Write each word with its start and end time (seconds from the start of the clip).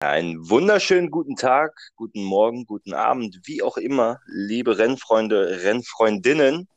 Einen 0.00 0.48
wunderschönen 0.48 1.10
guten 1.10 1.34
Tag, 1.34 1.76
guten 1.96 2.22
Morgen, 2.22 2.66
guten 2.66 2.94
Abend, 2.94 3.40
wie 3.46 3.62
auch 3.62 3.76
immer, 3.76 4.20
liebe 4.26 4.78
Rennfreunde, 4.78 5.64
Rennfreundinnen 5.64 6.68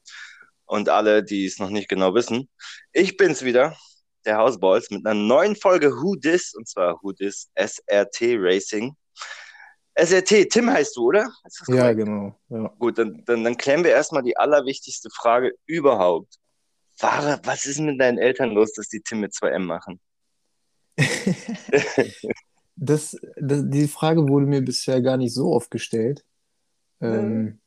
und 0.66 0.90
alle, 0.90 1.23
die 1.23 1.46
es 1.46 1.60
noch 1.60 1.70
nicht 1.70 1.88
genau 1.88 2.15
wissen. 2.15 2.49
Ich 2.94 3.18
bin's 3.18 3.44
wieder, 3.44 3.78
der 4.26 4.38
Hausballs, 4.38 4.89
mit 4.89 5.05
einer 5.05 5.13
neuen 5.13 5.55
Folge 5.55 5.92
Who 5.92 6.15
Dis, 6.15 6.55
und 6.55 6.68
zwar 6.68 6.97
Who 7.04 7.12
Dis 7.12 7.52
SRT 7.54 8.39
Racing. 8.39 8.96
SRT, 9.94 10.49
Tim 10.49 10.72
heißt 10.72 10.96
du, 10.96 11.10
oder? 11.10 11.31
ja, 11.67 11.94
genau. 11.94 12.35
Ja. 12.49 12.74
Gut, 12.79 12.97
dann, 12.97 13.24
dann, 13.28 13.44
dann 13.44 13.56
klären 13.56 13.83
wir 13.83 13.92
erstmal 13.92 14.24
die 14.24 14.35
allerwichtigste 14.35 15.10
Frage 15.12 15.51
überhaupt. 15.67 16.38
Ware, 16.98 17.40
was 17.44 17.67
ist 17.67 17.81
mit 17.81 18.02
deinen 18.02 18.17
Eltern 18.17 18.49
los, 18.49 18.73
dass 18.73 18.88
die 18.88 19.02
Tim 19.02 19.20
mit 19.20 19.34
2M 19.34 19.59
machen? 19.59 19.99
das, 22.76 23.17
das, 23.38 23.63
die 23.66 23.88
Frage 23.88 24.27
wurde 24.27 24.45
mir 24.45 24.62
bisher 24.62 25.02
gar 25.02 25.17
nicht 25.17 25.34
so 25.34 25.53
oft 25.53 25.71
gestellt. 25.71 26.25
Ähm, 26.99 27.44
mhm. 27.44 27.59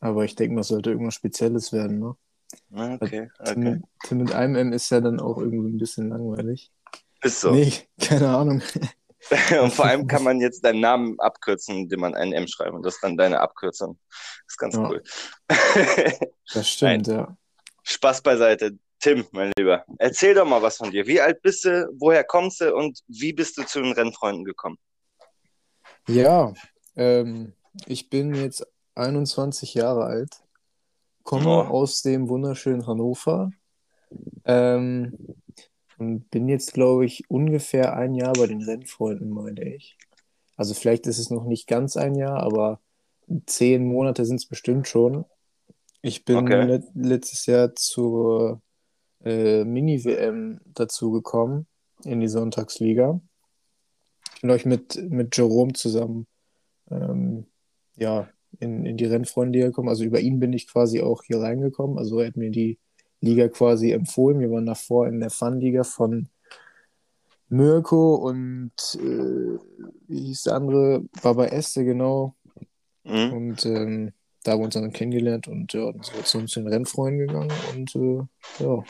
Aber 0.00 0.24
ich 0.24 0.34
denke 0.34 0.60
es 0.60 0.68
sollte 0.68 0.90
irgendwas 0.90 1.14
Spezielles 1.14 1.72
werden, 1.72 1.98
ne? 1.98 2.16
Ah, 2.72 2.94
okay, 3.00 3.30
okay. 3.38 3.54
Tim, 3.54 3.84
Tim 4.04 4.18
mit 4.18 4.32
einem 4.32 4.54
M 4.54 4.72
ist 4.72 4.90
ja 4.90 5.00
dann 5.00 5.18
auch 5.18 5.38
irgendwie 5.38 5.70
ein 5.70 5.78
bisschen 5.78 6.10
langweilig. 6.10 6.70
Ist 7.22 7.40
so. 7.40 7.52
Nee, 7.52 7.72
keine 8.00 8.28
Ahnung. 8.28 8.62
Und 9.62 9.72
vor 9.72 9.86
allem 9.86 10.06
kann 10.06 10.22
man 10.22 10.40
jetzt 10.40 10.62
deinen 10.64 10.80
Namen 10.80 11.18
abkürzen, 11.18 11.76
indem 11.76 12.00
man 12.00 12.14
ein 12.14 12.32
M 12.32 12.46
schreibt. 12.46 12.74
Und 12.74 12.84
das 12.84 12.96
ist 12.96 13.02
dann 13.02 13.16
deine 13.16 13.40
Abkürzung. 13.40 13.98
Das 14.10 14.44
ist 14.48 14.58
ganz 14.58 14.74
ja. 14.74 14.88
cool. 14.88 15.02
das 16.52 16.68
stimmt, 16.68 17.06
Nein. 17.08 17.16
ja. 17.16 17.36
Spaß 17.82 18.20
beiseite. 18.20 18.78
Tim, 19.04 19.26
mein 19.32 19.52
Lieber, 19.58 19.84
erzähl 19.98 20.32
doch 20.32 20.46
mal 20.46 20.62
was 20.62 20.78
von 20.78 20.90
dir. 20.90 21.06
Wie 21.06 21.20
alt 21.20 21.42
bist 21.42 21.66
du, 21.66 21.92
woher 21.98 22.24
kommst 22.24 22.62
du 22.62 22.74
und 22.74 23.00
wie 23.06 23.34
bist 23.34 23.58
du 23.58 23.62
zu 23.64 23.82
den 23.82 23.92
Rennfreunden 23.92 24.44
gekommen? 24.46 24.78
Ja, 26.08 26.54
ähm, 26.96 27.52
ich 27.84 28.08
bin 28.08 28.34
jetzt 28.34 28.66
21 28.94 29.74
Jahre 29.74 30.04
alt, 30.04 30.30
komme 31.22 31.50
oh. 31.50 31.60
aus 31.64 32.00
dem 32.00 32.30
wunderschönen 32.30 32.86
Hannover 32.86 33.50
ähm, 34.46 35.18
und 35.98 36.30
bin 36.30 36.48
jetzt, 36.48 36.72
glaube 36.72 37.04
ich, 37.04 37.28
ungefähr 37.28 37.94
ein 37.94 38.14
Jahr 38.14 38.32
bei 38.32 38.46
den 38.46 38.62
Rennfreunden, 38.62 39.28
meine 39.28 39.74
ich. 39.74 39.98
Also 40.56 40.72
vielleicht 40.72 41.06
ist 41.06 41.18
es 41.18 41.28
noch 41.28 41.44
nicht 41.44 41.66
ganz 41.66 41.98
ein 41.98 42.14
Jahr, 42.14 42.42
aber 42.42 42.80
zehn 43.44 43.84
Monate 43.84 44.24
sind 44.24 44.36
es 44.36 44.46
bestimmt 44.46 44.88
schon. 44.88 45.26
Ich 46.00 46.24
bin 46.24 46.36
okay. 46.36 46.62
let 46.64 46.84
letztes 46.94 47.44
Jahr 47.44 47.74
zur 47.74 48.62
äh, 49.24 49.64
Mini-WM 49.64 50.60
dazu 50.66 51.10
gekommen 51.10 51.66
in 52.04 52.20
die 52.20 52.28
Sonntagsliga. 52.28 53.20
Ich 54.34 54.40
bin 54.42 54.50
euch 54.50 54.66
mit, 54.66 54.96
mit 55.10 55.36
Jerome 55.36 55.72
zusammen 55.72 56.26
ähm, 56.90 57.46
ja, 57.96 58.28
in, 58.60 58.84
in 58.84 58.96
die 58.96 59.06
Rennfreunde 59.06 59.58
gekommen. 59.58 59.88
Also 59.88 60.04
über 60.04 60.20
ihn 60.20 60.38
bin 60.38 60.52
ich 60.52 60.68
quasi 60.68 61.00
auch 61.00 61.22
hier 61.24 61.40
reingekommen. 61.40 61.98
Also 61.98 62.20
er 62.20 62.28
hat 62.28 62.36
mir 62.36 62.50
die 62.50 62.78
Liga 63.20 63.48
quasi 63.48 63.92
empfohlen. 63.92 64.40
Wir 64.40 64.50
waren 64.50 64.66
davor 64.66 65.08
in 65.08 65.20
der 65.20 65.30
Fun-Liga 65.30 65.84
von 65.84 66.28
Mirko 67.48 68.16
und 68.16 68.72
äh, 68.94 69.58
wie 70.08 70.20
hieß 70.26 70.44
der 70.44 70.54
andere? 70.54 71.04
Baba 71.22 71.46
Este, 71.46 71.84
genau. 71.84 72.34
Mhm. 73.04 73.32
Und 73.32 73.66
ähm, 73.66 74.12
da 74.44 74.52
haben 74.52 74.60
wir 74.60 74.66
uns 74.66 74.74
dann 74.74 74.92
kennengelernt 74.92 75.48
und 75.48 75.72
ja, 75.72 75.90
dann 75.90 76.02
sind 76.02 76.16
wir 76.16 76.24
zu 76.24 76.38
uns 76.38 76.52
den 76.52 76.68
Rennfreunden 76.68 77.26
gegangen 77.26 77.52
und 77.72 77.94
äh, 77.96 78.62
ja, 78.62 78.84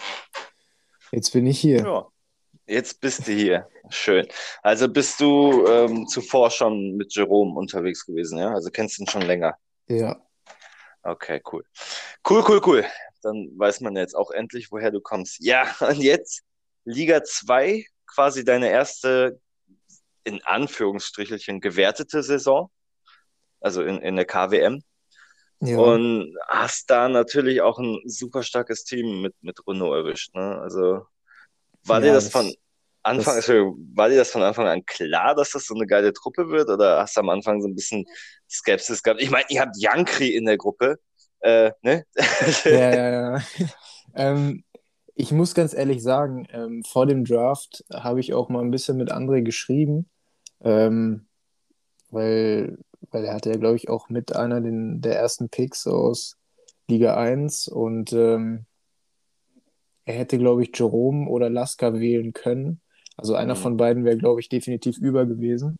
jetzt 1.12 1.32
bin 1.32 1.46
ich 1.46 1.60
hier. 1.60 1.78
Ja, 1.78 2.06
jetzt 2.66 3.00
bist 3.00 3.26
du 3.26 3.32
hier. 3.32 3.68
Schön. 3.88 4.26
Also 4.62 4.88
bist 4.88 5.20
du 5.20 5.66
ähm, 5.66 6.06
zuvor 6.08 6.50
schon 6.50 6.96
mit 6.96 7.14
Jerome 7.14 7.58
unterwegs 7.58 8.04
gewesen, 8.04 8.38
ja? 8.38 8.52
Also 8.52 8.70
kennst 8.70 8.98
du 8.98 9.04
ihn 9.04 9.08
schon 9.08 9.22
länger? 9.22 9.56
Ja. 9.86 10.20
Okay, 11.02 11.40
cool. 11.52 11.64
Cool, 12.28 12.42
cool, 12.48 12.60
cool. 12.66 12.84
Dann 13.22 13.50
weiß 13.56 13.80
man 13.80 13.94
jetzt 13.96 14.16
auch 14.16 14.30
endlich, 14.30 14.72
woher 14.72 14.90
du 14.90 15.00
kommst. 15.00 15.38
Ja, 15.40 15.74
und 15.80 15.98
jetzt 15.98 16.42
Liga 16.84 17.22
2, 17.22 17.86
quasi 18.06 18.44
deine 18.44 18.70
erste, 18.70 19.40
in 20.24 20.42
Anführungsstrichelchen, 20.42 21.60
gewertete 21.60 22.22
Saison. 22.22 22.70
Also 23.60 23.82
in, 23.82 23.98
in 23.98 24.16
der 24.16 24.24
KWM. 24.24 24.82
Ja. 25.64 25.78
Und 25.78 26.34
hast 26.48 26.90
da 26.90 27.08
natürlich 27.08 27.60
auch 27.60 27.78
ein 27.78 28.00
super 28.04 28.42
starkes 28.42 28.84
Team 28.84 29.22
mit, 29.22 29.34
mit 29.40 29.58
Renault 29.66 29.94
erwischt. 29.94 30.34
Ne? 30.34 30.58
Also 30.60 31.02
war 31.84 32.00
ja, 32.00 32.06
dir 32.06 32.12
das, 32.12 32.24
das 32.24 32.32
von 32.32 32.54
Anfang, 33.02 33.36
das, 33.36 33.48
war 33.48 34.08
dir 34.08 34.16
das 34.16 34.30
von 34.30 34.42
Anfang 34.42 34.66
an 34.66 34.84
klar, 34.86 35.34
dass 35.34 35.50
das 35.50 35.66
so 35.66 35.74
eine 35.74 35.86
geile 35.86 36.12
Truppe 36.12 36.48
wird? 36.48 36.70
Oder 36.70 37.00
hast 37.00 37.16
du 37.16 37.20
am 37.20 37.28
Anfang 37.28 37.60
so 37.60 37.68
ein 37.68 37.74
bisschen 37.74 38.06
Skepsis 38.50 39.02
gehabt? 39.02 39.20
Ich 39.20 39.30
meine, 39.30 39.44
ihr 39.48 39.60
habt 39.60 39.76
Jankri 39.78 40.34
in 40.34 40.46
der 40.46 40.56
Gruppe. 40.56 40.98
Äh, 41.40 41.72
ne? 41.82 42.04
ja, 42.64 42.94
ja, 42.94 43.10
ja. 43.36 43.42
ähm, 44.14 44.64
ich 45.14 45.30
muss 45.30 45.54
ganz 45.54 45.74
ehrlich 45.74 46.02
sagen, 46.02 46.46
ähm, 46.50 46.82
vor 46.82 47.06
dem 47.06 47.24
Draft 47.24 47.84
habe 47.92 48.20
ich 48.20 48.32
auch 48.34 48.48
mal 48.48 48.62
ein 48.62 48.70
bisschen 48.70 48.96
mit 48.96 49.12
André 49.12 49.42
geschrieben, 49.42 50.08
ähm, 50.62 51.26
weil 52.10 52.78
weil 53.14 53.24
er 53.24 53.34
hatte 53.34 53.50
ja, 53.50 53.56
glaube 53.56 53.76
ich, 53.76 53.88
auch 53.88 54.08
mit 54.08 54.34
einer 54.34 54.60
den, 54.60 55.00
der 55.00 55.16
ersten 55.16 55.48
Picks 55.48 55.86
aus 55.86 56.36
Liga 56.88 57.16
1 57.16 57.68
und 57.68 58.12
ähm, 58.12 58.66
er 60.04 60.14
hätte, 60.14 60.36
glaube 60.36 60.64
ich, 60.64 60.76
Jerome 60.76 61.28
oder 61.30 61.48
Laska 61.48 61.94
wählen 61.94 62.32
können. 62.32 62.80
Also 63.16 63.36
einer 63.36 63.54
mhm. 63.54 63.58
von 63.58 63.76
beiden 63.76 64.04
wäre, 64.04 64.18
glaube 64.18 64.40
ich, 64.40 64.48
definitiv 64.48 64.98
über 64.98 65.26
gewesen. 65.26 65.78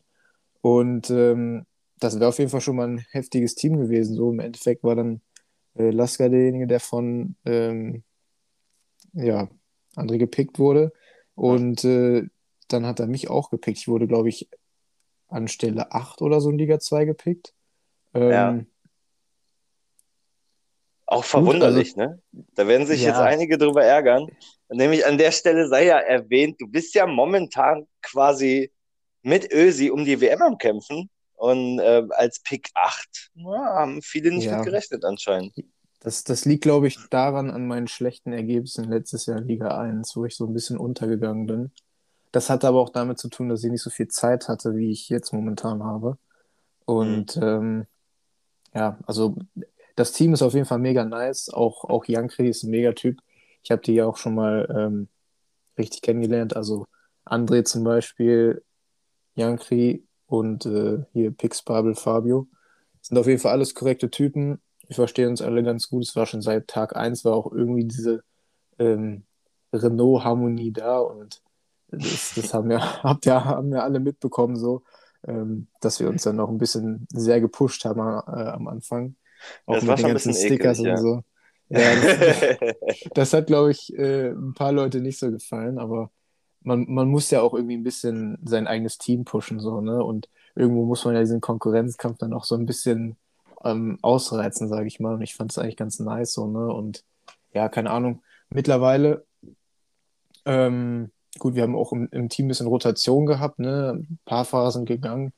Und 0.63 1.11
ähm, 1.11 1.67
das 1.99 2.21
wäre 2.21 2.29
auf 2.29 2.39
jeden 2.39 2.51
Fall 2.53 2.61
schon 2.61 2.77
mal 2.77 2.89
ein 2.89 3.05
heftiges 3.11 3.57
Team 3.57 3.79
gewesen. 3.79 4.15
So 4.15 4.31
im 4.31 4.39
Endeffekt 4.39 4.85
war 4.85 4.95
dann 4.95 5.21
äh, 5.75 5.91
Laska 5.91 6.29
derjenige, 6.29 6.69
der 6.69 6.81
von 6.81 7.35
ähm, 7.45 8.05
ja, 9.13 9.49
André 9.97 10.19
gepickt 10.19 10.61
wurde. 10.61 10.93
Und 11.35 11.85
äh, 11.85 12.29
dann 12.69 12.87
hat 12.87 13.01
er 13.01 13.09
mich 13.09 13.29
auch 13.29 13.51
gepickt. 13.51 13.79
Ich 13.79 13.89
wurde, 13.89 14.07
glaube 14.07 14.29
ich, 14.29 14.49
an 15.29 15.49
Stelle 15.49 15.93
8 15.93 16.23
oder 16.23 16.41
so 16.41 16.51
in 16.51 16.59
Liga 16.59 16.79
2 16.79 17.05
gepickt. 17.05 17.55
Ähm, 18.15 18.31
ja. 18.31 18.61
Auch 21.07 21.25
verwunderlich, 21.25 21.95
gut, 21.95 22.03
also, 22.03 22.15
ne? 22.15 22.23
Da 22.55 22.67
werden 22.67 22.87
sich 22.87 23.03
ja. 23.03 23.09
jetzt 23.09 23.19
einige 23.19 23.59
drüber 23.59 23.85
ärgern. 23.85 24.27
Nämlich 24.71 25.05
an 25.07 25.19
der 25.19 25.33
Stelle 25.33 25.69
sei 25.69 25.87
ja 25.87 25.99
erwähnt, 25.99 26.61
du 26.61 26.67
bist 26.67 26.95
ja 26.95 27.07
momentan 27.07 27.87
quasi 28.03 28.73
mit 29.23 29.53
Ösi 29.53 29.91
um 29.91 30.05
die 30.05 30.21
WM 30.21 30.43
am 30.43 30.59
Kämpfen. 30.59 31.11
Und 31.37 31.79
äh, 31.81 32.03
als 32.11 32.41
Pick 32.41 32.71
8 32.75 33.33
na, 33.35 33.53
haben 33.53 34.01
viele 34.03 34.31
nicht 34.31 34.45
ja. 34.45 34.57
mit 34.57 34.67
gerechnet 34.67 35.05
anscheinend. 35.05 35.53
Das, 36.01 36.23
das 36.23 36.45
liegt, 36.45 36.63
glaube 36.63 36.87
ich, 36.87 36.99
daran 37.11 37.51
an 37.51 37.67
meinen 37.67 37.89
schlechten 37.89 38.33
Ergebnissen 38.33 38.91
letztes 38.91 39.27
Jahr 39.27 39.39
in 39.39 39.49
Liga 39.49 39.79
1, 39.79 40.15
wo 40.17 40.25
ich 40.25 40.37
so 40.37 40.47
ein 40.47 40.53
bisschen 40.53 40.79
untergegangen 40.79 41.47
bin. 41.47 41.73
Das 42.35 42.51
hatte 42.51 42.67
aber 42.67 42.81
auch 42.81 42.91
damit 42.91 43.21
zu 43.21 43.29
tun, 43.29 43.49
dass 43.49 43.63
ich 43.63 43.71
nicht 43.71 43.85
so 43.85 43.91
viel 43.91 44.09
Zeit 44.09 44.49
hatte, 44.49 44.75
wie 44.75 44.91
ich 44.91 45.09
jetzt 45.09 45.33
momentan 45.33 45.85
habe. 45.85 46.19
Und 46.85 47.37
mhm. 47.37 47.43
ähm, 47.45 47.87
ja, 48.75 48.99
also 49.07 49.37
das 49.95 50.11
Team 50.11 50.35
ist 50.35 50.43
auf 50.43 50.53
jeden 50.53 50.67
Fall 50.67 50.81
mega 50.81 51.05
nice. 51.05 51.49
Auch, 51.49 51.85
auch 51.85 52.07
Jankri 52.07 52.49
ist 52.49 52.65
ein 52.65 52.73
mega 52.73 52.91
Typ. 52.91 53.21
Ich 53.63 53.71
habe 53.71 53.83
die 53.83 53.95
ja 53.95 54.07
auch 54.07 54.17
schon 54.17 54.35
mal 54.35 54.67
ähm, 54.77 55.09
richtig 55.79 56.03
kennengelernt. 56.03 56.57
Also 56.57 56.87
André 57.25 57.63
zum 57.63 57.85
Beispiel, 57.85 58.65
Jankri 59.37 60.05
und 60.27 60.67
äh, 60.67 61.05
hier 61.13 61.31
Pix 61.31 61.63
Babel 61.63 61.95
Fabio. 61.95 62.49
Sind 63.01 63.17
auf 63.17 63.29
jeden 63.29 63.39
Fall 63.39 63.53
alles 63.53 63.77
korrekte 63.77 64.11
Typen. 64.11 64.61
Wir 64.89 64.97
verstehen 64.97 65.29
uns 65.29 65.41
alle 65.41 65.63
ganz 65.63 65.89
gut. 65.89 66.03
Es 66.03 66.17
war 66.17 66.27
schon 66.27 66.43
seit 66.43 66.67
Tag 66.67 66.97
1 66.97 67.25
war 67.25 67.37
auch 67.37 67.53
irgendwie 67.53 67.85
diese 67.85 68.25
ähm, 68.81 69.23
Renault-Harmonie 69.73 70.73
da 70.73 70.99
und 70.99 71.44
das, 71.97 72.33
das 72.35 72.55
haben, 72.55 72.71
ja, 72.71 72.81
habt 73.03 73.27
ja, 73.27 73.45
haben 73.45 73.73
ja 73.73 73.81
alle 73.81 74.01
mitbekommen, 74.01 74.57
so, 74.57 74.83
ähm, 75.27 75.69
dass 75.81 76.01
wir 76.01 76.09
uns 76.09 76.23
dann 76.23 76.37
noch 76.37 76.49
ein 76.49 76.59
bisschen 76.59 77.07
sehr 77.13 77.41
gepusht 77.41 77.85
haben 77.85 78.01
äh, 78.01 78.51
am 78.51 78.69
Anfang. 78.69 79.17
Auch 79.67 79.75
das 79.75 79.85
mit 79.85 79.99
den 79.99 80.09
ganzen 80.09 80.35
Stickers 80.35 80.79
eklig, 80.79 80.93
und 80.93 80.97
ja. 80.97 80.97
so. 80.99 81.25
Ja, 81.71 81.81
das, 81.97 82.97
das 83.15 83.33
hat, 83.33 83.47
glaube 83.47 83.71
ich, 83.71 83.93
äh, 83.97 84.29
ein 84.29 84.53
paar 84.53 84.71
Leute 84.71 85.01
nicht 85.01 85.19
so 85.19 85.31
gefallen, 85.31 85.79
aber 85.79 86.11
man, 86.61 86.87
man 86.89 87.09
muss 87.09 87.31
ja 87.31 87.41
auch 87.41 87.55
irgendwie 87.55 87.77
ein 87.77 87.83
bisschen 87.83 88.39
sein 88.45 88.67
eigenes 88.67 88.99
Team 88.99 89.25
pushen, 89.25 89.61
so, 89.61 89.81
ne? 89.81 90.05
Und 90.05 90.29
irgendwo 90.55 90.85
muss 90.85 91.05
man 91.05 91.15
ja 91.15 91.21
diesen 91.21 91.41
Konkurrenzkampf 91.41 92.19
dann 92.19 92.35
auch 92.35 92.45
so 92.45 92.55
ein 92.55 92.67
bisschen 92.67 93.17
ähm, 93.65 93.99
ausreizen, 94.03 94.69
sage 94.69 94.87
ich 94.87 95.01
mal. 95.01 95.15
Und 95.15 95.23
ich 95.23 95.35
fand 95.35 95.53
es 95.53 95.59
eigentlich 95.59 95.77
ganz 95.77 95.99
nice, 96.01 96.35
so, 96.35 96.47
ne? 96.47 96.73
Und 96.73 97.05
ja, 97.53 97.69
keine 97.69 97.91
Ahnung. 97.91 98.23
Mittlerweile 98.51 99.25
ähm, 100.45 101.11
gut, 101.39 101.55
wir 101.55 101.63
haben 101.63 101.77
auch 101.77 101.93
im, 101.93 102.09
im, 102.11 102.29
Team 102.29 102.47
ein 102.47 102.49
bisschen 102.49 102.67
Rotation 102.67 103.27
gehabt, 103.27 103.59
ne? 103.59 103.95
Ein 103.97 104.19
paar 104.25 104.45
Fahrer 104.45 104.71
sind 104.71 104.87
gegangen, 104.87 105.33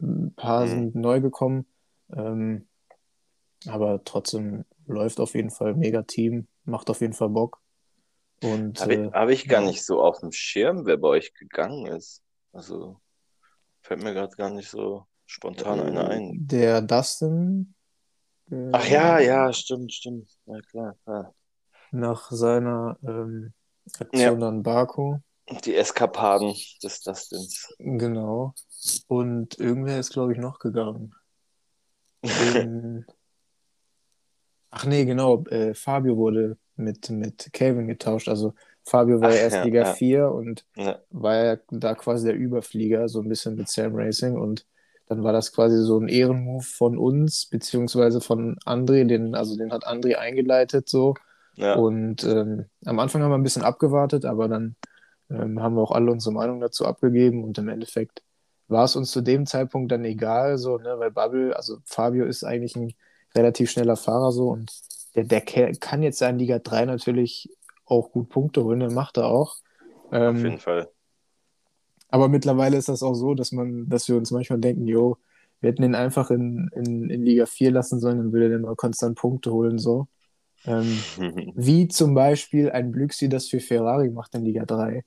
ein 0.00 0.32
paar 0.34 0.64
mhm. 0.64 0.68
sind 0.68 0.94
neu 0.94 1.20
gekommen. 1.20 1.66
Ähm, 2.12 2.66
aber 3.66 4.02
trotzdem 4.04 4.64
läuft 4.86 5.20
auf 5.20 5.34
jeden 5.34 5.50
Fall 5.50 5.74
mega 5.74 6.02
Team, 6.02 6.46
macht 6.64 6.90
auf 6.90 7.00
jeden 7.00 7.14
Fall 7.14 7.30
Bock. 7.30 7.60
Habe 8.42 8.74
ich, 8.74 8.98
äh, 8.98 9.10
hab 9.12 9.28
ich 9.30 9.48
gar 9.48 9.62
nicht 9.62 9.84
so 9.84 10.02
auf 10.02 10.20
dem 10.20 10.32
Schirm, 10.32 10.84
wer 10.84 10.98
bei 10.98 11.08
euch 11.08 11.34
gegangen 11.34 11.86
ist. 11.86 12.22
Also. 12.52 13.00
Fällt 13.80 14.02
mir 14.02 14.14
gerade 14.14 14.34
gar 14.36 14.48
nicht 14.48 14.70
so 14.70 15.06
spontan 15.26 15.78
einer 15.78 16.08
ein. 16.08 16.46
Der 16.46 16.80
Dustin. 16.80 17.74
Ach 18.72 18.86
ja, 18.88 19.18
ja, 19.18 19.52
stimmt, 19.52 19.92
stimmt. 19.92 20.30
Ja, 20.46 20.58
klar, 20.70 20.96
klar. 21.04 21.34
Nach 21.90 22.30
seiner 22.30 22.96
ähm, 23.02 23.52
Aktion 23.98 24.40
ja. 24.40 24.48
an 24.48 24.62
Baku. 24.62 25.18
Die 25.64 25.74
Eskapaden 25.74 26.54
des 26.82 27.02
Dustins. 27.02 27.74
Genau. 27.78 28.54
Und 29.08 29.58
irgendwer 29.58 30.00
ist, 30.00 30.12
glaube 30.12 30.32
ich, 30.32 30.38
noch 30.38 30.58
gegangen. 30.58 31.14
In... 32.22 33.04
Ach 34.70 34.86
nee, 34.86 35.04
genau. 35.04 35.44
Äh, 35.44 35.74
Fabio 35.74 36.16
wurde 36.16 36.56
mit, 36.76 37.10
mit 37.10 37.52
Calvin 37.52 37.86
getauscht. 37.86 38.28
Also 38.28 38.54
Fabio 38.84 39.20
war 39.20 39.30
Ach, 39.30 39.34
ja 39.34 39.40
erst 39.40 39.56
ja, 39.56 39.64
Liga 39.64 39.82
ja. 39.82 39.92
4 39.92 40.30
und 40.30 40.64
ja. 40.76 40.98
war 41.10 41.36
ja 41.36 41.56
da 41.70 41.94
quasi 41.94 42.26
der 42.26 42.36
Überflieger, 42.36 43.08
so 43.08 43.20
ein 43.20 43.28
bisschen 43.28 43.54
mit 43.54 43.68
Sam 43.68 43.94
Racing. 43.94 44.36
Und 44.36 44.66
dann 45.06 45.22
war 45.22 45.32
das 45.32 45.52
quasi 45.52 45.82
so 45.82 45.98
ein 45.98 46.08
Ehrenmove 46.08 46.66
von 46.66 46.98
uns, 46.98 47.46
beziehungsweise 47.46 48.20
von 48.20 48.56
André, 48.64 49.06
den, 49.06 49.34
also 49.34 49.56
den 49.56 49.72
hat 49.72 49.86
André 49.86 50.14
eingeleitet 50.14 50.88
so. 50.88 51.14
Und 51.56 52.24
ähm, 52.24 52.66
am 52.84 52.98
Anfang 52.98 53.22
haben 53.22 53.30
wir 53.30 53.38
ein 53.38 53.44
bisschen 53.44 53.62
abgewartet, 53.62 54.24
aber 54.24 54.48
dann 54.48 54.74
ähm, 55.30 55.60
haben 55.60 55.76
wir 55.76 55.82
auch 55.82 55.92
alle 55.92 56.10
unsere 56.10 56.34
Meinung 56.34 56.60
dazu 56.60 56.86
abgegeben 56.86 57.44
und 57.44 57.58
im 57.58 57.68
Endeffekt 57.68 58.22
war 58.68 58.84
es 58.84 58.96
uns 58.96 59.10
zu 59.10 59.20
dem 59.20 59.46
Zeitpunkt 59.46 59.92
dann 59.92 60.04
egal, 60.04 60.58
so, 60.58 60.78
ne, 60.78 60.98
weil 60.98 61.10
Bubble, 61.10 61.54
also 61.56 61.78
Fabio 61.84 62.24
ist 62.24 62.44
eigentlich 62.44 62.76
ein 62.76 62.94
relativ 63.34 63.70
schneller 63.70 63.96
Fahrer 63.96 64.32
so 64.32 64.50
und 64.50 64.72
der, 65.14 65.24
der 65.24 65.42
kann 65.42 66.02
jetzt 66.02 66.22
in 66.22 66.38
Liga 66.38 66.58
3 66.58 66.86
natürlich 66.86 67.50
auch 67.84 68.10
gut 68.10 68.28
Punkte 68.28 68.64
holen, 68.64 68.80
der 68.80 68.90
macht 68.90 69.16
er 69.16 69.26
auch. 69.26 69.56
Ähm, 70.10 70.36
Auf 70.36 70.42
jeden 70.42 70.58
Fall. 70.58 70.88
Aber 72.08 72.28
mittlerweile 72.28 72.76
ist 72.76 72.88
das 72.88 73.02
auch 73.02 73.14
so, 73.14 73.34
dass 73.34 73.52
man, 73.52 73.88
dass 73.88 74.08
wir 74.08 74.16
uns 74.16 74.30
manchmal 74.30 74.60
denken, 74.60 74.86
jo, 74.86 75.18
wir 75.60 75.70
hätten 75.70 75.82
ihn 75.82 75.94
einfach 75.94 76.30
in, 76.30 76.70
in, 76.74 77.10
in 77.10 77.22
Liga 77.22 77.46
4 77.46 77.70
lassen 77.70 77.98
sollen, 77.98 78.18
dann 78.18 78.32
würde 78.32 78.52
er 78.52 78.58
mal 78.58 78.76
konstant 78.76 79.18
Punkte 79.18 79.52
holen, 79.52 79.78
so. 79.78 80.08
Ähm, 80.66 80.98
wie 81.54 81.88
zum 81.88 82.14
Beispiel 82.14 82.70
ein 82.70 82.92
Glücksi 82.92 83.28
das 83.28 83.48
für 83.48 83.60
Ferrari 83.60 84.10
macht 84.10 84.34
in 84.34 84.44
Liga 84.44 84.64
3. 84.64 85.04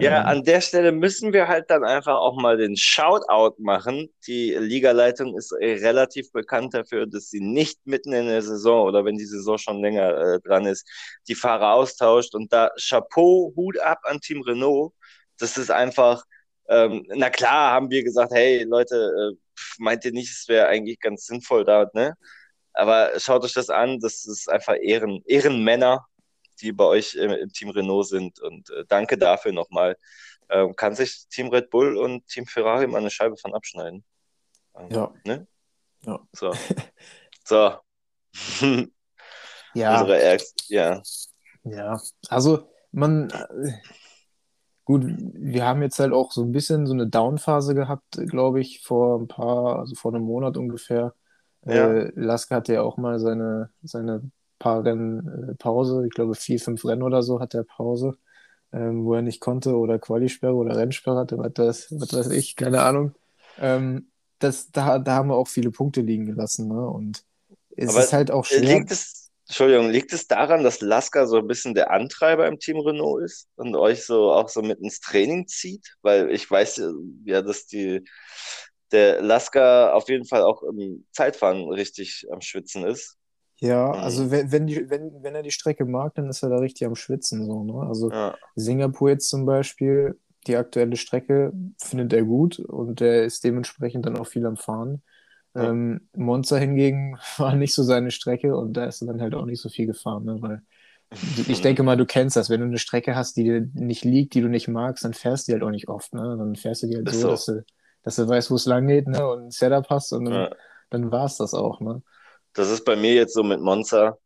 Ja, 0.00 0.20
ähm, 0.20 0.26
an 0.26 0.44
der 0.44 0.60
Stelle 0.60 0.92
müssen 0.92 1.32
wir 1.32 1.48
halt 1.48 1.70
dann 1.70 1.84
einfach 1.84 2.16
auch 2.16 2.40
mal 2.40 2.56
den 2.56 2.76
Shoutout 2.76 3.56
machen. 3.58 4.08
Die 4.26 4.54
Ligaleitung 4.54 5.36
ist 5.36 5.52
relativ 5.52 6.32
bekannt 6.32 6.74
dafür, 6.74 7.06
dass 7.06 7.30
sie 7.30 7.40
nicht 7.40 7.78
mitten 7.86 8.12
in 8.12 8.26
der 8.26 8.42
Saison 8.42 8.86
oder 8.86 9.04
wenn 9.04 9.16
die 9.16 9.26
Saison 9.26 9.58
schon 9.58 9.80
länger 9.80 10.16
äh, 10.16 10.40
dran 10.40 10.66
ist, 10.66 10.88
die 11.28 11.34
Fahrer 11.34 11.74
austauscht. 11.74 12.34
Und 12.34 12.52
da 12.52 12.70
Chapeau, 12.78 13.52
Hut 13.56 13.78
ab 13.78 14.00
an 14.04 14.20
Team 14.20 14.42
Renault. 14.42 14.92
Das 15.38 15.56
ist 15.56 15.70
einfach, 15.70 16.24
ähm, 16.68 17.04
na 17.08 17.30
klar, 17.30 17.72
haben 17.72 17.90
wir 17.90 18.04
gesagt, 18.04 18.32
hey 18.32 18.64
Leute, 18.64 18.96
äh, 18.96 19.36
meint 19.78 20.04
ihr 20.04 20.12
nicht, 20.12 20.30
es 20.30 20.48
wäre 20.48 20.68
eigentlich 20.68 21.00
ganz 21.00 21.26
sinnvoll 21.26 21.64
da, 21.64 21.90
ne? 21.94 22.14
Aber 22.72 23.18
schaut 23.18 23.44
euch 23.44 23.52
das 23.54 23.68
an, 23.70 23.98
das 24.00 24.26
ist 24.26 24.48
einfach 24.48 24.76
Ehren, 24.80 25.22
Ehrenmänner, 25.26 26.06
die 26.60 26.72
bei 26.72 26.84
euch 26.84 27.14
im, 27.14 27.30
im 27.30 27.52
Team 27.52 27.70
Renault 27.70 28.08
sind. 28.08 28.40
Und 28.40 28.70
äh, 28.70 28.84
danke 28.88 29.18
dafür 29.18 29.52
nochmal. 29.52 29.96
Ähm, 30.48 30.74
kann 30.74 30.94
sich 30.94 31.26
Team 31.28 31.48
Red 31.48 31.70
Bull 31.70 31.96
und 31.96 32.26
Team 32.26 32.46
Ferrari 32.46 32.86
mal 32.86 32.98
eine 32.98 33.10
Scheibe 33.10 33.36
von 33.36 33.54
abschneiden. 33.54 34.04
Ähm, 34.76 34.88
ja. 34.90 35.12
Ne? 35.24 35.46
Ja. 36.02 36.20
So. 36.32 36.52
so. 37.44 37.74
ja. 39.74 40.00
Unsere 40.00 40.20
Ärgst 40.20 40.64
ja. 40.68 41.02
Ja. 41.64 42.00
Also, 42.28 42.70
man. 42.92 43.30
Äh, 43.30 43.72
gut, 44.84 45.04
wir 45.06 45.64
haben 45.66 45.82
jetzt 45.82 46.00
halt 46.00 46.12
auch 46.12 46.32
so 46.32 46.42
ein 46.42 46.52
bisschen 46.52 46.86
so 46.86 46.92
eine 46.92 47.06
Downphase 47.06 47.74
gehabt, 47.74 48.18
glaube 48.26 48.60
ich, 48.60 48.82
vor 48.82 49.20
ein 49.20 49.28
paar, 49.28 49.78
also 49.78 49.94
vor 49.94 50.12
einem 50.12 50.24
Monat 50.24 50.56
ungefähr. 50.56 51.14
Ja. 51.64 51.92
Äh, 51.92 52.12
Laska 52.16 52.56
hatte 52.56 52.74
ja 52.74 52.82
auch 52.82 52.96
mal 52.96 53.20
seine, 53.20 53.70
seine 53.82 54.30
paar 54.60 54.84
Rennen 54.84 55.50
äh, 55.50 55.54
Pause. 55.56 56.04
Ich 56.06 56.14
glaube, 56.14 56.36
vier, 56.36 56.60
fünf 56.60 56.84
Rennen 56.84 57.02
oder 57.02 57.22
so 57.24 57.40
hat 57.40 57.54
er 57.54 57.64
Pause, 57.64 58.16
ähm, 58.72 59.04
wo 59.04 59.14
er 59.14 59.22
nicht 59.22 59.40
konnte 59.40 59.76
oder 59.76 59.98
Qualisperre 59.98 60.54
oder 60.54 60.76
Rennsperre 60.76 61.18
hatte, 61.18 61.36
was, 61.38 61.52
das, 61.54 61.86
was 61.90 62.12
weiß 62.12 62.30
ich, 62.30 62.54
keine 62.54 62.82
Ahnung. 62.82 63.12
Ähm, 63.58 64.06
das, 64.38 64.70
da, 64.70 65.00
da 65.00 65.16
haben 65.16 65.28
wir 65.28 65.34
auch 65.36 65.48
viele 65.48 65.72
Punkte 65.72 66.02
liegen 66.02 66.26
gelassen. 66.26 66.68
Ne? 66.68 66.86
Und 66.86 67.24
es 67.76 67.90
Aber 67.90 68.04
ist 68.04 68.12
halt 68.12 68.30
auch 68.30 68.44
schwer. 68.44 68.60
Liegt 68.60 68.90
es, 68.92 69.30
Entschuldigung, 69.48 69.90
liegt 69.90 70.12
es 70.12 70.28
daran, 70.28 70.62
dass 70.62 70.80
Laska 70.80 71.26
so 71.26 71.38
ein 71.38 71.48
bisschen 71.48 71.74
der 71.74 71.90
Antreiber 71.90 72.46
im 72.46 72.58
Team 72.58 72.78
Renault 72.78 73.24
ist 73.24 73.48
und 73.56 73.74
euch 73.74 74.04
so 74.04 74.30
auch 74.32 74.48
so 74.48 74.62
mit 74.62 74.78
ins 74.78 75.00
Training 75.00 75.48
zieht? 75.48 75.96
Weil 76.02 76.30
ich 76.30 76.48
weiß 76.48 76.82
ja, 77.24 77.42
dass 77.42 77.66
die 77.66 78.04
der 78.92 79.22
Laska 79.22 79.92
auf 79.92 80.08
jeden 80.08 80.24
Fall 80.24 80.42
auch 80.42 80.62
im 80.62 81.06
Zeitfahren 81.12 81.68
richtig 81.70 82.26
am 82.30 82.40
Schwitzen 82.40 82.84
ist. 82.84 83.16
Ja, 83.60 83.88
mhm. 83.88 83.94
also 83.94 84.30
wenn, 84.30 84.50
wenn, 84.50 84.66
die, 84.66 84.88
wenn, 84.90 85.22
wenn 85.22 85.34
er 85.34 85.42
die 85.42 85.50
Strecke 85.50 85.84
mag, 85.84 86.14
dann 86.14 86.28
ist 86.28 86.42
er 86.42 86.48
da 86.48 86.56
richtig 86.56 86.86
am 86.86 86.96
Schwitzen. 86.96 87.44
So, 87.44 87.62
ne? 87.62 87.86
Also 87.86 88.10
ja. 88.10 88.34
Singapur 88.56 89.10
jetzt 89.10 89.28
zum 89.28 89.44
Beispiel, 89.44 90.18
die 90.46 90.56
aktuelle 90.56 90.96
Strecke 90.96 91.52
findet 91.78 92.12
er 92.14 92.24
gut 92.24 92.58
und 92.58 93.00
er 93.02 93.24
ist 93.24 93.44
dementsprechend 93.44 94.06
dann 94.06 94.16
auch 94.16 94.26
viel 94.26 94.46
am 94.46 94.56
Fahren. 94.56 95.02
Ja. 95.54 95.70
Ähm, 95.70 96.08
Monza 96.16 96.56
hingegen 96.56 97.18
war 97.36 97.54
nicht 97.54 97.74
so 97.74 97.82
seine 97.82 98.10
Strecke 98.10 98.56
und 98.56 98.74
da 98.74 98.86
ist 98.86 99.02
er 99.02 99.08
dann 99.08 99.20
halt 99.20 99.34
auch 99.34 99.44
nicht 99.44 99.60
so 99.60 99.68
viel 99.68 99.86
gefahren, 99.86 100.24
ne? 100.24 100.36
weil 100.40 100.62
ich 101.48 101.60
denke 101.60 101.82
mal, 101.82 101.96
du 101.96 102.06
kennst 102.06 102.36
das. 102.36 102.50
Wenn 102.50 102.60
du 102.60 102.66
eine 102.66 102.78
Strecke 102.78 103.16
hast, 103.16 103.36
die 103.36 103.44
dir 103.44 103.68
nicht 103.74 104.04
liegt, 104.04 104.32
die 104.34 104.40
du 104.40 104.48
nicht 104.48 104.68
magst, 104.68 105.04
dann 105.04 105.12
fährst 105.12 105.48
du 105.48 105.50
die 105.50 105.54
halt 105.54 105.64
auch 105.64 105.72
nicht 105.72 105.88
oft. 105.88 106.14
Ne? 106.14 106.36
Dann 106.38 106.54
fährst 106.54 106.84
du 106.84 106.86
die 106.86 106.96
halt 106.96 107.10
so, 107.10 107.18
so, 107.18 107.28
Dass, 107.30 107.44
du, 107.46 107.64
dass 108.04 108.16
du 108.16 108.28
weißt, 108.28 108.50
wo 108.52 108.54
es 108.54 108.64
lang 108.64 108.86
geht 108.86 109.08
ne? 109.08 109.26
und 109.26 109.46
ein 109.46 109.50
Setup 109.50 109.90
hast 109.90 110.12
und 110.12 110.26
dann, 110.26 110.34
ja. 110.34 110.50
dann 110.88 111.10
war 111.10 111.26
es 111.26 111.36
das 111.36 111.52
auch. 111.52 111.80
Ne? 111.80 112.00
Das 112.52 112.70
ist 112.70 112.84
bei 112.84 112.96
mir 112.96 113.14
jetzt 113.14 113.34
so 113.34 113.42
mit 113.42 113.60
Monza. 113.60 114.18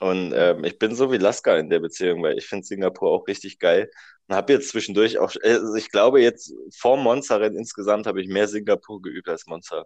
Und 0.00 0.32
ähm, 0.34 0.64
ich 0.64 0.78
bin 0.78 0.94
so 0.94 1.12
wie 1.12 1.18
Laska 1.18 1.56
in 1.58 1.68
der 1.68 1.80
Beziehung, 1.80 2.22
weil 2.22 2.38
ich 2.38 2.46
finde 2.46 2.64
Singapur 2.64 3.10
auch 3.10 3.26
richtig 3.26 3.58
geil. 3.58 3.90
Und 4.26 4.34
habe 4.34 4.54
jetzt 4.54 4.70
zwischendurch 4.70 5.18
auch, 5.18 5.32
also 5.42 5.74
ich 5.74 5.90
glaube 5.90 6.22
jetzt 6.22 6.54
vor 6.76 6.96
Monza-Rennen 6.96 7.58
insgesamt 7.58 8.06
habe 8.06 8.22
ich 8.22 8.28
mehr 8.28 8.48
Singapur 8.48 9.02
geübt 9.02 9.28
als 9.28 9.46
Monza. 9.46 9.84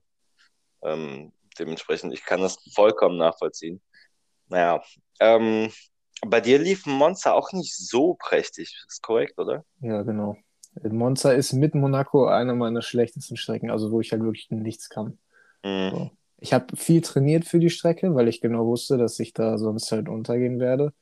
Ähm, 0.82 1.32
dementsprechend, 1.58 2.12
ich 2.12 2.24
kann 2.24 2.40
das 2.40 2.58
vollkommen 2.74 3.18
nachvollziehen. 3.18 3.82
Naja, 4.48 4.82
ähm, 5.18 5.70
bei 6.26 6.40
dir 6.40 6.58
lief 6.58 6.86
Monza 6.86 7.32
auch 7.32 7.52
nicht 7.52 7.74
so 7.74 8.14
prächtig, 8.14 8.84
ist 8.86 9.02
korrekt, 9.02 9.38
oder? 9.38 9.64
Ja, 9.80 10.02
genau. 10.02 10.36
Monza 10.82 11.32
ist 11.32 11.52
mit 11.52 11.74
Monaco 11.74 12.26
einer 12.26 12.54
meiner 12.54 12.82
schlechtesten 12.82 13.36
Strecken, 13.36 13.70
also 13.70 13.90
wo 13.90 14.00
ich 14.00 14.12
halt 14.12 14.22
wirklich 14.22 14.50
nichts 14.50 14.88
kann. 14.88 15.18
Mhm. 15.64 15.90
So. 15.90 16.10
Ich 16.44 16.52
habe 16.52 16.76
viel 16.76 17.00
trainiert 17.00 17.46
für 17.46 17.58
die 17.58 17.70
Strecke, 17.70 18.14
weil 18.14 18.28
ich 18.28 18.42
genau 18.42 18.66
wusste, 18.66 18.98
dass 18.98 19.18
ich 19.18 19.32
da 19.32 19.56
sonst 19.56 19.90
halt 19.90 20.10
untergehen 20.10 20.60
werde. 20.60 20.92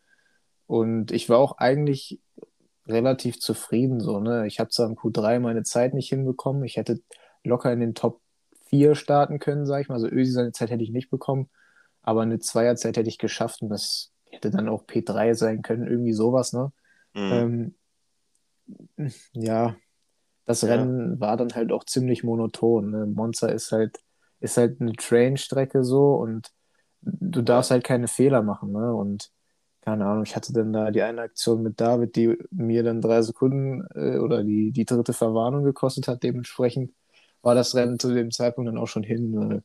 Und 0.68 1.10
ich 1.10 1.28
war 1.28 1.38
auch 1.38 1.58
eigentlich 1.58 2.20
relativ 2.86 3.40
zufrieden 3.40 3.98
so, 3.98 4.20
ne? 4.20 4.46
Ich 4.46 4.60
habe 4.60 4.70
zwar 4.70 4.86
im 4.88 4.94
Q3 4.94 5.40
meine 5.40 5.64
Zeit 5.64 5.94
nicht 5.94 6.10
hinbekommen. 6.10 6.62
Ich 6.62 6.76
hätte 6.76 7.00
locker 7.42 7.72
in 7.72 7.80
den 7.80 7.96
Top 7.96 8.20
4 8.66 8.94
starten 8.94 9.40
können, 9.40 9.66
sag 9.66 9.80
ich 9.80 9.88
mal. 9.88 9.96
Also 9.96 10.06
Ösi 10.06 10.30
seine 10.30 10.52
Zeit 10.52 10.70
hätte 10.70 10.84
ich 10.84 10.92
nicht 10.92 11.10
bekommen, 11.10 11.50
aber 12.02 12.22
eine 12.22 12.38
Zweierzeit 12.38 12.96
hätte 12.96 13.08
ich 13.08 13.18
geschafft 13.18 13.62
und 13.62 13.68
das 13.68 14.12
hätte 14.30 14.52
dann 14.52 14.68
auch 14.68 14.84
P3 14.84 15.34
sein 15.34 15.62
können, 15.62 15.88
irgendwie 15.88 16.12
sowas, 16.12 16.52
ne? 16.52 16.70
Mhm. 17.14 17.74
Ähm, 18.96 19.10
ja, 19.32 19.74
das 20.44 20.62
ja. 20.62 20.68
Rennen 20.68 21.18
war 21.18 21.36
dann 21.36 21.52
halt 21.52 21.72
auch 21.72 21.82
ziemlich 21.82 22.22
monoton. 22.22 22.92
Ne? 22.92 23.06
Monza 23.06 23.48
ist 23.48 23.72
halt 23.72 23.98
ist 24.42 24.56
halt 24.56 24.80
eine 24.80 24.92
Train-Strecke 24.92 25.84
so 25.84 26.14
und 26.14 26.50
du 27.02 27.42
darfst 27.42 27.70
halt 27.70 27.84
keine 27.84 28.08
Fehler 28.08 28.42
machen, 28.42 28.72
ne? 28.72 28.94
Und 28.94 29.30
keine 29.82 30.06
Ahnung, 30.06 30.24
ich 30.24 30.36
hatte 30.36 30.52
dann 30.52 30.72
da 30.72 30.90
die 30.92 31.02
eine 31.02 31.22
Aktion 31.22 31.62
mit 31.62 31.80
David, 31.80 32.14
die 32.16 32.36
mir 32.50 32.84
dann 32.84 33.00
drei 33.00 33.22
Sekunden 33.22 33.84
äh, 33.94 34.18
oder 34.18 34.44
die, 34.44 34.70
die 34.72 34.84
dritte 34.84 35.12
Verwarnung 35.12 35.64
gekostet 35.64 36.06
hat. 36.08 36.22
Dementsprechend 36.22 36.92
war 37.42 37.54
das 37.56 37.74
Rennen 37.74 37.98
zu 37.98 38.14
dem 38.14 38.30
Zeitpunkt 38.30 38.68
dann 38.68 38.78
auch 38.78 38.86
schon 38.88 39.02
hin. 39.02 39.52
Äh, 39.52 39.60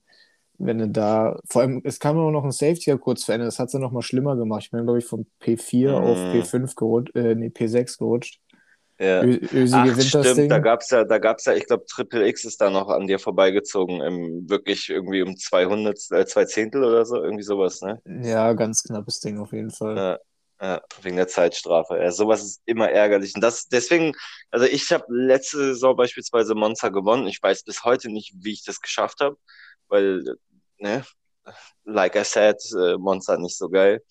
wenn 0.59 0.79
du 0.79 0.89
da, 0.89 1.39
vor 1.47 1.61
allem, 1.61 1.81
es 1.83 1.99
kam 1.99 2.17
auch 2.17 2.31
noch 2.31 2.43
ein 2.43 2.51
Safety 2.51 2.97
kurz 2.97 3.25
verändert, 3.25 3.49
das 3.49 3.59
hat 3.59 3.67
es 3.67 3.73
dann 3.73 3.81
nochmal 3.81 4.01
schlimmer 4.01 4.35
gemacht. 4.35 4.63
Ich 4.63 4.71
bin, 4.71 4.83
glaube 4.83 4.99
ich, 4.99 5.05
von 5.05 5.27
P4 5.41 5.91
mm. 5.91 6.03
auf 6.03 6.17
P5 6.17 6.75
gerutscht, 6.75 7.15
äh, 7.15 7.35
nee, 7.35 7.49
P6 7.49 7.99
gerutscht. 7.99 8.41
Ja. 8.99 9.23
Ösi 9.23 9.75
Ach, 9.75 9.85
gewinnt 9.85 10.07
stimmt. 10.07 10.51
Da 10.51 10.59
gab's 10.59 10.89
ja, 10.89 11.03
da 11.03 11.19
gab's 11.19 11.45
ja, 11.45 11.53
ich 11.53 11.67
glaube, 11.67 11.85
Triple 11.85 12.27
X 12.27 12.45
ist 12.45 12.59
da 12.59 12.69
noch 12.69 12.89
an 12.89 13.05
dir 13.05 13.19
vorbeigezogen, 13.19 14.01
im, 14.01 14.49
wirklich 14.49 14.89
irgendwie 14.89 15.21
um 15.21 15.37
200, 15.37 15.99
äh, 16.11 16.25
zwei 16.25 16.45
Zehntel 16.45 16.83
oder 16.83 17.05
so, 17.05 17.21
irgendwie 17.21 17.43
sowas, 17.43 17.81
ne? 17.81 18.01
Ja, 18.05 18.53
ganz 18.53 18.83
knappes 18.83 19.19
Ding 19.19 19.39
auf 19.39 19.51
jeden 19.53 19.69
Fall. 19.69 19.95
Ja, 19.95 20.19
ja 20.61 20.81
wegen 21.03 21.15
der 21.15 21.27
Zeitstrafe. 21.27 21.97
Ja, 21.97 22.11
sowas 22.11 22.43
ist 22.43 22.61
immer 22.65 22.89
ärgerlich. 22.89 23.35
Und 23.35 23.41
das, 23.41 23.67
deswegen, 23.67 24.13
also 24.49 24.65
ich 24.65 24.91
habe 24.91 25.05
letzte 25.09 25.57
Saison 25.57 25.95
beispielsweise 25.95 26.55
Monza 26.55 26.89
gewonnen. 26.89 27.27
Ich 27.27 27.41
weiß 27.41 27.63
bis 27.63 27.83
heute 27.83 28.09
nicht, 28.09 28.33
wie 28.39 28.53
ich 28.53 28.63
das 28.63 28.81
geschafft 28.81 29.19
habe, 29.19 29.37
weil, 29.89 30.23
ne, 30.79 31.03
like 31.85 32.15
I 32.15 32.23
said, 32.23 32.57
äh, 32.75 32.97
Monza 32.97 33.37
nicht 33.37 33.57
so 33.57 33.69
geil. 33.69 34.01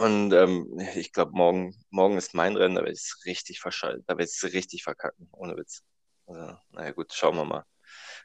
Und 0.00 0.32
ähm, 0.32 0.78
ich 0.94 1.12
glaube, 1.12 1.32
morgen, 1.34 1.74
morgen 1.90 2.16
ist 2.16 2.34
mein 2.34 2.56
Rennen, 2.56 2.74
da 2.74 2.82
werde 2.82 2.92
ich 2.92 3.00
es 3.00 3.22
richtig 3.24 3.60
verschalten, 3.60 4.04
da 4.06 4.14
werde 4.14 4.24
ich 4.30 4.42
es 4.42 4.52
richtig 4.52 4.82
verkacken, 4.82 5.28
ohne 5.32 5.56
Witz. 5.56 5.82
Also, 6.26 6.54
naja, 6.72 6.90
gut, 6.92 7.12
schauen 7.12 7.36
wir 7.36 7.44
mal. 7.44 7.64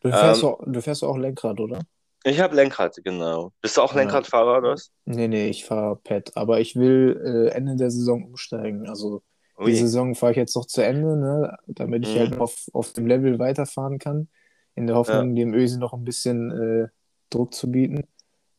Du 0.01 0.09
fährst, 0.09 0.43
ähm, 0.43 0.49
auch, 0.49 0.59
du 0.65 0.81
fährst 0.81 1.03
auch 1.03 1.17
Lenkrad, 1.17 1.59
oder? 1.59 1.81
Ich 2.23 2.39
habe 2.39 2.55
Lenkrad, 2.55 2.99
genau. 3.03 3.51
Bist 3.61 3.77
du 3.77 3.81
auch 3.81 3.95
Lenkradfahrer 3.95 4.59
oder 4.59 4.71
was? 4.73 4.91
Nee, 5.05 5.27
nee, 5.27 5.49
ich 5.49 5.65
fahre 5.65 5.95
Pad. 5.95 6.35
Aber 6.35 6.59
ich 6.59 6.75
will 6.75 7.19
äh, 7.23 7.55
Ende 7.55 7.75
der 7.75 7.89
Saison 7.89 8.23
umsteigen. 8.25 8.87
Also 8.87 9.23
Ui. 9.57 9.71
die 9.71 9.75
Saison 9.75 10.13
fahre 10.13 10.33
ich 10.33 10.37
jetzt 10.37 10.55
noch 10.55 10.67
zu 10.67 10.83
Ende, 10.83 11.17
ne, 11.17 11.57
damit 11.67 12.07
ich 12.07 12.15
mhm. 12.15 12.19
halt 12.19 12.39
auf, 12.39 12.67
auf 12.73 12.93
dem 12.93 13.07
Level 13.07 13.39
weiterfahren 13.39 13.97
kann. 13.97 14.29
In 14.75 14.87
der 14.87 14.95
Hoffnung, 14.95 15.35
ja. 15.35 15.43
dem 15.43 15.53
Ösi 15.53 15.79
noch 15.79 15.93
ein 15.93 16.03
bisschen 16.03 16.51
äh, 16.51 16.87
Druck 17.29 17.53
zu 17.53 17.71
bieten. 17.71 18.07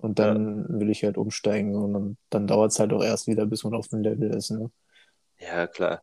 Und 0.02 0.18
dann 0.18 0.66
ja. 0.68 0.80
will 0.80 0.90
ich 0.90 1.04
halt 1.04 1.16
umsteigen. 1.16 1.76
Und 1.76 1.92
dann, 1.92 2.16
dann 2.28 2.46
dauert 2.48 2.72
es 2.72 2.80
halt 2.80 2.92
auch 2.92 3.02
erst 3.02 3.28
wieder, 3.28 3.46
bis 3.46 3.62
man 3.62 3.74
auf 3.74 3.88
dem 3.88 4.02
Level 4.02 4.34
ist. 4.34 4.50
Ne? 4.50 4.70
Ja, 5.38 5.66
klar. 5.68 6.02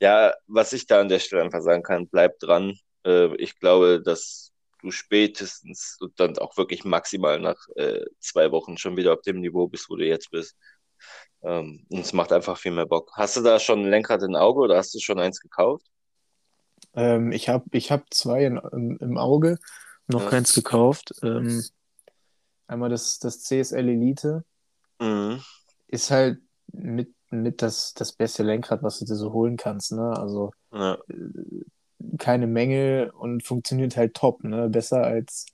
Ja, 0.00 0.32
was 0.46 0.72
ich 0.72 0.86
da 0.86 1.00
an 1.00 1.08
der 1.08 1.18
Stelle 1.18 1.42
einfach 1.42 1.60
sagen 1.60 1.82
kann, 1.82 2.08
bleib 2.08 2.38
dran. 2.38 2.78
Äh, 3.04 3.34
ich 3.36 3.58
glaube, 3.58 4.02
dass 4.02 4.52
du 4.80 4.90
spätestens 4.90 5.98
und 6.00 6.18
dann 6.18 6.38
auch 6.38 6.56
wirklich 6.56 6.84
maximal 6.84 7.38
nach 7.38 7.56
äh, 7.76 8.04
zwei 8.18 8.50
Wochen 8.50 8.78
schon 8.78 8.96
wieder 8.96 9.12
auf 9.12 9.22
dem 9.22 9.40
Niveau 9.40 9.68
bist, 9.68 9.90
wo 9.90 9.96
du 9.96 10.06
jetzt 10.06 10.30
bist. 10.30 10.56
Ähm, 11.42 11.86
und 11.90 12.00
es 12.00 12.14
macht 12.14 12.32
einfach 12.32 12.56
viel 12.56 12.72
mehr 12.72 12.86
Bock. 12.86 13.10
Hast 13.14 13.36
du 13.36 13.42
da 13.42 13.58
schon 13.58 13.80
ein 13.80 13.90
Lenkrad 13.90 14.22
im 14.22 14.34
Auge 14.34 14.60
oder 14.60 14.78
hast 14.78 14.94
du 14.94 15.00
schon 15.00 15.18
eins 15.18 15.40
gekauft? 15.40 15.86
Ähm, 16.94 17.32
ich 17.32 17.50
habe 17.50 17.64
ich 17.72 17.92
hab 17.92 18.12
zwei 18.12 18.44
in, 18.44 18.56
im, 18.72 18.98
im 19.00 19.18
Auge, 19.18 19.58
noch 20.06 20.24
ja. 20.24 20.30
keins 20.30 20.54
gekauft. 20.54 21.12
Ähm, 21.22 21.62
einmal 22.66 22.90
das, 22.90 23.18
das 23.18 23.42
CSL 23.42 23.88
Elite. 23.88 24.44
Mhm. 25.00 25.40
Ist 25.88 26.10
halt 26.10 26.38
mit, 26.72 27.14
mit 27.30 27.62
das, 27.62 27.94
das 27.94 28.12
beste 28.12 28.42
Lenkrad, 28.42 28.82
was 28.82 28.98
du 28.98 29.04
dir 29.04 29.16
so 29.16 29.32
holen 29.32 29.56
kannst. 29.56 29.92
Ne? 29.92 30.16
Also 30.16 30.52
ja. 30.72 30.94
Äh, 31.08 31.64
keine 32.18 32.46
Mängel 32.46 33.10
und 33.10 33.42
funktioniert 33.42 33.96
halt 33.96 34.14
top, 34.14 34.44
ne? 34.44 34.68
Besser 34.68 35.02
als, 35.04 35.46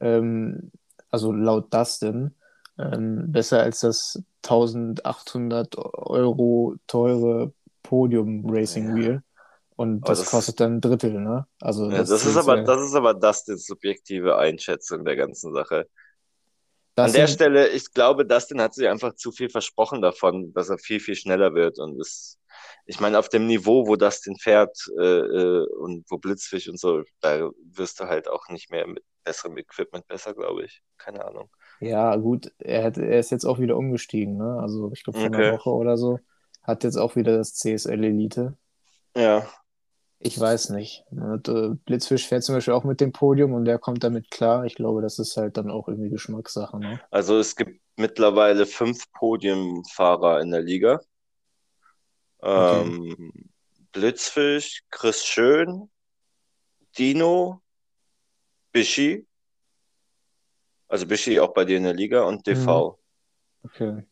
ähm, 0.00 0.70
also 1.10 1.32
laut 1.32 1.72
Dustin, 1.72 2.34
ähm, 2.78 3.32
besser 3.32 3.60
als 3.62 3.80
das 3.80 4.22
1800 4.42 5.76
Euro 5.76 6.76
teure 6.86 7.52
Podium 7.82 8.44
Racing 8.48 8.94
Wheel. 8.94 9.12
Ja. 9.12 9.22
Und 9.76 10.08
das, 10.08 10.20
das, 10.20 10.30
kostet 10.30 10.60
dann 10.60 10.76
ein 10.76 10.80
Drittel, 10.80 11.20
ne? 11.20 11.46
Also 11.60 11.90
ja, 11.90 11.98
das, 11.98 12.08
das 12.08 12.24
ist 12.24 12.36
aber, 12.36 12.62
das 12.62 12.82
ist 12.82 12.94
aber 12.94 13.12
Dustins 13.12 13.66
subjektive 13.66 14.38
Einschätzung 14.38 15.04
der 15.04 15.16
ganzen 15.16 15.52
Sache. 15.52 15.86
An 16.96 17.12
der 17.12 17.26
Stelle, 17.26 17.68
ich 17.68 17.92
glaube, 17.92 18.24
Dustin 18.26 18.60
hat 18.60 18.74
sich 18.74 18.88
einfach 18.88 19.14
zu 19.14 19.30
viel 19.30 19.50
versprochen 19.50 20.00
davon, 20.00 20.52
dass 20.54 20.70
er 20.70 20.78
viel, 20.78 21.00
viel 21.00 21.14
schneller 21.14 21.54
wird. 21.54 21.78
Und 21.78 22.00
es 22.00 22.38
ich 22.86 23.00
meine, 23.00 23.18
auf 23.18 23.28
dem 23.28 23.46
Niveau, 23.46 23.86
wo 23.86 23.96
das 23.96 24.20
den 24.20 24.36
fährt 24.36 24.76
äh, 24.98 25.02
äh, 25.02 25.66
und 25.78 26.04
wo 26.08 26.18
Blitzfisch 26.18 26.68
und 26.68 26.78
so, 26.78 27.02
da 27.20 27.50
wirst 27.72 28.00
du 28.00 28.04
halt 28.04 28.28
auch 28.28 28.48
nicht 28.48 28.70
mehr 28.70 28.86
mit 28.86 29.04
besserem 29.24 29.58
Equipment 29.58 30.06
besser, 30.06 30.34
glaube 30.34 30.64
ich. 30.64 30.82
Keine 30.96 31.24
Ahnung. 31.24 31.50
Ja, 31.80 32.14
gut, 32.16 32.52
er, 32.58 32.84
hat, 32.84 32.96
er 32.96 33.18
ist 33.18 33.30
jetzt 33.30 33.44
auch 33.44 33.58
wieder 33.58 33.76
umgestiegen, 33.76 34.36
ne? 34.36 34.58
Also 34.60 34.92
ich 34.92 35.02
glaube 35.02 35.18
vor 35.18 35.28
okay. 35.28 35.36
einer 35.36 35.52
Woche 35.58 35.70
oder 35.70 35.96
so. 35.96 36.20
Hat 36.62 36.84
jetzt 36.84 36.96
auch 36.96 37.16
wieder 37.16 37.36
das 37.36 37.54
CSL 37.54 38.04
Elite. 38.04 38.56
Ja. 39.16 39.46
Ich 40.18 40.38
weiß 40.40 40.70
nicht. 40.70 41.04
Äh, 41.12 41.68
Blitzfisch 41.84 42.26
fährt 42.26 42.42
zum 42.42 42.54
Beispiel 42.54 42.74
auch 42.74 42.84
mit 42.84 43.00
dem 43.00 43.12
Podium 43.12 43.52
und 43.52 43.64
der 43.64 43.78
kommt 43.78 44.02
damit 44.02 44.30
klar. 44.30 44.64
Ich 44.64 44.74
glaube, 44.74 45.02
das 45.02 45.18
ist 45.18 45.36
halt 45.36 45.56
dann 45.56 45.70
auch 45.70 45.88
irgendwie 45.88 46.10
Geschmackssache. 46.10 46.78
Ne? 46.78 47.00
Also 47.10 47.38
es 47.38 47.54
gibt 47.54 47.80
mittlerweile 47.96 48.66
fünf 48.66 49.10
Podiumfahrer 49.12 50.40
in 50.40 50.50
der 50.50 50.62
Liga. 50.62 51.00
Okay. 52.38 52.82
Ähm, 52.82 53.32
Blitzfisch, 53.92 54.82
Chris 54.90 55.24
Schön, 55.24 55.90
Dino, 56.98 57.62
Bischi. 58.72 59.26
Also 60.88 61.06
Bischi 61.06 61.40
auch 61.40 61.52
bei 61.52 61.64
dir 61.64 61.76
in 61.76 61.84
der 61.84 61.94
Liga 61.94 62.22
und 62.22 62.46
DV. 62.46 62.98
Mhm. 63.62 63.68
Okay. 63.68 64.06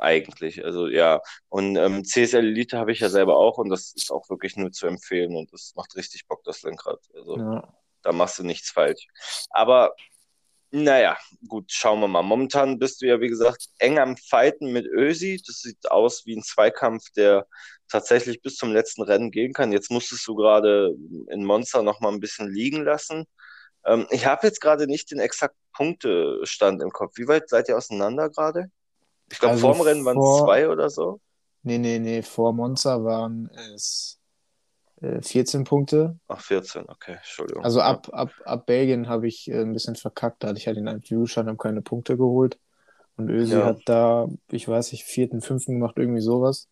Eigentlich, 0.00 0.64
also 0.64 0.88
ja. 0.88 1.20
Und 1.48 1.76
ähm, 1.76 2.04
CSL 2.04 2.46
Elite 2.46 2.78
habe 2.78 2.92
ich 2.92 3.00
ja 3.00 3.10
selber 3.10 3.36
auch 3.36 3.58
und 3.58 3.68
das 3.68 3.92
ist 3.94 4.10
auch 4.10 4.28
wirklich 4.30 4.56
nur 4.56 4.72
zu 4.72 4.86
empfehlen 4.86 5.36
und 5.36 5.52
das 5.52 5.74
macht 5.76 5.94
richtig 5.96 6.26
Bock, 6.26 6.42
das 6.44 6.62
Lenkrad. 6.62 7.00
Also 7.14 7.36
ja. 7.36 7.74
da 8.02 8.12
machst 8.12 8.38
du 8.38 8.44
nichts 8.44 8.70
falsch. 8.70 9.06
Aber 9.50 9.94
naja, 10.72 11.18
gut, 11.48 11.70
schauen 11.72 12.00
wir 12.00 12.08
mal. 12.08 12.22
Momentan 12.22 12.78
bist 12.78 13.02
du 13.02 13.06
ja, 13.06 13.20
wie 13.20 13.28
gesagt, 13.28 13.68
eng 13.78 13.98
am 13.98 14.16
Fighten 14.16 14.72
mit 14.72 14.86
Ösi. 14.86 15.42
Das 15.44 15.60
sieht 15.60 15.90
aus 15.90 16.24
wie 16.26 16.36
ein 16.36 16.42
Zweikampf, 16.42 17.10
der 17.16 17.46
tatsächlich 17.88 18.40
bis 18.40 18.56
zum 18.56 18.72
letzten 18.72 19.02
Rennen 19.02 19.32
gehen 19.32 19.52
kann. 19.52 19.72
Jetzt 19.72 19.90
musstest 19.90 20.26
du 20.28 20.34
gerade 20.34 20.94
in 21.28 21.44
Monster 21.44 21.82
noch 21.82 22.00
mal 22.00 22.12
ein 22.12 22.20
bisschen 22.20 22.48
liegen 22.48 22.84
lassen. 22.84 23.26
Ähm, 23.84 24.06
ich 24.10 24.26
habe 24.26 24.46
jetzt 24.46 24.60
gerade 24.60 24.86
nicht 24.86 25.10
den 25.10 25.18
exakten 25.18 25.60
Punktestand 25.72 26.82
im 26.82 26.90
Kopf. 26.90 27.16
Wie 27.16 27.28
weit 27.28 27.48
seid 27.48 27.68
ihr 27.68 27.76
auseinander 27.76 28.30
gerade? 28.30 28.70
Ich 29.30 29.38
glaube, 29.38 29.54
also 29.54 29.72
vorm 29.72 29.80
Rennen 29.80 30.04
waren 30.04 30.18
es 30.18 30.38
zwei 30.38 30.68
oder 30.68 30.90
so. 30.90 31.20
Nee, 31.62 31.78
nee, 31.78 31.98
nee. 31.98 32.22
Vor 32.22 32.52
Monza 32.52 33.04
waren 33.04 33.50
es 33.74 34.18
14 35.00 35.60
äh, 35.60 35.64
Punkte. 35.64 36.18
Ach, 36.28 36.40
14, 36.40 36.84
okay, 36.88 37.14
Entschuldigung. 37.16 37.64
Also 37.64 37.80
ab, 37.80 38.08
ab, 38.12 38.32
ab 38.44 38.66
Belgien 38.66 39.08
habe 39.08 39.28
ich 39.28 39.48
äh, 39.50 39.60
ein 39.60 39.72
bisschen 39.72 39.96
verkackt. 39.96 40.42
Da 40.42 40.48
hatte 40.48 40.58
ich 40.58 40.66
halt 40.66 40.76
den 40.76 41.02
Führerschein, 41.02 41.46
habe 41.46 41.56
keine 41.56 41.82
Punkte 41.82 42.16
geholt. 42.16 42.58
Und 43.16 43.28
Ösi 43.28 43.54
ja. 43.54 43.66
hat 43.66 43.80
da, 43.86 44.28
ich 44.50 44.66
weiß 44.66 44.92
nicht, 44.92 45.04
vierten, 45.04 45.40
fünften 45.40 45.74
gemacht, 45.74 45.96
irgendwie 45.96 46.22
sowas. 46.22 46.68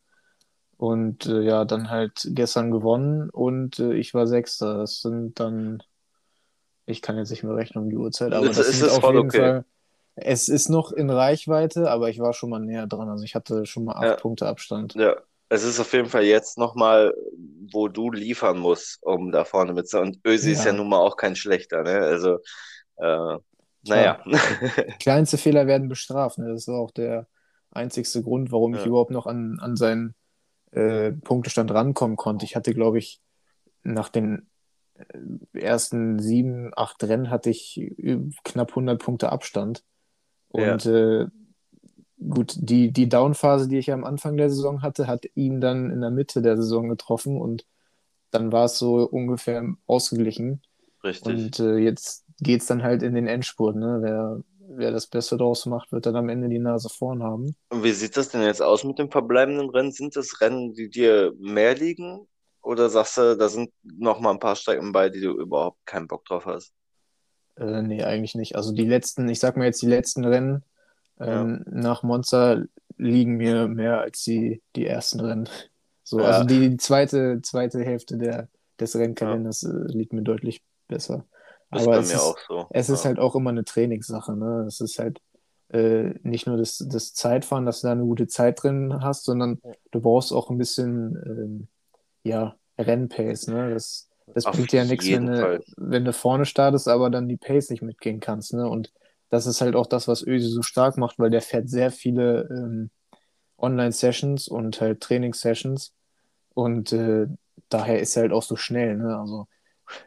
Und 0.76 1.26
äh, 1.26 1.42
ja, 1.42 1.64
dann 1.64 1.90
halt 1.90 2.26
gestern 2.30 2.70
gewonnen 2.70 3.30
und 3.30 3.78
äh, 3.80 3.94
ich 3.94 4.14
war 4.14 4.26
Sechster. 4.26 4.78
Das 4.78 5.00
sind 5.00 5.40
dann, 5.40 5.82
ich 6.86 7.02
kann 7.02 7.16
jetzt 7.18 7.30
nicht 7.30 7.42
mehr 7.42 7.56
rechnen 7.56 7.84
um 7.84 7.90
die 7.90 7.96
Uhrzeit, 7.96 8.32
aber 8.32 8.46
das, 8.46 8.58
das 8.58 8.68
ist 8.68 8.88
auf 8.88 9.02
jeden 9.02 9.26
okay. 9.26 9.38
Fall. 9.38 9.64
Es 10.20 10.48
ist 10.48 10.68
noch 10.68 10.92
in 10.92 11.10
Reichweite, 11.10 11.90
aber 11.90 12.08
ich 12.10 12.18
war 12.18 12.32
schon 12.32 12.50
mal 12.50 12.60
näher 12.60 12.86
dran. 12.86 13.08
Also 13.08 13.24
ich 13.24 13.34
hatte 13.34 13.66
schon 13.66 13.84
mal 13.84 13.94
acht 13.94 14.04
ja. 14.04 14.16
Punkte 14.16 14.46
Abstand. 14.46 14.94
Ja, 14.94 15.16
es 15.48 15.64
ist 15.64 15.80
auf 15.80 15.92
jeden 15.92 16.08
Fall 16.08 16.24
jetzt 16.24 16.58
nochmal, 16.58 17.14
wo 17.72 17.88
du 17.88 18.10
liefern 18.10 18.58
musst, 18.58 19.02
um 19.02 19.32
da 19.32 19.44
vorne 19.44 19.72
mit 19.72 19.88
zu. 19.88 20.00
Und 20.00 20.18
Ösi 20.26 20.52
ja. 20.52 20.58
ist 20.58 20.64
ja 20.64 20.72
nun 20.72 20.88
mal 20.88 20.98
auch 20.98 21.16
kein 21.16 21.36
schlechter, 21.36 21.82
ne? 21.82 21.98
Also, 21.98 22.38
äh, 22.96 23.38
naja. 23.86 24.22
Kleinste 25.00 25.38
Fehler 25.38 25.66
werden 25.66 25.88
bestraft, 25.88 26.38
ne? 26.38 26.48
Das 26.48 26.62
ist 26.62 26.68
auch 26.68 26.90
der 26.90 27.26
einzigste 27.70 28.22
Grund, 28.22 28.52
warum 28.52 28.74
ja. 28.74 28.80
ich 28.80 28.86
überhaupt 28.86 29.10
noch 29.10 29.26
an, 29.26 29.58
an 29.60 29.76
seinen 29.76 30.14
äh, 30.72 31.12
Punktestand 31.12 31.70
rankommen 31.70 32.16
konnte. 32.16 32.44
Ich 32.44 32.56
hatte, 32.56 32.74
glaube 32.74 32.98
ich, 32.98 33.20
nach 33.82 34.10
den 34.10 34.50
äh, 34.94 35.58
ersten 35.58 36.18
sieben, 36.18 36.72
acht 36.76 37.02
Rennen 37.04 37.30
hatte 37.30 37.48
ich 37.48 37.80
knapp 38.44 38.70
100 38.70 39.00
Punkte 39.00 39.32
Abstand. 39.32 39.82
Und 40.48 40.84
ja. 40.84 41.20
äh, 41.20 41.26
gut, 42.28 42.54
die, 42.56 42.92
die 42.92 43.08
Downphase, 43.08 43.68
die 43.68 43.78
ich 43.78 43.92
am 43.92 44.04
Anfang 44.04 44.36
der 44.36 44.50
Saison 44.50 44.82
hatte, 44.82 45.06
hat 45.06 45.26
ihn 45.34 45.60
dann 45.60 45.90
in 45.90 46.00
der 46.00 46.10
Mitte 46.10 46.42
der 46.42 46.56
Saison 46.56 46.88
getroffen 46.88 47.40
und 47.40 47.66
dann 48.30 48.52
war 48.52 48.64
es 48.64 48.78
so 48.78 49.08
ungefähr 49.08 49.64
ausgeglichen. 49.86 50.62
Richtig. 51.02 51.26
Und 51.26 51.60
äh, 51.60 51.76
jetzt 51.76 52.24
geht 52.40 52.60
es 52.60 52.66
dann 52.66 52.82
halt 52.82 53.02
in 53.02 53.14
den 53.14 53.26
Endspurt. 53.26 53.76
Ne? 53.76 53.98
Wer, 54.02 54.42
wer 54.76 54.90
das 54.90 55.06
Beste 55.06 55.36
draus 55.36 55.66
macht, 55.66 55.92
wird 55.92 56.06
dann 56.06 56.16
am 56.16 56.28
Ende 56.28 56.48
die 56.48 56.58
Nase 56.58 56.88
vorn 56.88 57.22
haben. 57.22 57.56
Und 57.70 57.84
wie 57.84 57.92
sieht 57.92 58.16
das 58.16 58.30
denn 58.30 58.42
jetzt 58.42 58.62
aus 58.62 58.84
mit 58.84 58.98
dem 58.98 59.10
verbleibenden 59.10 59.70
Rennen? 59.70 59.92
Sind 59.92 60.16
das 60.16 60.40
Rennen, 60.40 60.74
die 60.74 60.90
dir 60.90 61.32
mehr 61.38 61.74
liegen? 61.74 62.26
Oder 62.62 62.90
sagst 62.90 63.16
du, 63.16 63.36
da 63.36 63.48
sind 63.48 63.70
noch 63.82 64.20
mal 64.20 64.32
ein 64.32 64.40
paar 64.40 64.56
Strecken 64.56 64.92
bei, 64.92 65.08
die 65.08 65.20
du 65.20 65.32
überhaupt 65.32 65.78
keinen 65.86 66.08
Bock 66.08 66.24
drauf 66.24 66.44
hast? 66.44 66.72
Äh, 67.58 67.82
nee, 67.82 68.02
eigentlich 68.02 68.34
nicht. 68.34 68.56
Also 68.56 68.72
die 68.72 68.86
letzten, 68.86 69.28
ich 69.28 69.40
sag 69.40 69.56
mal 69.56 69.64
jetzt 69.64 69.82
die 69.82 69.86
letzten 69.86 70.24
Rennen, 70.24 70.64
ähm, 71.20 71.64
ja. 71.66 71.72
Nach 71.72 72.02
Monza 72.02 72.62
liegen 72.96 73.36
mir 73.36 73.68
mehr 73.68 74.00
als 74.00 74.22
die, 74.24 74.62
die 74.76 74.86
ersten 74.86 75.20
Rennen. 75.20 75.48
So, 76.04 76.20
ja. 76.20 76.26
also 76.26 76.44
die, 76.44 76.76
zweite, 76.76 77.40
zweite 77.42 77.84
Hälfte 77.84 78.16
der, 78.16 78.48
des 78.80 78.96
Rennkalenders 78.96 79.62
ja. 79.62 79.70
äh, 79.70 79.92
liegt 79.92 80.12
mir 80.12 80.22
deutlich 80.22 80.62
besser. 80.86 81.24
Das 81.70 81.82
Aber 81.82 81.98
es, 81.98 82.12
ist, 82.12 82.36
so. 82.48 82.66
es 82.70 82.88
ist 82.88 83.04
halt 83.04 83.18
auch 83.18 83.34
immer 83.34 83.50
eine 83.50 83.64
Trainingssache. 83.64 84.34
Ne? 84.34 84.64
Es 84.66 84.80
ist 84.80 84.98
halt 84.98 85.20
äh, 85.68 86.14
nicht 86.22 86.46
nur 86.46 86.56
das, 86.56 86.82
das 86.88 87.12
Zeitfahren, 87.12 87.66
dass 87.66 87.82
du 87.82 87.88
da 87.88 87.92
eine 87.92 88.04
gute 88.04 88.26
Zeit 88.26 88.62
drin 88.62 89.00
hast, 89.02 89.24
sondern 89.24 89.60
du 89.90 90.00
brauchst 90.00 90.32
auch 90.32 90.48
ein 90.48 90.56
bisschen 90.56 91.16
ähm, 91.26 91.68
ja, 92.22 92.56
Rennpace. 92.78 93.48
Ne? 93.48 93.74
Das, 93.74 94.07
das 94.34 94.44
bringt 94.44 94.72
dir 94.72 94.78
ja 94.78 94.84
nichts, 94.84 95.06
wenn 95.06 95.26
du, 95.26 95.60
wenn 95.76 96.04
du 96.04 96.12
vorne 96.12 96.44
startest, 96.44 96.88
aber 96.88 97.10
dann 97.10 97.28
die 97.28 97.36
Pace 97.36 97.70
nicht 97.70 97.82
mitgehen 97.82 98.20
kannst. 98.20 98.54
Ne? 98.54 98.68
Und 98.68 98.92
das 99.30 99.46
ist 99.46 99.60
halt 99.60 99.76
auch 99.76 99.86
das, 99.86 100.08
was 100.08 100.22
Ösi 100.22 100.48
so 100.48 100.62
stark 100.62 100.96
macht, 100.96 101.18
weil 101.18 101.30
der 101.30 101.42
fährt 101.42 101.68
sehr 101.68 101.90
viele 101.90 102.48
ähm, 102.50 102.90
Online-Sessions 103.58 104.48
und 104.48 104.80
halt 104.80 105.00
Trainingssessions 105.00 105.92
und 106.54 106.92
äh, 106.92 107.26
daher 107.68 108.00
ist 108.00 108.16
er 108.16 108.22
halt 108.22 108.32
auch 108.32 108.42
so 108.42 108.56
schnell, 108.56 108.96
ne? 108.96 109.18
Also 109.18 109.46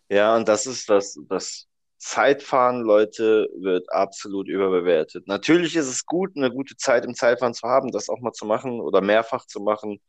ja, 0.09 0.35
und 0.35 0.47
das 0.47 0.67
ist 0.67 0.89
das, 0.89 1.17
das 1.27 1.67
Zeitfahren, 1.97 2.81
Leute, 2.81 3.47
wird 3.57 3.91
absolut 3.91 4.47
überbewertet. 4.47 5.27
Natürlich 5.27 5.75
ist 5.75 5.87
es 5.87 6.05
gut, 6.05 6.35
eine 6.35 6.51
gute 6.51 6.75
Zeit 6.75 7.05
im 7.05 7.13
Zeitfahren 7.13 7.53
zu 7.53 7.67
haben, 7.67 7.91
das 7.91 8.09
auch 8.09 8.19
mal 8.19 8.31
zu 8.31 8.45
machen 8.45 8.79
oder 8.81 9.01
mehrfach 9.01 9.45
zu 9.45 9.59
machen. 9.59 10.01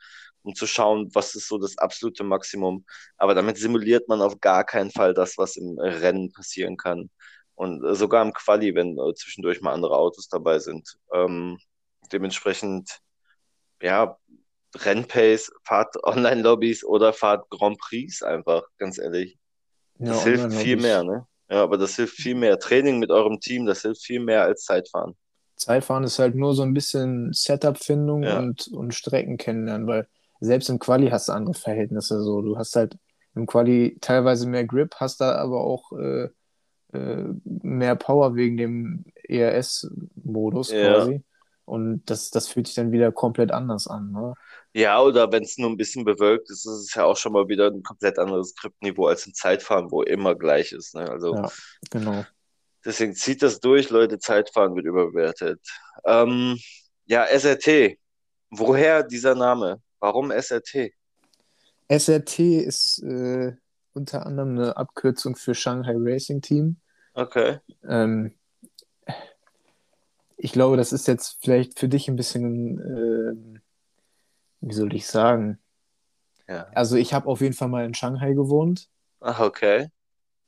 Um 0.42 0.54
zu 0.54 0.66
schauen, 0.66 1.10
was 1.14 1.34
ist 1.34 1.48
so 1.48 1.58
das 1.58 1.78
absolute 1.78 2.24
Maximum. 2.24 2.84
Aber 3.16 3.34
damit 3.34 3.56
simuliert 3.56 4.08
man 4.08 4.20
auf 4.22 4.40
gar 4.40 4.64
keinen 4.64 4.90
Fall 4.90 5.14
das, 5.14 5.38
was 5.38 5.56
im 5.56 5.78
Rennen 5.78 6.32
passieren 6.32 6.76
kann. 6.76 7.10
Und 7.54 7.84
äh, 7.84 7.94
sogar 7.94 8.22
im 8.24 8.32
Quali, 8.32 8.74
wenn 8.74 8.98
äh, 8.98 9.14
zwischendurch 9.14 9.60
mal 9.60 9.72
andere 9.72 9.96
Autos 9.96 10.28
dabei 10.28 10.58
sind. 10.58 10.96
Ähm, 11.12 11.58
dementsprechend, 12.12 12.98
ja, 13.80 14.16
Rennpace, 14.74 15.52
fahrt 15.64 15.96
Online-Lobbys 16.02 16.84
oder 16.84 17.12
fahrt 17.12 17.48
Grand 17.50 17.78
Prix 17.78 18.22
einfach, 18.22 18.62
ganz 18.78 18.98
ehrlich. 18.98 19.38
Das 19.94 20.24
ja, 20.24 20.30
hilft 20.32 20.54
viel 20.54 20.76
mehr, 20.76 21.04
ne? 21.04 21.26
Ja, 21.48 21.62
aber 21.62 21.76
das 21.76 21.96
hilft 21.96 22.14
viel 22.14 22.34
mehr. 22.34 22.58
Training 22.58 22.98
mit 22.98 23.10
eurem 23.10 23.38
Team, 23.38 23.66
das 23.66 23.82
hilft 23.82 24.02
viel 24.02 24.20
mehr 24.20 24.42
als 24.42 24.64
Zeitfahren. 24.64 25.14
Zeitfahren 25.56 26.02
ist 26.02 26.18
halt 26.18 26.34
nur 26.34 26.54
so 26.54 26.62
ein 26.62 26.74
bisschen 26.74 27.32
Setup-Findung 27.32 28.22
ja. 28.22 28.38
und, 28.38 28.68
und 28.68 28.94
Strecken 28.94 29.36
kennenlernen, 29.36 29.86
weil 29.86 30.08
selbst 30.42 30.68
im 30.68 30.78
Quali 30.78 31.08
hast 31.08 31.28
du 31.28 31.32
andere 31.32 31.54
Verhältnisse. 31.54 32.22
So, 32.22 32.42
du 32.42 32.58
hast 32.58 32.74
halt 32.76 32.96
im 33.34 33.46
Quali 33.46 33.98
teilweise 34.00 34.46
mehr 34.48 34.64
Grip, 34.64 34.96
hast 34.96 35.20
da 35.20 35.36
aber 35.36 35.62
auch 35.62 35.92
äh, 35.92 36.28
äh, 36.92 37.24
mehr 37.44 37.96
Power 37.96 38.34
wegen 38.34 38.56
dem 38.56 39.04
ERS-Modus 39.28 40.72
ja. 40.72 40.94
quasi. 40.94 41.22
Und 41.64 42.02
das, 42.06 42.30
das 42.30 42.48
fühlt 42.48 42.66
sich 42.66 42.74
dann 42.74 42.90
wieder 42.90 43.12
komplett 43.12 43.52
anders 43.52 43.86
an. 43.86 44.10
Ne? 44.10 44.34
Ja, 44.74 45.00
oder 45.00 45.30
wenn 45.30 45.44
es 45.44 45.58
nur 45.58 45.70
ein 45.70 45.76
bisschen 45.76 46.04
bewölkt 46.04 46.50
ist, 46.50 46.66
ist 46.66 46.88
es 46.88 46.94
ja 46.94 47.04
auch 47.04 47.16
schon 47.16 47.32
mal 47.32 47.48
wieder 47.48 47.68
ein 47.68 47.82
komplett 47.84 48.18
anderes 48.18 48.50
Skriptniveau 48.50 49.06
als 49.06 49.26
im 49.26 49.32
Zeitfahren, 49.32 49.90
wo 49.90 50.02
immer 50.02 50.34
gleich 50.34 50.72
ist. 50.72 50.94
Ne? 50.94 51.08
Also, 51.08 51.34
ja, 51.34 51.50
genau. 51.90 52.24
Deswegen 52.84 53.14
zieht 53.14 53.42
das 53.42 53.60
durch, 53.60 53.90
Leute. 53.90 54.18
Zeitfahren 54.18 54.74
wird 54.74 54.86
überbewertet. 54.86 55.60
Ähm, 56.04 56.58
ja, 57.06 57.24
SRT. 57.26 57.96
Woher 58.50 59.04
dieser 59.04 59.36
Name? 59.36 59.80
Warum 60.02 60.32
SRT? 60.32 60.92
SRT 61.88 62.40
ist 62.40 63.00
äh, 63.04 63.52
unter 63.94 64.26
anderem 64.26 64.58
eine 64.58 64.76
Abkürzung 64.76 65.36
für 65.36 65.54
Shanghai 65.54 65.94
Racing 65.96 66.42
Team. 66.42 66.78
Okay. 67.14 67.60
Ähm, 67.88 68.34
ich 70.36 70.52
glaube, 70.52 70.76
das 70.76 70.92
ist 70.92 71.06
jetzt 71.06 71.38
vielleicht 71.40 71.78
für 71.78 71.86
dich 71.86 72.08
ein 72.08 72.16
bisschen, 72.16 72.80
äh, 72.80 73.60
wie 74.60 74.74
soll 74.74 74.92
ich 74.92 75.06
sagen? 75.06 75.60
Ja. 76.48 76.66
Also 76.74 76.96
ich 76.96 77.14
habe 77.14 77.28
auf 77.28 77.40
jeden 77.40 77.54
Fall 77.54 77.68
mal 77.68 77.84
in 77.84 77.94
Shanghai 77.94 78.32
gewohnt. 78.32 78.88
Ach, 79.20 79.38
okay. 79.38 79.86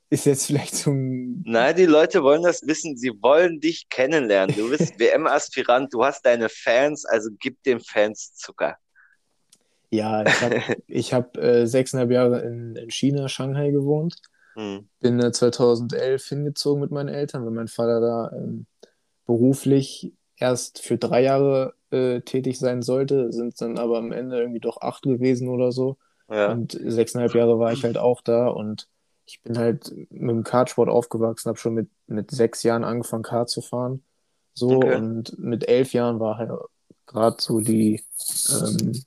Ist 0.09 0.25
jetzt 0.25 0.47
vielleicht 0.47 0.75
so 0.75 0.91
ein. 0.91 1.43
Nein, 1.45 1.77
die 1.77 1.85
Leute 1.85 2.23
wollen 2.23 2.43
das 2.43 2.67
wissen. 2.67 2.97
Sie 2.97 3.11
wollen 3.21 3.61
dich 3.61 3.87
kennenlernen. 3.87 4.53
Du 4.53 4.69
bist 4.69 4.99
WM-Aspirant, 4.99 5.93
du 5.93 6.03
hast 6.03 6.25
deine 6.25 6.49
Fans, 6.49 7.05
also 7.05 7.29
gib 7.39 7.63
den 7.63 7.79
Fans 7.79 8.35
Zucker. 8.35 8.77
Ja, 9.89 10.25
ich 10.25 10.41
habe 10.41 10.55
ich 10.87 11.13
hab, 11.13 11.37
äh, 11.37 11.65
sechseinhalb 11.65 12.11
Jahre 12.11 12.41
in, 12.41 12.75
in 12.75 12.89
China, 12.89 13.27
Shanghai 13.27 13.71
gewohnt. 13.71 14.17
Hm. 14.55 14.87
Bin 14.99 15.19
äh, 15.19 15.31
2011 15.31 16.27
hingezogen 16.27 16.81
mit 16.81 16.91
meinen 16.91 17.09
Eltern, 17.09 17.43
weil 17.45 17.51
mein 17.51 17.67
Vater 17.67 17.99
da 17.99 18.31
ähm, 18.35 18.65
beruflich 19.25 20.13
erst 20.37 20.79
für 20.79 20.97
drei 20.97 21.23
Jahre 21.23 21.73
äh, 21.91 22.21
tätig 22.21 22.59
sein 22.59 22.81
sollte, 22.81 23.31
sind 23.31 23.59
dann 23.61 23.77
aber 23.77 23.97
am 23.97 24.11
Ende 24.11 24.39
irgendwie 24.39 24.59
doch 24.59 24.81
acht 24.81 25.03
gewesen 25.03 25.49
oder 25.49 25.71
so. 25.71 25.97
Ja. 26.29 26.51
Und 26.51 26.77
sechseinhalb 26.81 27.35
Jahre 27.35 27.59
war 27.59 27.71
ich 27.71 27.83
halt 27.83 27.97
auch 27.97 28.21
da 28.21 28.47
und 28.47 28.87
ich 29.25 29.41
bin 29.41 29.57
halt 29.57 29.91
mit 30.09 30.29
dem 30.29 30.43
Kartsport 30.43 30.89
aufgewachsen, 30.89 31.49
habe 31.49 31.57
schon 31.57 31.73
mit, 31.73 31.89
mit 32.07 32.31
sechs 32.31 32.63
Jahren 32.63 32.83
angefangen, 32.83 33.23
Kart 33.23 33.49
zu 33.49 33.61
fahren. 33.61 34.03
So, 34.53 34.77
okay. 34.77 34.95
und 34.95 35.37
mit 35.37 35.67
elf 35.67 35.93
Jahren 35.93 36.19
war 36.19 36.37
halt 36.37 36.51
gerade 37.05 37.37
so 37.39 37.59
die 37.59 38.03
ähm, 38.49 39.03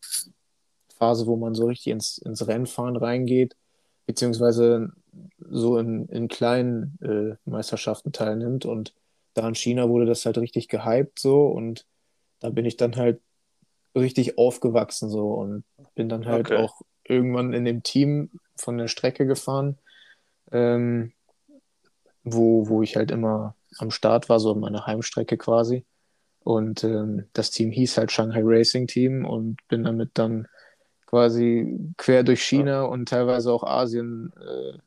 Phase, 0.98 1.26
wo 1.26 1.36
man 1.36 1.54
so 1.54 1.66
richtig 1.66 1.88
ins, 1.92 2.18
ins 2.18 2.46
Rennfahren 2.46 2.96
reingeht, 2.96 3.56
beziehungsweise 4.06 4.92
so 5.38 5.78
in, 5.78 6.06
in 6.08 6.28
kleinen 6.28 6.98
äh, 7.02 7.36
Meisterschaften 7.48 8.12
teilnimmt. 8.12 8.64
Und 8.64 8.94
da 9.34 9.46
in 9.46 9.54
China 9.54 9.88
wurde 9.88 10.06
das 10.06 10.26
halt 10.26 10.38
richtig 10.38 10.68
gehypt 10.68 11.18
so 11.18 11.46
und 11.46 11.86
da 12.40 12.50
bin 12.50 12.64
ich 12.64 12.76
dann 12.76 12.96
halt 12.96 13.20
richtig 13.96 14.38
aufgewachsen 14.38 15.10
so 15.10 15.32
und 15.34 15.64
bin 15.94 16.08
dann 16.08 16.26
halt 16.26 16.50
okay. 16.50 16.56
auch 16.56 16.80
irgendwann 17.04 17.52
in 17.52 17.64
dem 17.64 17.82
Team 17.82 18.30
von 18.56 18.78
der 18.78 18.88
Strecke 18.88 19.26
gefahren 19.26 19.78
ähm, 20.52 21.12
wo, 22.24 22.68
wo 22.68 22.82
ich 22.82 22.96
halt 22.96 23.10
immer 23.10 23.54
am 23.78 23.90
Start 23.90 24.28
war, 24.28 24.40
so 24.40 24.54
meine 24.54 24.86
Heimstrecke 24.86 25.36
quasi. 25.36 25.84
Und 26.40 26.84
ähm, 26.84 27.26
das 27.32 27.50
Team 27.50 27.70
hieß 27.70 27.98
halt 27.98 28.12
Shanghai 28.12 28.40
Racing 28.42 28.86
Team 28.86 29.24
und 29.24 29.58
bin 29.68 29.84
damit 29.84 30.10
dann 30.14 30.48
quasi 31.08 31.78
quer 31.96 32.22
durch 32.22 32.42
China 32.42 32.82
und 32.82 33.08
teilweise 33.08 33.50
auch 33.50 33.64
Asien 33.64 34.30
äh, 34.38 34.78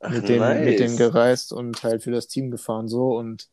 Ach, 0.00 0.10
mit, 0.10 0.28
dem, 0.28 0.38
nice. 0.38 0.64
mit 0.64 0.80
dem 0.80 0.96
gereist 0.96 1.52
und 1.52 1.82
halt 1.82 2.02
für 2.02 2.10
das 2.10 2.26
Team 2.26 2.50
gefahren 2.50 2.88
so 2.88 3.16
und 3.16 3.48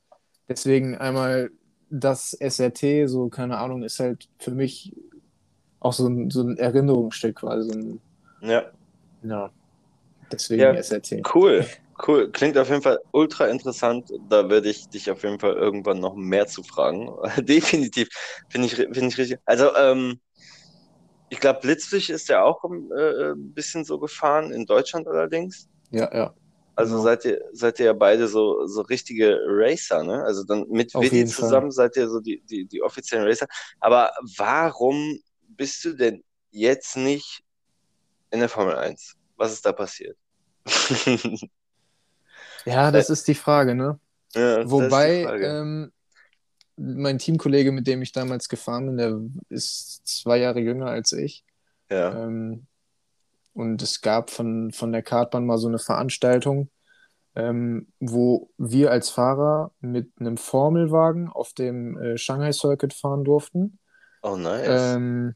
deswegen 0.48 0.96
einmal 0.96 1.52
das 1.90 2.34
SRT, 2.34 3.10
so 3.10 3.28
keine 3.28 3.58
Ahnung, 3.58 3.84
ist 3.84 4.00
halt 4.00 4.30
für 4.40 4.52
mich 4.52 4.94
auch 5.82 5.94
so 5.94 6.08
ein, 6.08 6.30
so 6.30 6.42
ein 6.42 6.58
Erinnerungsstück 6.58 7.38
quasi. 7.38 7.70
So 7.70 7.78
ein, 7.78 8.00
ja. 8.42 8.64
Ja. 9.24 9.52
Deswegen 10.32 10.62
ja, 10.62 10.74
SRT. 10.74 11.22
Cool, 11.34 11.66
cool. 12.08 12.32
Klingt 12.32 12.58
auf 12.58 12.70
jeden 12.70 12.82
Fall 12.82 13.00
ultra 13.12 13.48
interessant. 13.48 14.10
Da 14.30 14.50
werde 14.50 14.70
ich 14.70 14.88
dich 14.88 15.12
auf 15.12 15.24
jeden 15.24 15.40
Fall 15.40 15.54
irgendwann 15.54 16.00
noch 16.00 16.16
mehr 16.16 16.48
zu 16.48 16.64
fragen. 16.64 17.12
Definitiv. 17.42 18.08
Finde 18.50 18.68
ich, 18.68 18.76
find 18.76 18.98
ich 18.98 19.18
richtig. 19.18 19.40
Also, 19.46 19.76
ähm, 19.76 20.20
ich 21.36 21.42
glaube, 21.42 21.60
Blitzfisch 21.60 22.10
ist 22.10 22.30
ja 22.30 22.44
auch 22.44 22.64
äh, 22.64 23.34
ein 23.34 23.54
bisschen 23.54 23.84
so 23.84 24.00
gefahren, 24.00 24.54
in 24.54 24.66
Deutschland 24.66 25.06
allerdings. 25.06 25.68
Ja, 25.92 26.10
ja. 26.16 26.34
Also 26.76 26.94
genau. 26.94 27.04
seid 27.04 27.26
ihr, 27.26 27.42
seid 27.52 27.80
ihr 27.80 27.88
ja 27.88 27.94
beide 27.94 28.30
so, 28.30 28.66
so 28.68 28.82
richtige 28.82 29.38
Racer, 29.46 30.04
ne? 30.04 30.24
Also 30.24 30.46
dann 30.46 30.66
mit 30.70 30.94
Willi 30.94 31.26
zusammen 31.26 31.72
Fall. 31.74 31.90
seid 31.90 31.98
ihr 31.98 32.08
so 32.08 32.22
die, 32.22 32.42
die, 32.50 32.66
die 32.66 32.82
offiziellen 32.82 33.28
Racer. 33.28 33.48
Aber 33.82 34.14
warum 34.38 35.20
bist 35.50 35.84
du 35.84 35.94
denn 35.94 36.24
jetzt 36.52 36.96
nicht 36.96 37.44
in 38.32 38.40
der 38.40 38.48
Formel 38.48 38.78
1? 38.78 39.16
Was 39.36 39.52
ist 39.52 39.66
da 39.66 39.74
passiert? 39.74 40.18
ja, 42.66 42.92
das 42.92 43.10
ist 43.10 43.28
die 43.28 43.36
Frage, 43.36 43.76
ne? 43.76 44.00
Ja, 44.34 44.70
Wobei, 44.70 45.24
ähm, 45.42 45.92
mein 46.78 47.20
Teamkollege, 47.20 47.72
mit 47.72 47.88
dem 47.88 48.02
ich 48.02 48.12
damals 48.12 48.50
gefahren 48.50 48.88
bin, 48.88 48.98
der 48.98 49.20
ist 49.50 50.06
zwei 50.06 50.38
Jahre 50.38 50.60
jünger 50.60 50.88
als 50.88 51.12
ich. 51.14 51.44
Ja. 51.90 52.26
Ähm, 52.26 52.68
und 53.54 53.82
es 53.82 54.02
gab 54.02 54.30
von, 54.30 54.72
von 54.72 54.92
der 54.92 55.02
Kartbahn 55.02 55.46
mal 55.46 55.58
so 55.58 55.68
eine 55.68 55.80
Veranstaltung, 55.80 56.70
ähm, 57.36 57.88
wo 58.00 58.50
wir 58.58 58.92
als 58.92 59.10
Fahrer 59.10 59.72
mit 59.80 60.12
einem 60.20 60.38
Formelwagen 60.38 61.30
auf 61.30 61.54
dem 61.54 61.98
äh, 61.98 62.18
Shanghai 62.18 62.52
Circuit 62.52 62.94
fahren 62.94 63.24
durften. 63.24 63.80
Oh, 64.22 64.36
nice. 64.36 64.96
Ähm, 64.96 65.36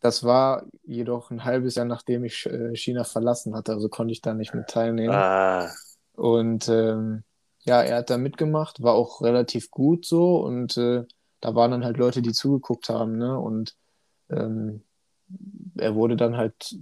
das 0.00 0.24
war 0.24 0.64
jedoch 0.82 1.30
ein 1.30 1.44
halbes 1.44 1.76
Jahr, 1.76 1.86
nachdem 1.86 2.24
ich 2.24 2.46
äh, 2.46 2.74
China 2.74 3.04
verlassen 3.04 3.54
hatte, 3.54 3.72
also 3.72 3.88
konnte 3.88 4.12
ich 4.12 4.20
da 4.20 4.34
nicht 4.34 4.54
mit 4.54 4.68
teilnehmen. 4.68 5.14
Ah. 5.14 5.70
Und 6.14 6.68
ähm, 6.68 7.24
ja, 7.64 7.82
er 7.82 7.98
hat 7.98 8.10
da 8.10 8.18
mitgemacht, 8.18 8.82
war 8.82 8.94
auch 8.94 9.22
relativ 9.22 9.70
gut 9.70 10.06
so 10.06 10.36
und 10.38 10.76
äh, 10.76 11.04
da 11.40 11.54
waren 11.54 11.70
dann 11.70 11.84
halt 11.84 11.96
Leute, 11.98 12.22
die 12.22 12.32
zugeguckt 12.32 12.88
haben, 12.88 13.18
ne? 13.18 13.38
Und 13.38 13.76
ähm, 14.30 14.82
er 15.76 15.94
wurde 15.94 16.16
dann 16.16 16.36
halt 16.36 16.76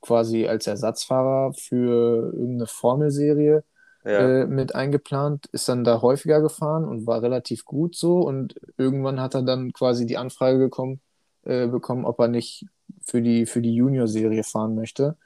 quasi 0.00 0.46
als 0.46 0.66
Ersatzfahrer 0.66 1.52
für 1.54 2.32
irgendeine 2.32 2.66
Formelserie 2.66 3.64
ja. 4.04 4.42
äh, 4.42 4.46
mit 4.46 4.74
eingeplant, 4.74 5.46
ist 5.46 5.68
dann 5.68 5.84
da 5.84 6.02
häufiger 6.02 6.40
gefahren 6.40 6.84
und 6.84 7.06
war 7.06 7.22
relativ 7.22 7.64
gut 7.64 7.96
so 7.96 8.20
und 8.20 8.54
irgendwann 8.76 9.20
hat 9.20 9.34
er 9.34 9.42
dann 9.42 9.72
quasi 9.72 10.06
die 10.06 10.16
Anfrage 10.16 10.58
gekommen, 10.58 11.00
äh, 11.44 11.66
bekommen, 11.66 12.04
ob 12.04 12.18
er 12.20 12.28
nicht 12.28 12.66
für 13.02 13.22
die, 13.22 13.46
für 13.46 13.62
die 13.62 13.74
Junior-Serie 13.74 14.44
fahren 14.44 14.74
möchte. 14.74 15.16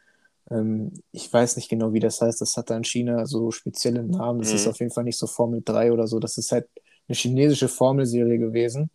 Ähm, 0.50 0.92
ich 1.12 1.32
weiß 1.32 1.56
nicht 1.56 1.68
genau, 1.68 1.92
wie 1.92 2.00
das 2.00 2.20
heißt. 2.20 2.40
Das 2.40 2.56
hat 2.56 2.70
da 2.70 2.76
in 2.76 2.84
China 2.84 3.26
so 3.26 3.50
spezielle 3.50 4.02
Namen. 4.02 4.40
Das 4.40 4.50
mhm. 4.50 4.56
ist 4.56 4.66
auf 4.66 4.78
jeden 4.80 4.92
Fall 4.92 5.04
nicht 5.04 5.18
so 5.18 5.26
Formel 5.26 5.62
3 5.64 5.92
oder 5.92 6.06
so. 6.06 6.18
Das 6.18 6.38
ist 6.38 6.52
halt 6.52 6.68
eine 7.08 7.16
chinesische 7.16 7.68
Formelserie 7.68 8.38
gewesen. 8.38 8.90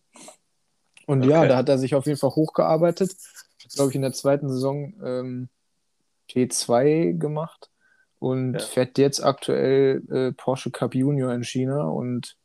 Und 1.06 1.22
okay. 1.22 1.30
ja, 1.30 1.46
da 1.46 1.56
hat 1.56 1.68
er 1.68 1.78
sich 1.78 1.94
auf 1.94 2.06
jeden 2.06 2.18
Fall 2.18 2.30
hochgearbeitet. 2.30 3.10
Hat, 3.10 3.72
glaube 3.72 3.90
ich, 3.90 3.96
in 3.96 4.02
der 4.02 4.12
zweiten 4.12 4.48
Saison 4.48 4.94
ähm, 5.04 5.48
P2 6.30 7.18
gemacht 7.18 7.70
und 8.18 8.54
ja. 8.54 8.60
fährt 8.60 8.98
jetzt 8.98 9.22
aktuell 9.22 10.02
äh, 10.10 10.32
Porsche 10.32 10.70
Cup 10.70 10.94
Junior 10.94 11.32
in 11.32 11.44
China 11.44 11.88
und 11.88 12.36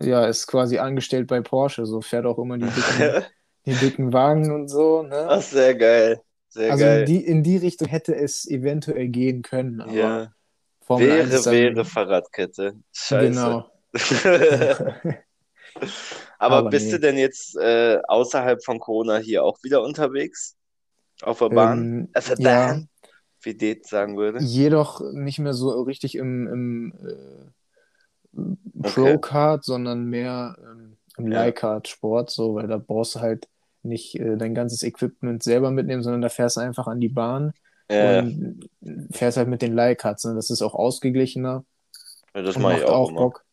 ja, 0.00 0.26
ist 0.26 0.48
quasi 0.48 0.78
angestellt 0.78 1.28
bei 1.28 1.40
Porsche. 1.40 1.86
So 1.86 2.00
fährt 2.00 2.26
auch 2.26 2.38
immer 2.38 2.58
die 2.58 2.66
dicken, 2.66 3.24
die 3.66 3.74
dicken 3.74 4.12
Wagen 4.12 4.50
und 4.50 4.68
so. 4.68 5.02
Ne? 5.02 5.26
Ach, 5.28 5.42
sehr 5.42 5.74
geil. 5.76 6.20
Sehr 6.48 6.72
also 6.72 6.84
geil. 6.84 7.00
In, 7.00 7.06
die, 7.06 7.24
in 7.24 7.42
die 7.42 7.56
Richtung 7.56 7.88
hätte 7.88 8.14
es 8.14 8.48
eventuell 8.48 9.08
gehen 9.08 9.42
können. 9.42 9.80
Aber 9.80 9.92
ja. 9.92 10.32
Formel 10.80 11.08
wäre, 11.08 11.44
wäre 11.44 11.84
Fahrradkette. 11.84 12.74
Scheiße. 12.92 13.28
Genau. 13.28 13.70
aber, 16.38 16.56
aber, 16.56 16.70
bist 16.70 16.86
nee. 16.86 16.92
du 16.92 17.00
denn 17.00 17.18
jetzt 17.18 17.56
äh, 17.56 18.00
außerhalb 18.06 18.64
von 18.64 18.78
Corona 18.78 19.18
hier 19.18 19.44
auch 19.44 19.58
wieder 19.62 19.82
unterwegs? 19.82 20.56
Auf 21.22 21.40
der 21.40 21.50
Bahn? 21.50 22.08
Ähm, 22.14 22.36
der 22.38 22.38
ja. 22.38 22.80
Wie 23.40 23.54
Det 23.54 23.86
sagen 23.86 24.16
würde. 24.16 24.40
Jedoch 24.40 25.00
nicht 25.12 25.38
mehr 25.38 25.54
so 25.54 25.82
richtig 25.82 26.16
im, 26.16 26.48
im 26.48 26.92
äh, 27.06 27.52
Okay. 28.32 29.14
Pro-Kart, 29.14 29.64
sondern 29.64 30.04
mehr 30.06 30.56
ähm, 30.60 30.96
im 31.16 31.32
Ja. 31.32 31.40
Leihkart-Sport, 31.40 32.30
so, 32.30 32.54
weil 32.54 32.68
da 32.68 32.78
brauchst 32.78 33.16
du 33.16 33.20
halt 33.20 33.48
nicht 33.82 34.16
äh, 34.20 34.36
dein 34.36 34.54
ganzes 34.54 34.82
Equipment 34.82 35.42
selber 35.42 35.70
mitnehmen, 35.70 36.02
sondern 36.02 36.22
da 36.22 36.28
fährst 36.28 36.56
du 36.56 36.60
einfach 36.60 36.86
an 36.88 37.00
die 37.00 37.08
Bahn 37.08 37.52
Ja, 37.88 38.22
und 38.22 38.68
fährst 39.12 39.36
halt 39.38 39.48
mit 39.48 39.62
den 39.62 39.74
Leihkarts. 39.74 40.24
Ne? 40.24 40.34
Das 40.34 40.50
ist 40.50 40.62
auch 40.62 40.74
ausgeglichener 40.74 41.64
ja, 42.34 42.42
das 42.42 42.58
mache 42.58 42.74
ich 42.76 42.84
auch 42.84 42.94
auch 42.94 43.02
immer. 43.02 43.16
Bock. 43.16 43.44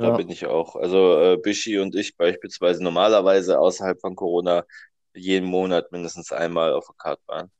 Da 0.00 0.10
Ja, 0.10 0.12
bin 0.12 0.28
ich 0.30 0.46
auch. 0.46 0.76
Also 0.76 1.20
äh, 1.20 1.36
Bishi 1.38 1.78
und 1.78 1.94
ich 1.96 2.16
beispielsweise 2.16 2.82
normalerweise 2.84 3.58
außerhalb 3.60 4.00
von 4.00 4.16
Corona 4.16 4.64
jeden 5.14 5.48
Monat 5.48 5.92
mindestens 5.92 6.32
einmal 6.32 6.72
auf 6.74 6.86
der 6.88 6.96
Kartbahn. 6.98 7.50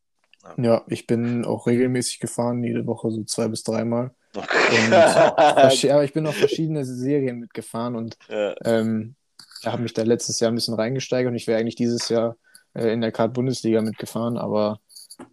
ja, 0.57 0.85
ich 0.89 1.07
bin 1.07 1.45
auch 1.45 1.67
regelmäßig 1.67 2.21
gefahren, 2.21 2.63
jede 2.65 2.87
Woche 2.87 3.11
so 3.11 3.25
zwei 3.25 3.49
bis 3.49 3.63
dreimal. 3.63 4.15
Okay. 4.37 4.51
aber 5.93 6.05
ich 6.05 6.13
bin 6.13 6.27
auch 6.27 6.37
verschiedene 6.37 6.85
Serien 6.85 7.39
mitgefahren 7.41 7.97
und 7.97 8.19
Ja, 8.29 8.55
ähm, 8.65 9.17
habe 9.67 9.83
mich 9.83 9.95
da 9.95 10.03
letztes 10.03 10.41
Jahr 10.41 10.51
ein 10.53 10.55
bisschen 10.55 10.75
reingesteigert 10.75 11.31
und 11.31 11.37
ich 11.37 11.47
wäre 11.47 11.61
eigentlich 11.61 11.77
dieses 11.77 12.09
Jahr 12.09 12.37
äh, 12.75 12.93
in 12.93 13.01
der 13.01 13.13
Kart-Bundesliga 13.13 13.83
mitgefahren, 13.83 14.39
aber 14.39 14.81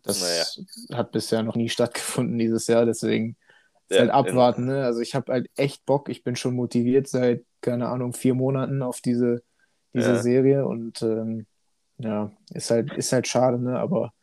das 0.03 0.61
hat 0.93 1.11
bisher 1.11 1.43
noch 1.43 1.55
nie 1.55 1.69
stattgefunden 1.69 2.37
dieses 2.37 2.67
Jahr, 2.67 2.85
deswegen 2.85 3.37
Ja, 3.89 3.99
halt 3.99 4.11
abwarten. 4.11 4.65
Ne? 4.65 4.83
Also 4.85 5.01
ich 5.01 5.15
habe 5.15 5.33
halt 5.33 5.49
echt 5.55 5.85
Bock, 5.85 6.09
ich 6.09 6.23
bin 6.23 6.35
schon 6.35 6.55
motiviert 6.55 7.07
seit, 7.07 7.45
keine 7.61 7.89
Ahnung, 7.89 8.13
vier 8.13 8.33
Monaten 8.35 8.81
auf 8.83 9.01
diese, 9.01 9.43
diese 9.93 10.15
Ja. 10.15 10.17
Serie 10.17 10.65
und 10.67 11.01
ähm, 11.01 11.47
ja, 11.97 12.31
ist 12.53 12.71
halt, 12.71 12.93
ist 12.93 13.11
halt 13.13 13.27
schade, 13.27 13.59
ne? 13.59 13.79
aber 13.79 14.13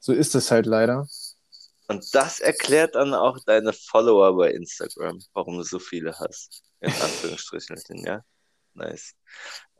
so 0.00 0.12
ist 0.12 0.34
es 0.34 0.50
halt 0.50 0.66
leider. 0.66 1.08
Und 1.88 2.14
das 2.14 2.40
erklärt 2.40 2.94
dann 2.94 3.14
auch 3.14 3.38
deine 3.46 3.72
Follower 3.72 4.36
bei 4.36 4.50
Instagram, 4.52 5.20
warum 5.34 5.56
du 5.58 5.62
so 5.64 5.78
viele 5.78 6.18
hast. 6.18 6.62
In 6.80 6.92
Anführungsstrichen, 7.00 7.76
ja. 8.04 8.22
Nice. 8.78 9.14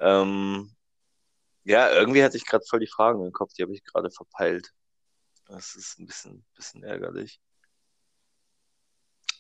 Ähm, 0.00 0.74
ja, 1.64 1.90
irgendwie 1.92 2.22
hatte 2.22 2.36
ich 2.36 2.46
gerade 2.46 2.64
voll 2.68 2.80
die 2.80 2.86
Fragen 2.86 3.24
im 3.24 3.32
Kopf, 3.32 3.52
die 3.54 3.62
habe 3.62 3.72
ich 3.72 3.84
gerade 3.84 4.10
verpeilt. 4.10 4.72
Das 5.46 5.76
ist 5.76 5.98
ein 5.98 6.06
bisschen, 6.06 6.44
bisschen 6.54 6.82
ärgerlich. 6.82 7.40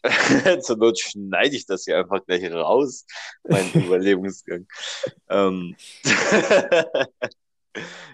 Zur 0.62 0.76
Not 0.76 0.98
schneide 0.98 1.56
ich 1.56 1.66
das 1.66 1.84
hier 1.84 1.98
einfach 1.98 2.24
gleich 2.24 2.50
raus, 2.50 3.04
meinen 3.42 3.72
Überlebensgang. 3.74 4.66
Ähm, 5.28 5.76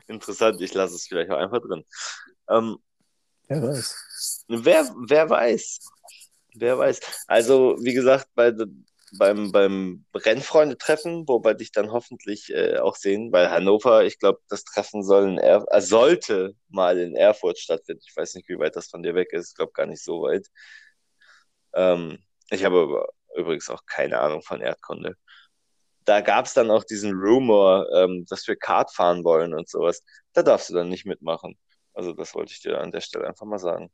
interessant, 0.06 0.60
ich 0.60 0.74
lasse 0.74 0.94
es 0.94 1.06
vielleicht 1.06 1.30
auch 1.30 1.38
einfach 1.38 1.60
drin. 1.60 1.84
Ähm, 2.48 2.78
Wer 3.48 3.62
weiß. 3.62 4.44
Wer, 4.48 4.94
wer 5.06 5.28
weiß. 5.28 5.80
Wer 6.54 6.78
weiß. 6.78 7.24
Also, 7.26 7.76
wie 7.80 7.92
gesagt, 7.92 8.28
bei, 8.34 8.52
beim, 9.18 9.52
beim 9.52 10.04
Rennfreunde-Treffen, 10.14 11.28
wo 11.28 11.42
wir 11.44 11.54
dich 11.54 11.72
dann 11.72 11.92
hoffentlich 11.92 12.50
äh, 12.50 12.78
auch 12.78 12.96
sehen, 12.96 13.32
weil 13.32 13.50
Hannover, 13.50 14.04
ich 14.04 14.18
glaube, 14.18 14.40
das 14.48 14.64
Treffen 14.64 15.02
soll 15.02 15.28
in 15.28 15.38
er 15.38 15.64
äh, 15.70 15.80
sollte 15.80 16.54
mal 16.68 16.98
in 16.98 17.16
Erfurt 17.16 17.58
stattfinden. 17.58 18.02
Ich 18.06 18.16
weiß 18.16 18.34
nicht, 18.34 18.48
wie 18.48 18.58
weit 18.58 18.76
das 18.76 18.88
von 18.88 19.02
dir 19.02 19.14
weg 19.14 19.32
ist. 19.32 19.50
Ich 19.50 19.54
glaube 19.56 19.72
gar 19.72 19.86
nicht 19.86 20.02
so 20.02 20.22
weit. 20.22 20.46
Ähm, 21.74 22.18
ich 22.50 22.64
habe 22.64 23.06
übrigens 23.36 23.70
auch 23.70 23.84
keine 23.86 24.20
Ahnung 24.20 24.42
von 24.42 24.60
Erdkunde. 24.60 25.16
Da 26.04 26.20
gab 26.20 26.46
es 26.46 26.54
dann 26.54 26.70
auch 26.70 26.84
diesen 26.84 27.12
Rumor, 27.14 27.86
ähm, 27.94 28.26
dass 28.28 28.46
wir 28.48 28.56
Kart 28.56 28.92
fahren 28.94 29.24
wollen 29.24 29.54
und 29.54 29.68
sowas. 29.68 30.02
Da 30.34 30.42
darfst 30.42 30.70
du 30.70 30.74
dann 30.74 30.88
nicht 30.88 31.06
mitmachen. 31.06 31.58
Also, 31.94 32.12
das 32.12 32.34
wollte 32.34 32.52
ich 32.52 32.60
dir 32.62 32.80
an 32.80 32.92
der 32.92 33.00
Stelle 33.00 33.26
einfach 33.28 33.46
mal 33.46 33.58
sagen. 33.58 33.90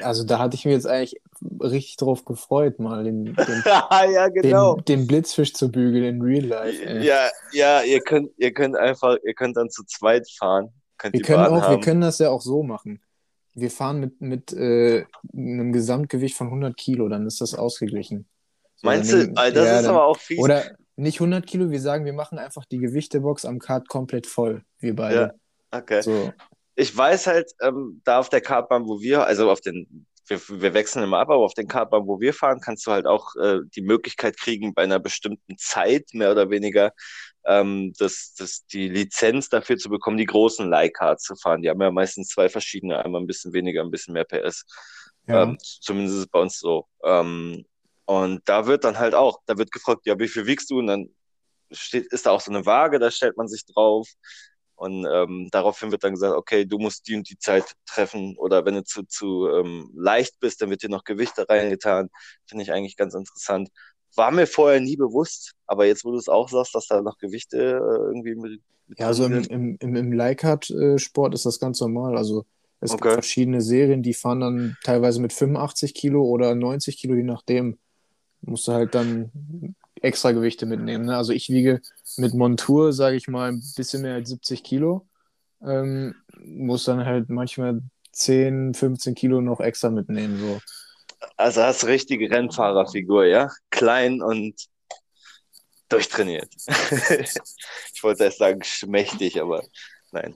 Also 0.00 0.24
da 0.24 0.38
hatte 0.38 0.54
ich 0.54 0.64
mir 0.64 0.72
jetzt 0.72 0.86
eigentlich 0.86 1.20
richtig 1.60 1.96
drauf 1.96 2.24
gefreut, 2.24 2.78
mal 2.78 3.04
den, 3.04 3.24
den, 3.24 3.34
ja, 3.66 4.28
genau. 4.28 4.76
den, 4.76 4.84
den 4.84 5.06
Blitzfisch 5.06 5.52
zu 5.54 5.70
bügeln 5.70 6.04
in 6.04 6.22
Real 6.22 6.44
Life. 6.44 6.84
Ey. 6.84 7.04
Ja, 7.04 7.28
ja, 7.52 7.82
ihr 7.82 8.00
könnt, 8.00 8.30
ihr 8.36 8.52
könnt 8.52 8.76
einfach, 8.76 9.16
ihr 9.24 9.34
könnt 9.34 9.56
dann 9.56 9.70
zu 9.70 9.84
zweit 9.84 10.30
fahren. 10.30 10.72
Könnt 10.98 11.14
Wir 11.14 11.22
können 11.22 11.44
Bahn 11.44 11.62
auch, 11.62 11.70
wir 11.70 11.80
können 11.80 12.00
das 12.00 12.18
ja 12.18 12.30
auch 12.30 12.42
so 12.42 12.62
machen. 12.62 13.02
Wir 13.54 13.70
fahren 13.70 14.00
mit, 14.00 14.20
mit 14.20 14.52
äh, 14.52 15.04
einem 15.34 15.72
Gesamtgewicht 15.72 16.36
von 16.36 16.46
100 16.46 16.76
Kilo, 16.76 17.08
dann 17.08 17.26
ist 17.26 17.40
das 17.40 17.54
ausgeglichen. 17.54 18.26
So, 18.76 18.86
Meinst 18.86 19.12
du, 19.12 19.28
das 19.28 19.54
ja, 19.54 19.76
ist 19.78 19.82
dann- 19.82 19.94
aber 19.94 20.06
auch 20.06 20.18
fies. 20.18 20.38
Oder 20.38 20.62
nicht 20.96 21.20
100 21.20 21.46
Kilo, 21.46 21.70
wir 21.70 21.80
sagen, 21.80 22.04
wir 22.04 22.12
machen 22.12 22.38
einfach 22.38 22.64
die 22.64 22.78
Gewichtebox 22.78 23.44
am 23.44 23.58
Kart 23.58 23.88
komplett 23.88 24.26
voll, 24.26 24.62
wir 24.78 24.94
beide. 24.94 25.34
Okay. 25.70 26.02
So, 26.02 26.32
Ich 26.74 26.96
weiß 26.96 27.26
halt, 27.26 27.52
ähm, 27.60 28.00
da 28.04 28.18
auf 28.18 28.28
der 28.28 28.40
Kartbahn, 28.40 28.86
wo 28.86 29.00
wir, 29.00 29.26
also 29.26 29.50
auf 29.50 29.60
den, 29.60 30.06
wir, 30.26 30.40
wir 30.48 30.74
wechseln 30.74 31.02
immer 31.02 31.18
ab, 31.18 31.30
aber 31.30 31.44
auf 31.44 31.54
den 31.54 31.68
Kartbahn, 31.68 32.06
wo 32.06 32.20
wir 32.20 32.32
fahren, 32.32 32.60
kannst 32.60 32.86
du 32.86 32.92
halt 32.92 33.06
auch 33.06 33.34
äh, 33.36 33.58
die 33.74 33.82
Möglichkeit 33.82 34.38
kriegen, 34.38 34.74
bei 34.74 34.82
einer 34.82 34.98
bestimmten 34.98 35.58
Zeit, 35.58 36.08
mehr 36.12 36.32
oder 36.32 36.50
weniger, 36.50 36.92
ähm, 37.44 37.92
das, 37.98 38.34
das, 38.38 38.64
die 38.66 38.88
Lizenz 38.88 39.48
dafür 39.48 39.76
zu 39.76 39.88
bekommen, 39.88 40.16
die 40.16 40.26
großen 40.26 40.68
Leihkarts 40.68 41.24
zu 41.24 41.34
fahren. 41.36 41.62
Die 41.62 41.70
haben 41.70 41.82
ja 41.82 41.90
meistens 41.90 42.28
zwei 42.28 42.48
verschiedene, 42.48 43.04
einmal 43.04 43.20
ein 43.20 43.26
bisschen 43.26 43.52
weniger, 43.52 43.82
ein 43.82 43.90
bisschen 43.90 44.14
mehr 44.14 44.24
PS. 44.24 44.64
ja. 45.26 45.42
Ähm, 45.42 45.58
zumindest 45.60 46.16
ist 46.16 46.22
es 46.22 46.28
bei 46.28 46.40
uns 46.40 46.58
so. 46.58 46.86
Ähm, 47.04 47.64
und 48.04 48.42
da 48.46 48.66
wird 48.66 48.84
dann 48.84 48.98
halt 48.98 49.14
auch, 49.14 49.40
da 49.46 49.58
wird 49.58 49.72
gefragt, 49.72 50.02
ja, 50.06 50.18
wie 50.18 50.28
viel 50.28 50.46
wiegst 50.46 50.70
du? 50.70 50.78
Und 50.78 50.86
dann 50.88 51.08
steht, 51.70 52.06
ist 52.12 52.26
da 52.26 52.30
auch 52.30 52.40
so 52.40 52.50
eine 52.50 52.66
Waage, 52.66 52.98
da 52.98 53.10
stellt 53.10 53.36
man 53.36 53.48
sich 53.48 53.64
drauf. 53.64 54.08
Und 54.82 55.06
ähm, 55.10 55.48
daraufhin 55.52 55.92
wird 55.92 56.04
dann 56.04 56.14
gesagt, 56.14 56.34
okay, 56.36 56.64
du 56.66 56.78
musst 56.78 57.06
die 57.08 57.14
und 57.16 57.30
die 57.30 57.38
Zeit 57.38 57.64
treffen. 57.86 58.36
Oder 58.38 58.64
wenn 58.66 58.74
du 58.74 58.84
zu, 58.84 59.04
zu 59.04 59.48
ähm, 59.48 59.90
leicht 59.96 60.40
bist, 60.40 60.60
dann 60.60 60.70
wird 60.70 60.82
dir 60.82 60.90
noch 60.90 61.04
Gewichte 61.04 61.48
reingetan. 61.48 62.10
Finde 62.46 62.64
ich 62.64 62.72
eigentlich 62.72 62.96
ganz 62.96 63.14
interessant. 63.14 63.70
War 64.16 64.32
mir 64.32 64.46
vorher 64.48 64.80
nie 64.80 64.96
bewusst, 64.96 65.52
aber 65.66 65.86
jetzt, 65.86 66.04
wo 66.04 66.10
du 66.12 66.18
es 66.18 66.28
auch 66.28 66.48
sagst, 66.48 66.74
dass 66.74 66.86
da 66.88 67.00
noch 67.02 67.18
Gewichte 67.18 67.58
äh, 67.58 68.06
irgendwie 68.08 68.34
mit, 68.34 68.60
mit 68.88 68.98
Ja, 68.98 69.06
also 69.08 69.24
im, 69.24 69.44
im, 69.48 69.76
im, 69.80 69.96
im 69.96 70.12
Leihkart-Sport 70.12 71.34
ist 71.34 71.46
das 71.46 71.58
ganz 71.58 71.80
normal. 71.80 72.16
Also 72.16 72.44
es 72.80 72.90
Okay. 72.90 72.98
gibt 73.02 73.12
verschiedene 73.14 73.60
Serien, 73.60 74.02
die 74.02 74.14
fahren 74.14 74.40
dann 74.40 74.76
teilweise 74.82 75.20
mit 75.20 75.32
85 75.32 75.94
Kilo 75.94 76.24
oder 76.24 76.54
90 76.54 76.98
Kilo, 76.98 77.14
je 77.14 77.22
nachdem. 77.22 77.78
Musst 78.42 78.68
du 78.68 78.72
halt 78.72 78.94
dann 78.94 79.32
extra 80.02 80.32
Gewichte 80.32 80.66
mitnehmen. 80.66 81.06
Ne? 81.06 81.16
Also 81.16 81.32
ich 81.32 81.48
wiege 81.48 81.80
mit 82.16 82.34
Montur, 82.34 82.92
sage 82.92 83.16
ich 83.16 83.28
mal, 83.28 83.52
ein 83.52 83.62
bisschen 83.76 84.02
mehr 84.02 84.14
als 84.14 84.28
70 84.28 84.62
Kilo. 84.62 85.06
Ähm, 85.64 86.14
muss 86.44 86.84
dann 86.84 87.04
halt 87.04 87.30
manchmal 87.30 87.80
10, 88.12 88.74
15 88.74 89.14
Kilo 89.14 89.40
noch 89.40 89.60
extra 89.60 89.90
mitnehmen. 89.90 90.38
So. 90.38 90.60
Also 91.36 91.62
hast 91.62 91.82
du 91.82 91.86
richtige 91.86 92.30
Rennfahrerfigur, 92.30 93.26
ja? 93.26 93.50
Klein 93.70 94.20
und 94.22 94.54
durchtrainiert. 95.88 96.52
ich 96.66 98.02
wollte 98.02 98.24
erst 98.24 98.38
sagen 98.38 98.62
schmächtig, 98.64 99.40
aber 99.40 99.62
nein. 100.10 100.34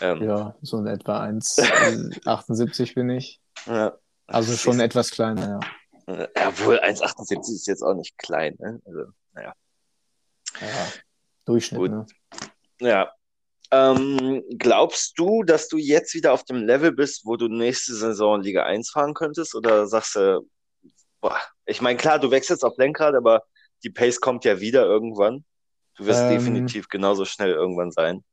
Ähm, 0.00 0.22
Ja, 0.22 0.54
so 0.62 0.78
in 0.78 0.86
etwa 0.86 1.22
1,78 1.24 2.94
bin 2.94 3.10
ich. 3.10 3.40
ja. 3.66 3.96
Also 4.26 4.56
schon 4.56 4.78
etwas 4.78 5.10
kleiner, 5.10 5.48
ja. 5.48 5.60
Obwohl 6.06 6.78
1,78 6.80 7.54
ist 7.54 7.66
jetzt 7.66 7.82
auch 7.82 7.94
nicht 7.94 8.16
klein. 8.18 8.56
Ne? 8.58 8.80
Also, 8.84 9.04
ja. 9.36 9.54
Durchschnitt, 11.44 11.80
Gut. 11.80 11.90
ne? 11.90 12.06
ja. 12.80 13.12
Ähm, 13.72 14.42
glaubst 14.58 15.16
du, 15.16 15.44
dass 15.44 15.68
du 15.68 15.76
jetzt 15.76 16.14
wieder 16.14 16.32
auf 16.32 16.44
dem 16.44 16.56
Level 16.56 16.90
bist, 16.92 17.24
wo 17.24 17.36
du 17.36 17.46
nächste 17.46 17.94
Saison 17.94 18.42
Liga 18.42 18.64
1 18.64 18.90
fahren 18.90 19.14
könntest? 19.14 19.54
Oder 19.54 19.86
sagst 19.86 20.16
du, 20.16 20.48
boah, 21.20 21.36
ich 21.66 21.80
meine, 21.80 21.96
klar, 21.96 22.18
du 22.18 22.30
wechselst 22.30 22.64
auf 22.64 22.76
Lenkrad, 22.78 23.14
aber 23.14 23.44
die 23.84 23.90
Pace 23.90 24.20
kommt 24.20 24.44
ja 24.44 24.60
wieder 24.60 24.84
irgendwann. 24.84 25.44
Du 25.96 26.06
wirst 26.06 26.22
Ähm, 26.22 26.30
definitiv 26.30 26.88
genauso 26.88 27.24
schnell 27.24 27.52
irgendwann 27.52 27.92
sein. 27.92 28.24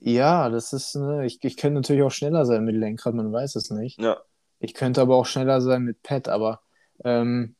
Ja, 0.00 0.48
das 0.48 0.72
ist, 0.72 0.96
ne, 0.96 1.26
ich, 1.26 1.38
ich 1.44 1.56
könnte 1.56 1.74
natürlich 1.74 2.02
auch 2.02 2.10
schneller 2.10 2.44
sein 2.44 2.64
mit 2.64 2.74
Lenkrad, 2.74 3.14
man 3.14 3.32
weiß 3.32 3.56
es 3.56 3.70
nicht. 3.70 4.00
Ja. 4.00 4.20
Ich 4.62 4.74
könnte 4.74 5.00
aber 5.00 5.16
auch 5.16 5.26
schneller 5.26 5.60
sein 5.60 5.82
mit 5.82 6.02
Pad, 6.02 6.28
aber 6.28 6.60
ähm, 7.04 7.56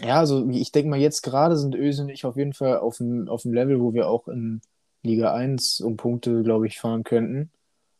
ja, 0.00 0.18
also 0.18 0.48
ich 0.48 0.70
denke 0.70 0.90
mal, 0.90 0.98
jetzt 1.00 1.22
gerade 1.22 1.56
sind 1.56 1.74
Öse 1.74 2.02
und 2.02 2.08
ich 2.08 2.24
auf 2.24 2.36
jeden 2.36 2.52
Fall 2.52 2.78
auf 2.78 2.98
dem, 2.98 3.28
auf 3.28 3.42
dem 3.42 3.52
Level, 3.52 3.80
wo 3.80 3.94
wir 3.94 4.08
auch 4.08 4.28
in 4.28 4.60
Liga 5.02 5.34
1 5.34 5.80
um 5.80 5.96
Punkte, 5.96 6.42
glaube 6.44 6.68
ich, 6.68 6.78
fahren 6.78 7.02
könnten. 7.02 7.50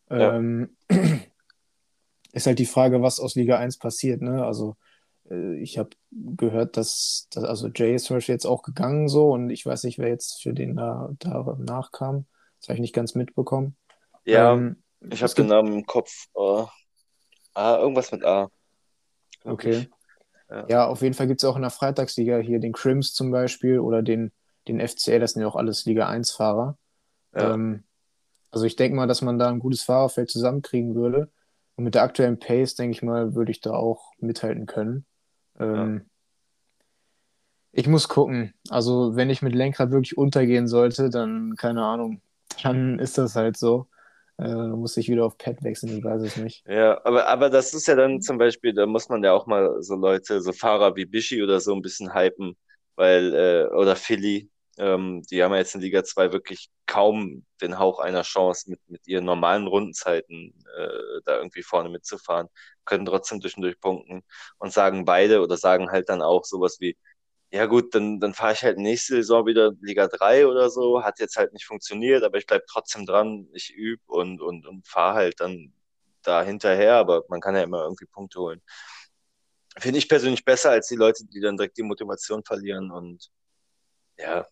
Ja. 0.09 0.37
Ähm, 0.37 0.77
ist 2.33 2.47
halt 2.47 2.61
die 2.61 2.67
Frage, 2.67 3.03
was 3.03 3.19
aus 3.19 3.35
Liga 3.35 3.59
1 3.59 3.79
passiert, 3.79 4.23
ne? 4.23 4.45
Also 4.45 4.77
äh, 5.29 5.57
ich 5.57 5.77
habe 5.79 5.91
gehört, 6.13 6.77
dass, 6.77 7.27
dass 7.33 7.43
also 7.43 7.69
Jay 7.75 7.97
ist 7.97 8.05
zum 8.05 8.17
Beispiel 8.17 8.35
jetzt 8.35 8.47
auch 8.47 8.63
gegangen 8.63 9.09
so 9.09 9.31
und 9.33 9.51
ich 9.51 9.67
weiß 9.67 9.83
nicht, 9.85 9.99
wer 9.99 10.09
jetzt 10.09 10.41
für 10.41 10.53
den 10.53 10.77
da, 10.77 11.11
da 11.19 11.57
nachkam. 11.59 12.27
Das 12.61 12.69
habe 12.69 12.77
ich 12.77 12.83
nicht 12.83 12.95
ganz 12.95 13.17
mitbekommen. 13.17 13.77
Ja, 14.25 14.55
Ähm, 14.55 14.77
ich 15.01 15.19
habe 15.19 15.27
es 15.27 15.35
den 15.35 15.47
Namen 15.47 15.73
im 15.73 15.87
Kopf. 15.87 16.29
Äh, 16.37 16.65
ah, 17.57 17.79
irgendwas 17.79 18.13
mit 18.13 18.25
A. 18.25 18.49
Okay. 19.45 19.89
Ja. 20.51 20.67
Ja, 20.69 20.87
auf 20.87 21.03
jeden 21.03 21.15
Fall 21.15 21.27
gibt 21.27 21.43
es 21.43 21.49
auch 21.49 21.57
in 21.57 21.63
der 21.63 21.71
Freitagsliga 21.71 22.39
hier 22.39 22.61
den 22.61 22.73
Crims 22.73 23.15
zum 23.15 23.31
Beispiel 23.31 23.81
oder 23.81 24.03
den, 24.03 24.33
den 24.69 24.81
FCA, 24.81 25.19
das 25.19 25.33
sind 25.33 25.43
ja 25.43 25.49
auch 25.49 25.57
alles 25.57 25.85
Liga 25.87 26.09
1-Fahrer. 26.09 26.77
Ja. 27.35 27.55
Ähm, 27.55 27.83
Also 28.53 28.65
ich 28.65 28.77
denke 28.77 28.97
mal, 28.97 29.07
dass 29.09 29.23
man 29.23 29.39
da 29.39 29.49
ein 29.49 29.59
gutes 29.59 29.83
Fahrerfeld 29.83 30.31
zusammenkriegen 30.31 30.95
würde. 30.95 31.31
Und 31.75 31.85
mit 31.85 31.95
der 31.95 32.05
aktuellen 32.05 32.39
Pace, 32.39 32.75
denke 32.75 32.93
ich 32.93 33.03
mal, 33.03 33.35
würde 33.35 33.51
ich 33.51 33.61
da 33.61 33.73
auch 33.73 34.13
mithalten 34.19 34.67
können. 34.67 35.05
Ähm, 35.59 35.97
ja. 35.97 36.01
Ich 37.73 37.87
muss 37.87 38.09
gucken. 38.09 38.55
Also, 38.71 39.17
wenn 39.17 39.29
ich 39.29 39.43
mit 39.43 39.55
Lenkrad 39.55 39.91
wirklich 39.91 40.17
untergehen 40.17 40.69
sollte, 40.69 41.11
dann, 41.11 41.55
keine 41.57 41.85
Ahnung, 41.85 42.23
dann 42.63 42.99
ist 42.99 43.19
das 43.19 43.37
halt 43.37 43.59
so. 43.59 43.89
Äh, 44.39 44.55
muss 44.55 44.97
ich 44.97 45.09
wieder 45.09 45.25
auf 45.25 45.39
Pad 45.39 45.63
wechseln, 45.63 45.97
ich 45.97 46.05
weiß 46.05 46.23
es 46.23 46.37
nicht. 46.37 46.65
Ja, 46.67 47.01
aber, 47.05 47.27
aber 47.27 47.49
das 47.49 47.73
ist 47.73 47.87
ja 47.87 47.95
dann 47.95 48.21
zum 48.21 48.37
Beispiel, 48.37 48.75
da 48.75 48.85
muss 48.87 49.09
man 49.09 49.25
ja 49.25 49.33
auch 49.33 49.47
mal 49.47 49.83
so 49.83 49.95
Leute, 49.97 50.43
so 50.43 50.53
Fahrer 50.53 50.95
wie 50.97 51.07
Bishi 51.07 51.43
oder 51.43 51.59
so 51.61 51.75
ein 51.75 51.81
bisschen 51.81 52.15
hypen, 52.15 52.57
weil, 52.97 53.35
äh, 53.35 53.75
oder 53.75 53.97
Philly, 53.97 54.51
ähm, 54.79 55.23
die 55.31 55.43
haben 55.43 55.53
ja 55.53 55.59
jetzt 55.59 55.75
in 55.75 55.81
Liga 55.81 56.05
2 56.05 56.33
wirklich 56.33 56.69
kaum 56.85 57.47
den 57.63 57.79
Hauch 57.79 57.99
einer 57.99 58.23
Chance, 58.23 58.71
mit, 58.71 58.81
mit 58.89 59.07
ihren 59.09 59.25
normalen 59.25 59.67
Rundenzeiten 59.67 60.53
äh, 60.77 61.21
da 61.25 61.39
irgendwie 61.39 61.63
vorne 61.63 61.89
mitzufahren, 61.89 62.49
können 62.85 63.07
trotzdem 63.07 63.41
zwischendurch 63.41 63.81
punkten 63.81 64.23
und 64.59 64.73
sagen 64.73 65.07
beide 65.07 65.41
oder 65.41 65.57
sagen 65.57 65.91
halt 65.91 66.11
dann 66.11 66.21
auch 66.21 66.45
sowas 66.45 66.77
wie, 66.81 66.97
ja 67.51 67.67
gut, 67.67 67.95
dann, 67.95 68.21
dann 68.21 68.35
fahre 68.35 68.53
ich 68.55 68.63
halt 68.63 68.79
nächste 68.79 69.17
Saison 69.17 69.47
wieder 69.47 69.73
Liga 69.81 70.09
3 70.09 70.47
oder 70.47 70.69
so. 70.69 71.03
Hat 71.03 71.21
jetzt 71.21 71.37
halt 71.37 71.53
nicht 71.53 71.65
funktioniert, 71.65 72.25
aber 72.25 72.39
ich 72.39 72.47
bleibe 72.47 72.65
trotzdem 72.69 73.07
dran. 73.07 73.49
Ich 73.53 73.73
übe 73.73 74.03
und, 74.07 74.41
und, 74.41 74.67
und 74.67 74.87
fahre 74.87 75.15
halt 75.15 75.41
dann 75.41 75.73
da 76.23 76.43
hinterher, 76.43 76.95
aber 76.97 77.25
man 77.29 77.41
kann 77.41 77.55
ja 77.55 77.63
immer 77.63 77.83
irgendwie 77.83 78.07
Punkte 78.07 78.41
holen. 78.41 78.61
Finde 79.79 79.99
ich 79.99 80.09
persönlich 80.09 80.45
besser 80.45 80.71
als 80.71 80.89
die 80.89 80.97
Leute, 80.97 81.25
die 81.27 81.41
dann 81.41 81.57
direkt 81.57 81.77
die 81.77 81.83
Motivation 81.83 82.43
verlieren 82.43 82.91
und 82.91 83.31
ja, 84.19 84.47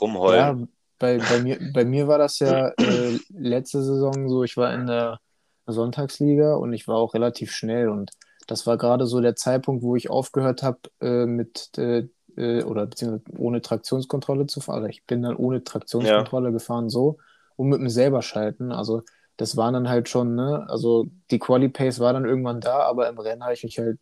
rumheulen. 0.00 0.60
Ja, 0.60 0.66
bei, 0.98 1.18
bei, 1.18 1.40
mir, 1.40 1.58
bei 1.72 1.84
mir 1.84 2.08
war 2.08 2.18
das 2.18 2.38
ja 2.38 2.68
äh, 2.70 3.18
letzte 3.28 3.82
Saison 3.82 4.28
so, 4.28 4.44
ich 4.44 4.56
war 4.56 4.72
in 4.74 4.86
der 4.86 5.20
Sonntagsliga 5.66 6.54
und 6.54 6.72
ich 6.72 6.88
war 6.88 6.96
auch 6.96 7.14
relativ 7.14 7.52
schnell 7.52 7.88
und 7.88 8.10
das 8.46 8.66
war 8.66 8.78
gerade 8.78 9.06
so 9.06 9.20
der 9.20 9.36
Zeitpunkt, 9.36 9.82
wo 9.82 9.96
ich 9.96 10.08
aufgehört 10.08 10.62
habe 10.62 10.78
äh, 11.00 11.26
mit 11.26 11.76
äh, 11.78 12.08
äh, 12.36 12.62
oder 12.62 12.86
beziehungsweise 12.86 13.38
ohne 13.38 13.62
Traktionskontrolle 13.62 14.46
zu 14.46 14.60
fahren. 14.60 14.76
Also 14.76 14.88
ich 14.88 15.04
bin 15.04 15.22
dann 15.22 15.36
ohne 15.36 15.64
Traktionskontrolle 15.64 16.48
ja. 16.48 16.52
gefahren 16.52 16.88
so 16.90 17.18
und 17.56 17.68
mit 17.68 17.80
mir 17.80 17.90
selber 17.90 18.22
schalten. 18.22 18.72
Also 18.72 19.02
das 19.36 19.56
waren 19.56 19.74
dann 19.74 19.88
halt 19.88 20.08
schon, 20.08 20.34
ne, 20.34 20.64
also 20.68 21.08
die 21.30 21.38
Quali 21.38 21.68
Pace 21.68 22.00
war 22.00 22.12
dann 22.12 22.24
irgendwann 22.24 22.60
da, 22.60 22.80
aber 22.80 23.08
im 23.08 23.18
Rennen 23.18 23.42
habe 23.42 23.54
ich 23.54 23.64
mich 23.64 23.78
halt 23.78 23.98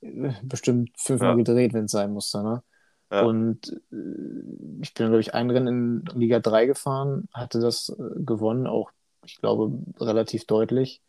äh, 0.00 0.32
bestimmt 0.42 0.90
fünfmal 0.96 1.30
ja. 1.30 1.36
gedreht, 1.36 1.72
wenn 1.72 1.86
es 1.86 1.92
sein 1.92 2.12
musste, 2.12 2.42
ne? 2.42 2.62
Ja. 3.10 3.22
Und 3.22 3.72
äh, 3.92 4.82
ich 4.82 4.92
bin, 4.94 5.06
glaube 5.06 5.20
ich, 5.20 5.32
ein 5.32 5.50
Rennen 5.50 6.04
in 6.08 6.18
Liga 6.20 6.40
3 6.40 6.66
gefahren, 6.66 7.28
hatte 7.32 7.60
das 7.60 7.88
äh, 7.88 8.22
gewonnen, 8.22 8.66
auch, 8.66 8.90
ich 9.24 9.38
glaube, 9.38 9.72
relativ 10.00 10.44
deutlich. 10.46 11.02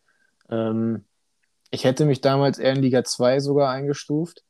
Ähm, 0.48 1.04
ich 1.70 1.84
hätte 1.84 2.06
mich 2.06 2.20
damals 2.20 2.58
eher 2.58 2.72
in 2.72 2.82
Liga 2.82 3.04
2 3.04 3.40
sogar 3.40 3.70
eingestuft. 3.70 4.44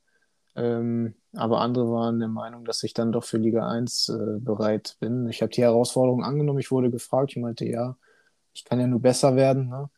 Ähm, 0.55 1.15
aber 1.33 1.61
andere 1.61 1.91
waren 1.91 2.19
der 2.19 2.27
Meinung, 2.27 2.65
dass 2.65 2.83
ich 2.83 2.93
dann 2.93 3.11
doch 3.11 3.23
für 3.23 3.37
Liga 3.37 3.67
1 3.67 4.09
äh, 4.09 4.39
bereit 4.39 4.97
bin. 4.99 5.27
Ich 5.29 5.41
habe 5.41 5.51
die 5.51 5.61
Herausforderung 5.61 6.23
angenommen, 6.23 6.59
ich 6.59 6.71
wurde 6.71 6.89
gefragt, 6.89 7.31
ich 7.31 7.41
meinte, 7.41 7.65
ja, 7.65 7.97
ich 8.53 8.65
kann 8.65 8.79
ja 8.79 8.87
nur 8.87 9.01
besser 9.01 9.35
werden. 9.35 9.69
Ne? 9.69 9.89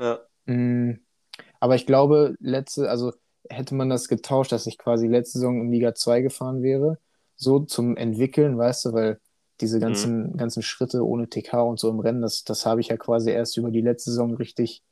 Ja. 0.00 0.20
Mhm. 0.46 1.00
Aber 1.60 1.74
ich 1.74 1.86
glaube, 1.86 2.34
letzte, 2.40 2.90
also 2.90 3.12
hätte 3.48 3.74
man 3.74 3.88
das 3.88 4.08
getauscht, 4.08 4.52
dass 4.52 4.66
ich 4.66 4.78
quasi 4.78 5.06
letzte 5.06 5.38
Saison 5.38 5.60
in 5.60 5.70
Liga 5.70 5.94
2 5.94 6.22
gefahren 6.22 6.62
wäre, 6.62 6.98
so 7.36 7.60
zum 7.60 7.96
Entwickeln, 7.96 8.58
weißt 8.58 8.86
du, 8.86 8.92
weil 8.92 9.20
diese 9.60 9.76
mhm. 9.76 9.80
ganzen, 9.80 10.22
mhm. 10.22 10.36
ganzen 10.36 10.62
Schritte 10.62 11.06
ohne 11.06 11.28
TK 11.28 11.62
und 11.62 11.78
so 11.78 11.88
im 11.88 12.00
Rennen, 12.00 12.22
das, 12.22 12.44
das 12.44 12.66
habe 12.66 12.80
ich 12.80 12.88
ja 12.88 12.96
quasi 12.96 13.30
erst 13.30 13.56
über 13.56 13.70
die 13.70 13.80
letzte 13.80 14.10
Saison 14.10 14.34
richtig 14.34 14.82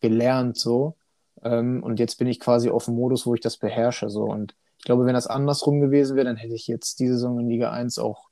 gelernt, 0.00 0.56
so. 0.56 0.96
Ähm, 1.42 1.82
und 1.82 1.98
jetzt 1.98 2.16
bin 2.16 2.28
ich 2.28 2.40
quasi 2.40 2.70
auf 2.70 2.84
dem 2.84 2.94
Modus, 2.94 3.26
wo 3.26 3.34
ich 3.34 3.40
das 3.40 3.56
beherrsche, 3.56 4.08
so. 4.08 4.24
Und 4.24 4.54
glaube, 4.88 5.04
wenn 5.04 5.14
das 5.14 5.26
andersrum 5.26 5.80
gewesen 5.80 6.16
wäre, 6.16 6.24
dann 6.24 6.36
hätte 6.36 6.54
ich 6.54 6.66
jetzt 6.66 6.98
diese 6.98 7.12
Saison 7.14 7.38
in 7.38 7.48
Liga 7.50 7.70
1 7.70 7.98
auch, 7.98 8.30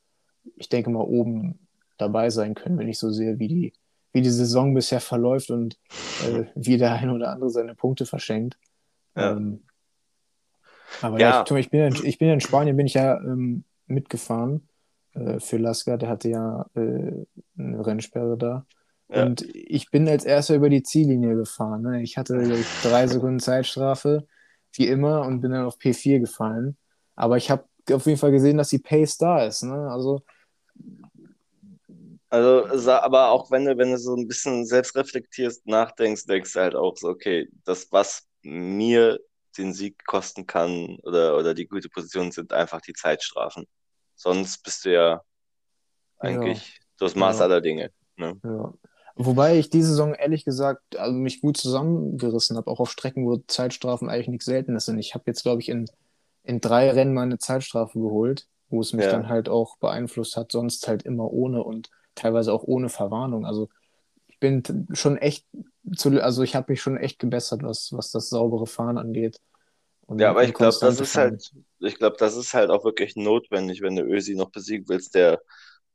ich 0.57 0.71
denke 0.71 0.88
mal, 0.88 1.03
oben 1.03 1.59
dabei 1.99 2.31
sein 2.31 2.55
können, 2.55 2.79
wenn 2.79 2.88
ich 2.88 2.99
so 2.99 3.11
sehe, 3.11 3.38
wie 3.38 3.49
die, 3.49 3.73
wie 4.12 4.23
die 4.23 4.31
Saison 4.31 4.73
bisher 4.73 5.01
verläuft 5.01 5.51
und 5.51 5.79
äh, 6.27 6.45
wie 6.55 6.79
der 6.79 6.95
eine 6.95 7.12
oder 7.12 7.31
andere 7.31 7.51
seine 7.51 7.75
Punkte 7.75 8.07
verschenkt. 8.07 8.57
Ja. 9.14 9.33
Ähm, 9.33 9.64
aber 11.03 11.21
ja. 11.21 11.45
ja 11.47 11.57
ich, 11.57 11.69
bin 11.69 11.81
in, 11.81 12.07
ich 12.07 12.16
bin 12.16 12.31
in 12.31 12.40
Spanien, 12.40 12.75
bin 12.75 12.87
ich 12.87 12.95
ja 12.95 13.19
ähm, 13.21 13.64
mitgefahren 13.87 14.66
äh, 15.12 15.38
für 15.40 15.59
Lasker, 15.59 15.99
der 15.99 16.09
hatte 16.09 16.31
ja 16.31 16.64
äh, 16.75 17.27
eine 17.59 17.87
Rennsperre 17.87 18.38
da. 18.38 18.64
Ja. 19.11 19.27
Und 19.27 19.42
ich 19.42 19.90
bin 19.90 20.09
als 20.09 20.25
erster 20.25 20.55
über 20.55 20.71
die 20.71 20.83
Ziellinie 20.83 21.37
gefahren. 21.37 21.83
Ne? 21.83 22.03
Ich 22.03 22.16
hatte 22.16 22.40
ich, 22.40 22.66
drei 22.83 23.07
Sekunden 23.07 23.40
Zeitstrafe 23.40 24.27
wie 24.78 24.88
immer, 24.88 25.22
und 25.22 25.40
bin 25.40 25.52
dann 25.52 25.66
auf 25.66 25.78
P4 25.78 26.20
gefallen. 26.20 26.76
Aber 27.14 27.36
ich 27.36 27.50
habe 27.50 27.64
auf 27.92 28.06
jeden 28.06 28.18
Fall 28.18 28.32
gesehen, 28.32 28.58
dass 28.58 28.68
die 28.68 28.78
Pace 28.78 29.16
da 29.18 29.44
ist. 29.44 29.62
Ne? 29.62 29.90
Also, 29.90 30.22
also, 32.28 32.92
aber 32.92 33.30
auch 33.30 33.50
wenn 33.50 33.64
du, 33.64 33.78
wenn 33.78 33.92
du 33.92 33.98
so 33.98 34.14
ein 34.14 34.26
bisschen 34.26 34.66
selbst 34.66 34.96
reflektierst, 34.96 35.66
nachdenkst, 35.66 36.26
denkst 36.26 36.52
du 36.52 36.60
halt 36.60 36.74
auch 36.74 36.96
so, 36.96 37.08
okay, 37.08 37.48
das, 37.64 37.90
was 37.92 38.26
mir 38.42 39.18
den 39.56 39.72
Sieg 39.72 40.04
kosten 40.04 40.46
kann 40.46 40.98
oder, 41.02 41.36
oder 41.36 41.54
die 41.54 41.66
gute 41.66 41.88
Position 41.88 42.32
sind 42.32 42.52
einfach 42.52 42.80
die 42.80 42.92
Zeitstrafen. 42.92 43.66
Sonst 44.14 44.62
bist 44.62 44.84
du 44.84 44.92
ja 44.92 45.22
eigentlich 46.18 46.76
ja. 46.76 46.84
das 46.98 47.14
Maß 47.14 47.38
ja. 47.38 47.44
aller 47.44 47.60
Dinge. 47.60 47.90
Ne? 48.16 48.38
Ja. 48.42 48.74
Wobei 49.18 49.59
ich 49.59 49.70
diese 49.70 49.88
Saison 49.88 50.14
ehrlich 50.14 50.44
gesagt 50.44 50.96
also 50.96 51.14
mich 51.14 51.40
gut 51.40 51.57
zusammengerissen 51.57 52.57
habe, 52.57 52.70
auch 52.70 52.81
auf 52.81 52.90
Strecken, 52.90 53.26
wo 53.26 53.38
Zeitstrafen 53.46 54.11
eigentlich 54.11 54.29
nichts 54.29 54.44
Seltenes 54.44 54.85
sind. 54.85 54.98
Ich 54.98 55.14
habe 55.14 55.24
jetzt, 55.26 55.42
glaube 55.42 55.62
ich, 55.62 55.70
in, 55.70 55.87
in 56.44 56.61
drei 56.61 56.90
Rennen 56.90 57.14
mal 57.14 57.22
eine 57.22 57.38
Zeitstrafe 57.38 57.98
geholt, 57.98 58.46
wo 58.68 58.81
es 58.81 58.92
mich 58.92 59.07
ja. 59.07 59.11
dann 59.11 59.29
halt 59.29 59.48
auch 59.48 59.79
beeinflusst 59.79 60.37
hat, 60.37 60.52
sonst 60.52 60.87
halt 60.87 61.02
immer 61.05 61.33
ohne 61.33 61.64
und 61.64 61.88
teilweise 62.14 62.52
auch 62.52 62.64
ohne 62.64 62.90
Verwarnung. 62.90 63.46
Also 63.46 63.70
ich 64.26 64.38
bin 64.38 64.62
schon 64.92 65.16
echt 65.16 65.46
zu, 65.96 66.11
also 66.22 66.42
ich 66.42 66.55
habe 66.55 66.72
mich 66.72 66.83
schon 66.83 66.98
echt 66.98 67.18
gebessert, 67.18 67.62
was, 67.62 67.92
was 67.92 68.11
das 68.11 68.29
saubere 68.29 68.66
Fahren 68.66 68.98
angeht. 68.98 69.40
Und 70.05 70.20
ja, 70.20 70.29
aber 70.29 70.44
ich 70.44 70.52
glaube, 70.52 70.76
das 70.79 71.00
ist 71.00 71.16
halt, 71.16 71.52
ich 71.81 71.96
glaube, 71.96 72.16
das 72.18 72.37
ist 72.37 72.52
halt 72.52 72.68
auch 72.68 72.85
wirklich 72.85 73.16
notwendig, 73.16 73.81
wenn 73.81 73.96
du 73.96 74.02
Ösi 74.02 74.35
noch 74.35 74.50
besiegen 74.50 74.88
willst, 74.88 75.14
der 75.14 75.40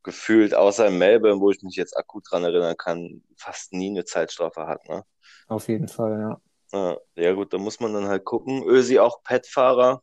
gefühlt, 0.02 0.54
außer 0.54 0.86
in 0.88 0.98
Melbourne, 0.98 1.40
wo 1.40 1.50
ich 1.50 1.62
mich 1.62 1.76
jetzt 1.76 1.96
akut 1.96 2.24
dran 2.30 2.44
erinnern 2.44 2.76
kann, 2.76 3.22
fast 3.36 3.72
nie 3.72 3.90
eine 3.90 4.04
Zeitstrafe 4.04 4.66
hat. 4.66 4.88
Ne? 4.88 5.04
Auf 5.48 5.68
jeden 5.68 5.88
Fall, 5.88 6.18
ja. 6.20 6.40
Ja, 6.72 6.96
ja 7.16 7.32
gut, 7.32 7.52
da 7.52 7.58
muss 7.58 7.80
man 7.80 7.92
dann 7.92 8.08
halt 8.08 8.24
gucken. 8.24 8.62
Ösi 8.64 8.98
auch 8.98 9.22
Pet-Fahrer, 9.22 10.02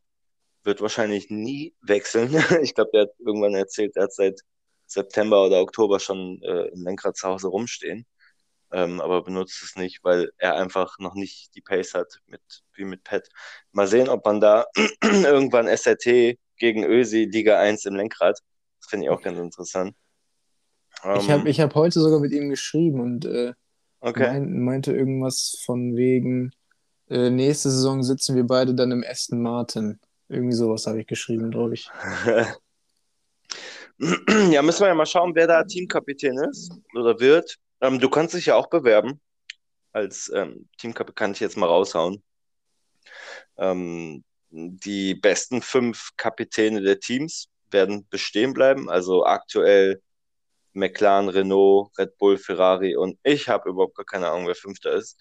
wird 0.64 0.80
wahrscheinlich 0.80 1.30
nie 1.30 1.74
wechseln. 1.80 2.34
ich 2.62 2.74
glaube, 2.74 2.90
der 2.92 3.02
hat 3.02 3.10
irgendwann 3.18 3.54
erzählt, 3.54 3.96
er 3.96 4.04
hat 4.04 4.12
seit 4.12 4.40
September 4.86 5.46
oder 5.46 5.60
Oktober 5.60 6.00
schon 6.00 6.40
äh, 6.42 6.68
im 6.68 6.84
Lenkrad 6.84 7.16
zu 7.16 7.28
Hause 7.28 7.48
rumstehen. 7.48 8.06
Ähm, 8.72 9.00
aber 9.00 9.22
benutzt 9.24 9.62
es 9.62 9.76
nicht, 9.76 10.04
weil 10.04 10.30
er 10.38 10.54
einfach 10.56 10.98
noch 10.98 11.14
nicht 11.14 11.54
die 11.56 11.60
Pace 11.60 11.94
hat 11.94 12.20
mit, 12.26 12.40
wie 12.74 12.84
mit 12.84 13.02
Pet. 13.02 13.28
Mal 13.72 13.88
sehen, 13.88 14.08
ob 14.08 14.24
man 14.24 14.40
da 14.40 14.66
irgendwann 15.02 15.66
SRT 15.66 16.38
gegen 16.56 16.84
Ösi 16.84 17.24
Liga 17.24 17.58
1 17.58 17.86
im 17.86 17.96
Lenkrad 17.96 18.38
das 18.80 18.88
finde 18.88 19.06
ich 19.06 19.10
auch 19.10 19.22
ganz 19.22 19.38
interessant. 19.38 19.94
ich 21.02 21.30
habe 21.30 21.42
ähm, 21.42 21.46
ich 21.46 21.60
hab 21.60 21.74
heute 21.74 22.00
sogar 22.00 22.20
mit 22.20 22.32
ihm 22.32 22.48
geschrieben 22.48 23.00
und 23.00 23.24
äh, 23.26 23.52
okay. 24.00 24.26
mein, 24.32 24.60
meinte 24.60 24.92
irgendwas 24.92 25.62
von 25.64 25.96
wegen, 25.96 26.52
äh, 27.08 27.30
nächste 27.30 27.70
Saison 27.70 28.02
sitzen 28.02 28.36
wir 28.36 28.44
beide 28.44 28.74
dann 28.74 28.92
im 28.92 29.04
Aston 29.06 29.42
Martin. 29.42 30.00
Irgendwie 30.28 30.54
sowas 30.54 30.86
habe 30.86 31.00
ich 31.00 31.06
geschrieben, 31.06 31.50
glaube 31.50 31.74
ich. 31.74 31.90
ja, 34.50 34.62
müssen 34.62 34.80
wir 34.80 34.88
ja 34.88 34.94
mal 34.94 35.06
schauen, 35.06 35.34
wer 35.34 35.46
da 35.46 35.64
Teamkapitän 35.64 36.38
ist 36.38 36.72
oder 36.94 37.18
wird. 37.20 37.56
Ähm, 37.80 37.98
du 37.98 38.08
kannst 38.08 38.34
dich 38.34 38.46
ja 38.46 38.54
auch 38.54 38.68
bewerben. 38.68 39.20
Als 39.92 40.30
ähm, 40.34 40.68
Teamkapitän 40.78 41.14
kann 41.16 41.32
ich 41.32 41.40
jetzt 41.40 41.56
mal 41.56 41.66
raushauen. 41.66 42.22
Ähm, 43.58 44.22
die 44.50 45.14
besten 45.14 45.62
fünf 45.62 46.10
Kapitäne 46.16 46.80
der 46.80 47.00
Teams 47.00 47.49
werden 47.72 48.06
bestehen 48.10 48.52
bleiben. 48.52 48.90
Also 48.90 49.24
aktuell 49.24 50.00
McLaren, 50.72 51.28
Renault, 51.28 51.90
Red 51.98 52.16
Bull, 52.18 52.38
Ferrari 52.38 52.96
und 52.96 53.18
ich 53.22 53.48
habe 53.48 53.70
überhaupt 53.70 53.96
gar 53.96 54.06
keine 54.06 54.28
Ahnung, 54.28 54.46
wer 54.46 54.54
Fünfter 54.54 54.92
ist. 54.92 55.18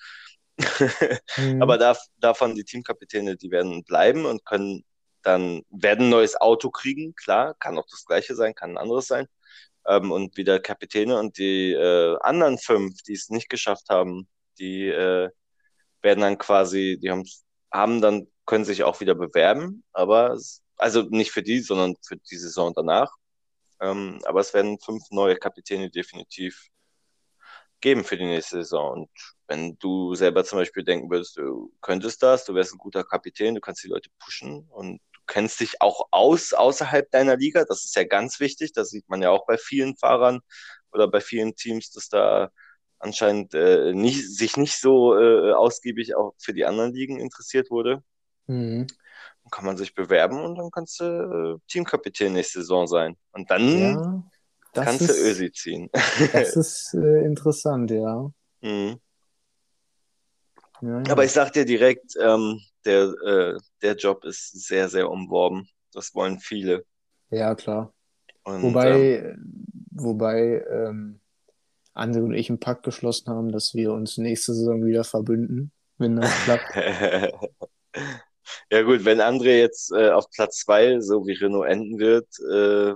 mhm. 1.38 1.62
Aber 1.62 1.77
da, 1.77 1.95
davon 2.17 2.55
die 2.55 2.63
Teamkapitäne, 2.63 3.35
die 3.38 3.51
werden 3.51 3.83
bleiben 3.83 4.25
und 4.25 4.45
können 4.45 4.83
dann, 5.23 5.63
werden 5.69 6.07
ein 6.07 6.09
neues 6.09 6.39
Auto 6.39 6.69
kriegen, 6.69 7.15
klar, 7.15 7.55
kann 7.55 7.77
auch 7.77 7.88
das 7.89 8.05
gleiche 8.05 8.35
sein, 8.35 8.55
kann 8.55 8.71
ein 8.71 8.77
anderes 8.77 9.07
sein. 9.07 9.27
Ähm, 9.88 10.12
und 10.12 10.38
wieder 10.38 10.59
Kapitäne 10.59 11.17
und 11.19 11.38
die 11.38 11.73
äh, 11.73 12.17
anderen 12.21 12.57
fünf, 12.57 13.01
die 13.03 13.13
es 13.13 13.29
nicht 13.29 13.49
geschafft 13.49 13.89
haben, 13.89 14.27
die 14.59 14.88
äh, 14.88 15.29
werden 16.01 16.21
dann 16.21 16.38
quasi, 16.38 16.99
die 17.01 17.12
haben, 17.12 17.25
haben 17.71 18.01
dann, 18.01 18.27
können 18.45 18.65
sich 18.65 18.83
auch 18.83 18.99
wieder 18.99 19.15
bewerben, 19.15 19.83
aber 19.93 20.38
also 20.79 21.03
nicht 21.03 21.31
für 21.31 21.43
die, 21.43 21.59
sondern 21.59 21.95
für 22.01 22.17
die 22.17 22.37
Saison 22.37 22.73
danach. 22.73 23.11
Ähm, 23.81 24.19
aber 24.25 24.41
es 24.41 24.53
werden 24.53 24.79
fünf 24.79 25.03
neue 25.11 25.35
Kapitäne 25.37 25.89
definitiv 25.89 26.69
geben 27.81 28.03
für 28.03 28.17
die 28.17 28.25
nächste 28.25 28.57
Saison. 28.57 29.01
Und 29.01 29.09
wenn 29.47 29.77
du 29.79 30.15
selber 30.15 30.43
zum 30.43 30.59
Beispiel 30.59 30.83
denken 30.83 31.09
würdest, 31.09 31.37
du 31.37 31.71
könntest 31.81 32.21
das, 32.23 32.45
du 32.45 32.53
wärst 32.53 32.73
ein 32.73 32.77
guter 32.77 33.03
Kapitän, 33.03 33.55
du 33.55 33.61
kannst 33.61 33.83
die 33.83 33.87
Leute 33.87 34.09
pushen 34.19 34.67
und 34.69 34.99
du 35.13 35.19
kennst 35.27 35.59
dich 35.59 35.81
auch 35.81 36.07
aus 36.11 36.53
außerhalb 36.53 37.09
deiner 37.11 37.37
Liga, 37.37 37.63
das 37.65 37.85
ist 37.85 37.95
ja 37.95 38.03
ganz 38.03 38.39
wichtig, 38.39 38.73
das 38.73 38.89
sieht 38.89 39.07
man 39.07 39.21
ja 39.21 39.29
auch 39.29 39.45
bei 39.45 39.57
vielen 39.57 39.95
Fahrern 39.95 40.41
oder 40.91 41.07
bei 41.07 41.21
vielen 41.21 41.55
Teams, 41.55 41.91
dass 41.91 42.09
da 42.09 42.51
anscheinend 42.99 43.53
äh, 43.53 43.93
nicht, 43.93 44.27
sich 44.27 44.57
nicht 44.57 44.75
so 44.77 45.17
äh, 45.17 45.53
ausgiebig 45.53 46.15
auch 46.15 46.33
für 46.37 46.53
die 46.53 46.65
anderen 46.65 46.93
Ligen 46.93 47.19
interessiert 47.19 47.71
wurde. 47.71 48.03
Mhm. 48.47 48.87
Kann 49.51 49.65
man 49.65 49.77
sich 49.77 49.93
bewerben 49.93 50.39
und 50.39 50.55
dann 50.55 50.71
kannst 50.71 50.99
du 50.99 51.05
äh, 51.05 51.59
Teamkapitän 51.67 52.33
nächste 52.33 52.59
Saison 52.59 52.88
sein. 52.88 53.15
Und 53.31 53.49
dann 53.49 53.79
ja, 53.79 54.23
kannst 54.73 55.01
ist, 55.01 55.09
du 55.09 55.29
Ösi 55.29 55.51
ziehen. 55.51 55.89
Das 56.33 56.55
ist 56.55 56.93
äh, 56.93 57.25
interessant, 57.25 57.91
ja. 57.91 58.31
Mhm. 58.62 58.99
Ja. 60.81 61.03
Aber 61.09 61.25
ich 61.25 61.31
sag 61.31 61.51
dir 61.51 61.65
direkt, 61.65 62.13
ähm, 62.21 62.62
der, 62.85 63.13
äh, 63.25 63.57
der 63.81 63.95
Job 63.95 64.23
ist 64.23 64.67
sehr, 64.67 64.88
sehr 64.88 65.09
umworben. 65.09 65.67
Das 65.93 66.15
wollen 66.15 66.39
viele. 66.39 66.85
Ja, 67.29 67.55
klar. 67.55 67.93
Und, 68.43 68.63
wobei, 68.63 69.17
ähm, 69.17 69.65
wobei 69.91 70.65
ähm, 70.69 71.19
André 71.93 72.21
und 72.23 72.33
ich 72.33 72.49
einen 72.49 72.59
Pakt 72.59 72.83
geschlossen 72.83 73.29
haben, 73.29 73.51
dass 73.51 73.73
wir 73.73 73.91
uns 73.91 74.17
nächste 74.17 74.53
Saison 74.53 74.85
wieder 74.85 75.03
verbünden, 75.03 75.71
wenn 75.97 76.15
das 76.15 76.31
klappt. 76.43 76.73
ja 78.71 78.81
gut, 78.83 79.05
wenn 79.05 79.21
André 79.21 79.59
jetzt 79.59 79.91
äh, 79.91 80.09
auf 80.09 80.29
Platz 80.31 80.59
2, 80.59 80.99
so 81.01 81.25
wie 81.25 81.33
Renault 81.33 81.67
enden 81.67 81.99
wird, 81.99 82.27
äh, 82.51 82.93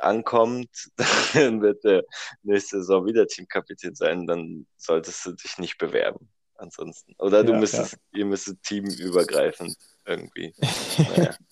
ankommt, 0.00 0.90
dann 1.34 1.62
wird 1.62 1.84
er 1.84 2.04
nächste 2.42 2.78
Saison 2.78 3.06
wieder 3.06 3.26
Teamkapitän 3.26 3.94
sein, 3.94 4.26
dann 4.26 4.66
solltest 4.76 5.24
du 5.26 5.32
dich 5.32 5.58
nicht 5.58 5.78
bewerben. 5.78 6.28
Ansonsten. 6.58 7.14
Oder 7.18 7.44
du 7.44 7.52
ja, 7.52 7.58
müsstest, 7.58 7.92
ja. 7.92 8.20
ihr 8.20 8.24
müsstet 8.24 8.62
teamübergreifend 8.62 9.76
irgendwie. 10.04 10.54
naja. 10.98 11.36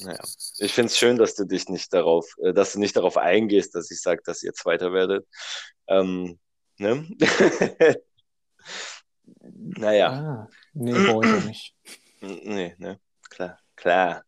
Naja, 0.00 0.20
ich 0.58 0.72
finde 0.72 0.86
es 0.86 0.98
schön, 0.98 1.16
dass 1.18 1.34
du 1.34 1.44
dich 1.44 1.68
nicht 1.68 1.92
darauf, 1.92 2.26
äh, 2.42 2.52
dass 2.52 2.72
du 2.72 2.80
nicht 2.80 2.96
darauf 2.96 3.16
eingehst, 3.16 3.74
dass 3.74 3.90
ich 3.90 4.00
sage, 4.00 4.22
dass 4.24 4.42
ihr 4.42 4.54
Zweiter 4.54 4.92
werdet. 4.92 5.26
Ähm, 5.86 6.38
ne? 6.78 7.06
naja. 9.40 10.08
Ah, 10.10 10.48
nee, 10.72 10.92
ich 10.92 11.44
nicht. 11.44 11.74
Nee, 12.20 12.74
ne? 12.78 13.00
Klar, 13.30 13.58
klar. 13.76 14.24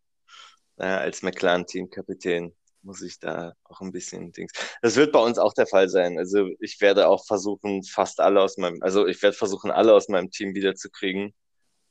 Naja, 0.76 0.98
als 0.98 1.22
McLaren-Teamkapitän 1.22 2.54
muss 2.83 3.02
ich 3.02 3.18
da 3.18 3.54
auch 3.64 3.80
ein 3.80 3.92
bisschen 3.92 4.33
Dings. 4.33 4.52
Das 4.83 4.96
wird 4.96 5.12
bei 5.12 5.20
uns 5.20 5.38
auch 5.38 5.54
der 5.54 5.66
Fall 5.66 5.88
sein. 5.88 6.18
Also 6.18 6.48
ich 6.61 6.80
werde 6.80 7.09
auch 7.09 7.24
versuchen, 7.26 7.83
fast 7.83 8.20
alle 8.20 8.40
aus 8.42 8.59
meinem, 8.59 8.83
also 8.83 9.07
ich 9.07 9.22
werde 9.22 9.37
versuchen, 9.37 9.70
alle 9.70 9.94
aus 9.94 10.09
meinem 10.09 10.30
Team 10.30 10.54
wiederzukriegen. 10.54 11.35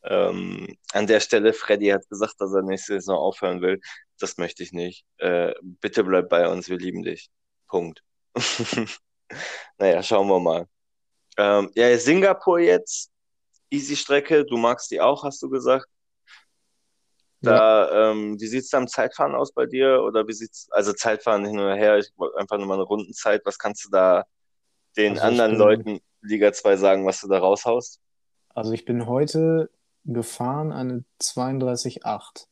Ähm, 0.03 0.75
an 0.91 1.07
der 1.07 1.19
Stelle, 1.19 1.53
Freddy 1.53 1.87
hat 1.87 2.07
gesagt, 2.09 2.35
dass 2.39 2.53
er 2.53 2.61
nächste 2.61 2.93
Saison 2.93 3.17
aufhören 3.17 3.61
will. 3.61 3.79
Das 4.19 4.37
möchte 4.37 4.63
ich 4.63 4.73
nicht. 4.73 5.05
Äh, 5.17 5.53
bitte 5.61 6.03
bleib 6.03 6.29
bei 6.29 6.47
uns, 6.47 6.69
wir 6.69 6.77
lieben 6.77 7.03
dich. 7.03 7.29
Punkt. 7.67 8.03
naja, 9.77 10.03
schauen 10.03 10.27
wir 10.27 10.39
mal. 10.39 10.67
Ähm, 11.37 11.71
ja, 11.75 11.97
Singapur 11.97 12.59
jetzt. 12.59 13.12
Easy 13.73 13.95
Strecke, 13.95 14.45
du 14.45 14.57
magst 14.57 14.91
die 14.91 15.01
auch, 15.01 15.23
hast 15.23 15.41
du 15.41 15.49
gesagt. 15.49 15.87
Da, 17.41 17.89
ja. 17.91 18.11
ähm, 18.11 18.39
wie 18.39 18.47
sieht 18.47 18.63
es 18.63 18.69
da 18.69 18.77
im 18.77 18.87
Zeitfahren 18.87 19.35
aus 19.35 19.51
bei 19.51 19.65
dir? 19.65 20.01
Oder 20.01 20.27
wie 20.27 20.33
sieht's, 20.33 20.67
also 20.71 20.93
Zeitfahren 20.93 21.43
hin 21.43 21.59
und 21.59 21.75
her, 21.75 21.97
ich 21.97 22.09
wollte 22.15 22.37
einfach 22.37 22.57
nur 22.57 22.67
mal 22.67 22.75
eine 22.75 22.83
Rundenzeit. 22.83 23.41
Was 23.45 23.57
kannst 23.57 23.83
du 23.83 23.89
da 23.89 24.23
den 24.95 25.13
also 25.13 25.27
anderen 25.27 25.51
bin, 25.51 25.59
Leuten 25.59 25.99
Liga 26.21 26.53
2 26.53 26.77
sagen, 26.77 27.05
was 27.05 27.19
du 27.19 27.27
da 27.27 27.39
raushaust? 27.39 27.99
Also 28.49 28.71
ich 28.71 28.85
bin 28.85 29.07
heute 29.07 29.69
gefahren 30.05 30.71
eine 30.71 31.03
32,8. 31.21 32.47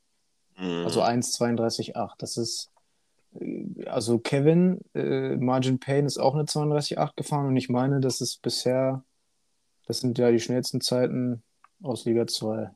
Mhm. 0.57 0.85
Also 0.85 1.01
1,32,8. 1.01 2.15
Das 2.17 2.35
ist, 2.35 2.71
äh, 3.39 3.85
also 3.85 4.19
Kevin, 4.19 4.81
äh, 4.93 5.37
Margin 5.37 5.79
Payne 5.79 6.07
ist 6.07 6.17
auch 6.17 6.33
eine 6.33 6.43
32,8 6.43 7.15
gefahren 7.15 7.47
und 7.47 7.55
ich 7.55 7.69
meine, 7.69 8.01
das 8.01 8.19
ist 8.19 8.41
bisher, 8.41 9.03
das 9.87 9.99
sind 9.99 10.17
ja 10.17 10.31
die 10.31 10.39
schnellsten 10.39 10.81
Zeiten 10.81 11.43
aus 11.83 12.05
Liga 12.05 12.27
2. 12.27 12.71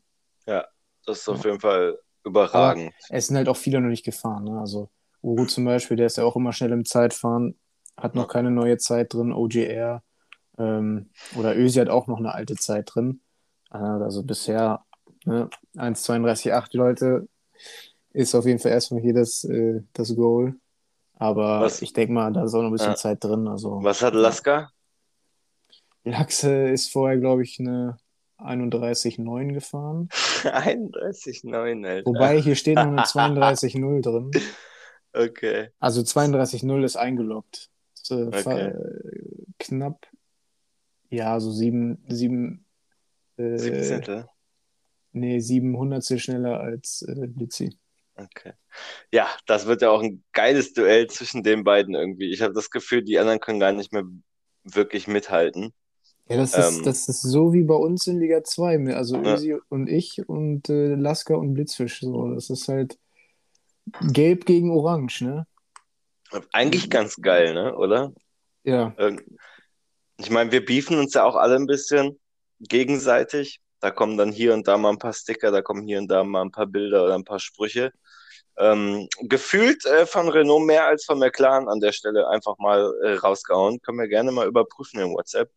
Ja, 0.47 0.65
das 1.05 1.19
ist 1.19 1.29
auf 1.29 1.43
ja. 1.43 1.51
jeden 1.51 1.61
Fall 1.61 1.99
überragend. 2.23 2.93
Aber 3.09 3.17
es 3.17 3.27
sind 3.27 3.37
halt 3.37 3.49
auch 3.49 3.57
viele 3.57 3.81
noch 3.81 3.89
nicht 3.89 4.05
gefahren. 4.05 4.45
Ne? 4.45 4.59
Also 4.59 4.89
Uru 5.21 5.45
zum 5.45 5.65
Beispiel, 5.65 5.97
der 5.97 6.07
ist 6.07 6.17
ja 6.17 6.23
auch 6.23 6.35
immer 6.35 6.53
schnell 6.53 6.71
im 6.71 6.85
Zeitfahren, 6.85 7.57
hat 7.97 8.15
noch 8.15 8.27
keine 8.27 8.51
neue 8.51 8.77
Zeit 8.77 9.13
drin, 9.13 9.33
OGR. 9.33 10.03
Ähm, 10.57 11.09
oder 11.35 11.55
Ösi 11.55 11.79
hat 11.79 11.89
auch 11.89 12.07
noch 12.07 12.17
eine 12.17 12.33
alte 12.33 12.55
Zeit 12.55 12.91
drin. 12.93 13.21
Also 13.69 14.23
bisher 14.23 14.85
ne, 15.25 15.49
1,32,8 15.75 16.77
Leute 16.77 17.27
ist 18.13 18.35
auf 18.35 18.45
jeden 18.45 18.59
Fall 18.59 18.71
erstmal 18.71 19.01
hier 19.01 19.13
das, 19.13 19.43
äh, 19.43 19.81
das 19.93 20.15
Goal. 20.15 20.55
Aber 21.17 21.61
was? 21.61 21.81
ich 21.81 21.93
denke 21.93 22.13
mal, 22.13 22.31
da 22.31 22.43
ist 22.43 22.53
auch 22.53 22.61
noch 22.61 22.69
ein 22.69 22.73
bisschen 22.73 22.91
ja. 22.91 22.95
Zeit 22.95 23.23
drin. 23.23 23.47
Also, 23.47 23.83
was 23.83 24.01
hat 24.01 24.13
Laska? 24.13 24.69
Lachse 26.05 26.69
ist 26.69 26.91
vorher, 26.91 27.17
glaube 27.17 27.43
ich, 27.43 27.59
eine 27.59 27.97
31,9 28.37 29.53
gefahren. 29.53 30.07
31,9, 30.11 31.87
Alter. 31.87 32.05
Wobei 32.05 32.41
hier 32.41 32.55
steht 32.55 32.75
noch 32.75 32.83
eine 32.83 33.01
32,0 33.03 34.01
drin. 34.01 34.31
Okay. 35.13 35.69
Also 35.79 36.01
32,0 36.01 36.83
ist 36.83 36.95
eingeloggt. 36.95 37.69
Ist, 37.93 38.11
äh, 38.11 38.25
okay. 38.25 38.73
Knapp, 39.59 40.05
ja, 41.09 41.39
so 41.39 41.51
7, 41.51 42.03
7 42.07 42.65
äh, 43.37 43.57
17. 43.57 44.25
Nee, 45.13 45.39
700 45.39 46.19
schneller 46.19 46.59
als 46.59 47.01
äh, 47.07 47.27
Blitzi. 47.27 47.77
Okay. 48.15 48.53
Ja, 49.11 49.27
das 49.45 49.65
wird 49.65 49.81
ja 49.81 49.89
auch 49.89 50.01
ein 50.01 50.23
geiles 50.33 50.73
Duell 50.73 51.07
zwischen 51.07 51.43
den 51.43 51.63
beiden 51.63 51.95
irgendwie. 51.95 52.31
Ich 52.31 52.41
habe 52.41 52.53
das 52.53 52.69
Gefühl, 52.69 53.03
die 53.03 53.17
anderen 53.17 53.39
können 53.39 53.59
gar 53.59 53.71
nicht 53.71 53.93
mehr 53.93 54.03
wirklich 54.63 55.07
mithalten. 55.07 55.73
Ja, 56.27 56.37
das 56.37 56.57
ist, 56.57 56.77
ähm, 56.77 56.83
das 56.83 57.07
ist 57.07 57.21
so 57.21 57.53
wie 57.53 57.63
bei 57.63 57.75
uns 57.75 58.07
in 58.07 58.19
Liga 58.19 58.43
2. 58.43 58.95
Also 58.95 59.17
ja. 59.17 59.35
Ösi 59.35 59.55
und 59.69 59.87
ich 59.87 60.27
und 60.27 60.69
äh, 60.69 60.95
Lasker 60.95 61.37
und 61.37 61.53
Blitzfisch. 61.53 62.01
So. 62.01 62.33
Das 62.33 62.49
ist 62.49 62.67
halt 62.67 62.97
gelb 64.01 64.45
gegen 64.45 64.71
orange, 64.71 65.21
ne? 65.21 65.47
Eigentlich 66.51 66.89
ganz 66.89 67.15
geil, 67.17 67.53
ne? 67.53 67.75
Oder? 67.75 68.11
Ja. 68.63 68.95
Ich 70.17 70.31
meine, 70.31 70.51
wir 70.51 70.65
beefen 70.65 70.97
uns 70.97 71.13
ja 71.13 71.23
auch 71.23 71.35
alle 71.35 71.55
ein 71.55 71.67
bisschen 71.67 72.19
gegenseitig. 72.59 73.61
Da 73.79 73.91
kommen 73.91 74.17
dann 74.17 74.31
hier 74.31 74.53
und 74.55 74.67
da 74.67 74.77
mal 74.77 74.89
ein 74.89 74.97
paar 74.97 75.13
Sticker, 75.13 75.51
da 75.51 75.61
kommen 75.61 75.85
hier 75.85 75.99
und 75.99 76.07
da 76.07 76.23
mal 76.23 76.41
ein 76.41 76.51
paar 76.51 76.65
Bilder 76.65 77.03
oder 77.03 77.13
ein 77.13 77.23
paar 77.23 77.39
Sprüche. 77.39 77.91
Ähm, 78.57 79.07
gefühlt 79.21 79.85
äh, 79.85 80.05
von 80.05 80.29
Renault 80.29 80.65
mehr 80.65 80.87
als 80.87 81.05
von 81.05 81.19
McLaren 81.19 81.67
an 81.67 81.81
der 81.81 81.91
Stelle 81.91 82.27
einfach 82.29 82.57
mal 82.57 82.93
äh, 83.03 83.13
rausgehauen. 83.15 83.81
Können 83.81 83.99
wir 83.99 84.07
gerne 84.07 84.31
mal 84.31 84.47
überprüfen 84.47 84.99
in 85.01 85.13
WhatsApp. 85.13 85.51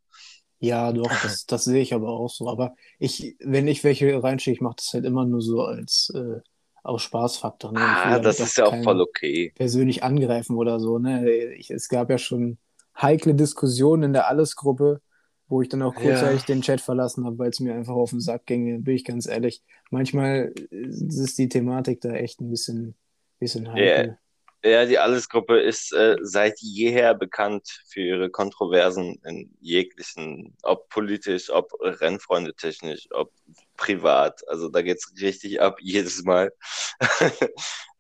Ja, 0.61 0.93
doch, 0.93 1.11
das, 1.23 1.47
das 1.47 1.65
sehe 1.65 1.83
ich 1.83 1.95
aber 1.95 2.09
auch 2.09 2.31
so. 2.31 2.49
Aber 2.49 2.75
ich, 2.99 3.37
wenn 3.41 3.69
ich 3.69 3.85
welche 3.85 4.23
reinschicke, 4.23 4.55
ich 4.55 4.61
mache 4.61 4.77
das 4.77 4.93
halt 4.93 5.05
immer 5.05 5.25
nur 5.25 5.41
so 5.41 5.63
als 5.63 6.13
äh, 6.15 6.41
aus 6.83 7.03
Spaßfaktor. 7.03 7.73
Ne? 7.73 7.81
Ah, 7.81 8.19
das 8.19 8.41
ist 8.41 8.57
ja 8.57 8.67
auch 8.67 8.83
voll 8.83 9.01
okay. 9.01 9.53
Persönlich 9.55 10.03
angreifen 10.03 10.57
oder 10.57 10.81
so. 10.81 10.99
Ne? 10.99 11.31
Ich, 11.55 11.71
es 11.71 11.89
gab 11.89 12.11
ja 12.11 12.19
schon 12.19 12.59
heikle 13.01 13.35
Diskussionen 13.35 14.05
in 14.05 14.13
der 14.13 14.29
Alles-Gruppe, 14.29 15.01
wo 15.49 15.63
ich 15.63 15.69
dann 15.69 15.83
auch 15.83 15.95
kurzzeitig 15.95 16.43
ja. 16.43 16.47
den 16.55 16.63
Chat 16.63 16.81
verlassen 16.81 17.25
habe, 17.25 17.39
weil 17.39 17.51
es 17.51 17.61
mir 17.61 17.75
einfach 17.75 17.95
auf 17.95 18.11
den 18.11 18.21
Sack 18.21 18.47
ging, 18.47 18.83
bin 18.83 18.95
ich 18.95 19.05
ganz 19.05 19.27
ehrlich. 19.27 19.63
Manchmal 19.91 20.53
ist 20.71 21.39
die 21.39 21.49
Thematik 21.49 22.01
da 22.01 22.13
echt 22.13 22.41
ein 22.41 22.51
bisschen, 22.51 22.95
bisschen 23.39 23.73
heikel. 23.73 24.07
Ja, 24.09 24.19
ja 24.65 24.85
die 24.87 24.99
Alles-Gruppe 24.99 25.61
ist 25.61 25.93
äh, 25.93 26.17
seit 26.21 26.59
jeher 26.61 27.15
bekannt 27.15 27.83
für 27.89 28.01
ihre 28.01 28.31
Kontroversen 28.31 29.21
in 29.25 29.55
jeglichen, 29.61 30.57
ob 30.63 30.89
politisch, 30.89 31.51
ob 31.51 31.73
Rennfreunde 31.81 32.55
technisch, 32.55 33.09
ob 33.11 33.33
privat. 33.77 34.47
Also 34.49 34.69
da 34.69 34.83
geht 34.83 34.99
es 34.99 35.21
richtig 35.21 35.61
ab 35.61 35.79
jedes 35.83 36.25
Mal. 36.25 36.53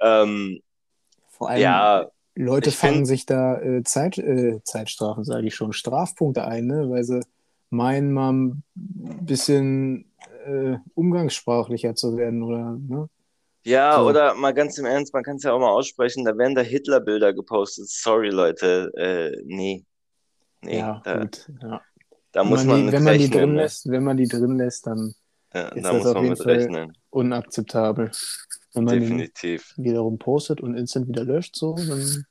ähm, 0.00 0.60
Vor 1.28 1.50
allem, 1.50 1.62
ja, 1.62 2.10
Leute 2.34 2.70
fangen 2.70 2.94
find, 2.96 3.06
sich 3.08 3.26
da 3.26 3.60
äh, 3.60 3.82
Zeit, 3.82 4.18
äh, 4.18 4.60
Zeitstrafen, 4.62 5.24
sage 5.24 5.46
ich 5.48 5.54
schon, 5.54 5.72
Strafpunkte 5.72 6.44
ein, 6.44 6.66
ne? 6.66 6.88
weil 6.88 7.02
sie 7.02 7.20
meinen, 7.70 8.12
mal 8.12 8.32
ein 8.32 8.62
bisschen 8.74 10.12
äh, 10.46 10.76
umgangssprachlicher 10.94 11.94
zu 11.94 12.16
werden, 12.16 12.42
oder? 12.42 12.78
Ne? 12.78 13.08
Ja, 13.64 13.96
so. 13.96 14.08
oder 14.08 14.34
mal 14.34 14.54
ganz 14.54 14.78
im 14.78 14.86
Ernst, 14.86 15.12
man 15.12 15.22
kann 15.22 15.36
es 15.36 15.42
ja 15.42 15.52
auch 15.52 15.58
mal 15.58 15.70
aussprechen, 15.70 16.24
da 16.24 16.36
werden 16.38 16.54
da 16.54 16.62
Hitler-Bilder 16.62 17.32
gepostet. 17.34 17.88
Sorry, 17.88 18.30
Leute, 18.30 18.92
äh, 18.96 19.42
nee. 19.44 19.84
Nee, 20.62 20.78
ja, 20.78 21.00
da, 21.04 21.20
gut, 21.20 21.48
ja. 21.62 21.80
Da 22.32 22.44
muss 22.44 22.64
man, 22.64 22.86
die, 22.86 22.92
wenn 22.92 23.04
man 23.04 23.18
die 23.18 23.30
drin 23.30 23.54
ne? 23.54 23.62
lässt, 23.62 23.90
wenn 23.90 24.04
man 24.04 24.16
die 24.16 24.28
drin 24.28 24.58
lässt, 24.58 24.86
dann 24.86 25.14
ja, 25.54 25.68
ist 25.68 25.84
da 25.84 25.92
das 25.92 26.06
auf 26.06 26.22
jeden 26.22 26.36
Fall 26.36 26.56
rechnen. 26.56 26.98
unakzeptabel. 27.10 28.10
Wenn 28.74 28.84
man 28.84 29.00
Definitiv. 29.00 29.74
wiederum 29.76 30.18
postet 30.18 30.60
und 30.60 30.76
instant 30.76 31.08
wieder 31.08 31.24
löscht, 31.24 31.56
so, 31.56 31.74
dann 31.74 32.26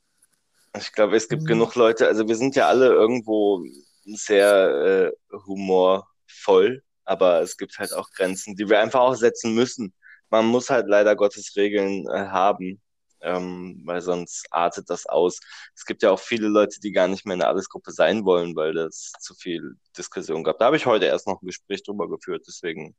Ich 0.77 0.91
glaube, 0.93 1.15
es 1.15 1.27
gibt 1.27 1.43
mhm. 1.43 1.47
genug 1.47 1.75
Leute, 1.75 2.07
also 2.07 2.27
wir 2.27 2.35
sind 2.35 2.55
ja 2.55 2.67
alle 2.67 2.87
irgendwo 2.87 3.63
sehr 4.05 5.11
äh, 5.31 5.37
humorvoll, 5.45 6.83
aber 7.03 7.41
es 7.41 7.57
gibt 7.57 7.79
halt 7.79 7.93
auch 7.93 8.11
Grenzen, 8.11 8.55
die 8.55 8.69
wir 8.69 8.79
einfach 8.79 8.99
auch 8.99 9.15
setzen 9.15 9.55
müssen. 9.55 9.93
Man 10.29 10.45
muss 10.47 10.69
halt 10.69 10.87
leider 10.87 11.15
Gottes 11.15 11.55
Regeln 11.55 12.07
äh, 12.07 12.27
haben, 12.27 12.81
ähm, 13.21 13.81
weil 13.85 14.01
sonst 14.01 14.47
artet 14.51 14.89
das 14.89 15.05
aus. 15.05 15.39
Es 15.75 15.85
gibt 15.85 16.03
ja 16.03 16.11
auch 16.11 16.19
viele 16.19 16.47
Leute, 16.47 16.79
die 16.79 16.91
gar 16.91 17.07
nicht 17.07 17.25
mehr 17.25 17.33
in 17.33 17.39
der 17.39 17.49
Allesgruppe 17.49 17.91
sein 17.91 18.25
wollen, 18.25 18.55
weil 18.55 18.73
das 18.73 19.11
zu 19.19 19.33
viel 19.35 19.75
Diskussion 19.97 20.43
gab. 20.43 20.59
Da 20.59 20.65
habe 20.65 20.77
ich 20.77 20.85
heute 20.85 21.05
erst 21.05 21.27
noch 21.27 21.41
ein 21.41 21.45
Gespräch 21.45 21.83
drüber 21.83 22.09
geführt, 22.09 22.45
deswegen 22.47 22.95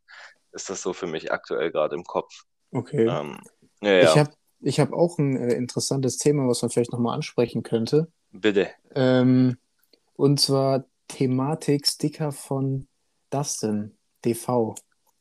ist 0.52 0.70
das 0.70 0.82
so 0.82 0.92
für 0.92 1.06
mich 1.06 1.30
aktuell 1.30 1.70
gerade 1.70 1.94
im 1.94 2.04
Kopf. 2.04 2.44
Okay. 2.72 3.06
Ähm, 3.06 3.38
ja, 3.80 3.90
ja. 3.90 4.02
Ich 4.02 4.18
habe 4.18 4.30
ich 4.60 4.80
hab 4.80 4.92
auch 4.92 5.18
ein 5.18 5.36
äh, 5.36 5.54
interessantes 5.54 6.18
Thema, 6.18 6.48
was 6.48 6.62
man 6.62 6.70
vielleicht 6.70 6.92
nochmal 6.92 7.14
ansprechen 7.14 7.62
könnte. 7.62 8.10
Bitte. 8.32 8.70
Ähm, 8.94 9.56
und 10.14 10.40
zwar 10.40 10.84
Thematik 11.06 11.86
Sticker 11.86 12.32
von 12.32 12.88
Dustin, 13.30 13.96
DV. 14.24 14.74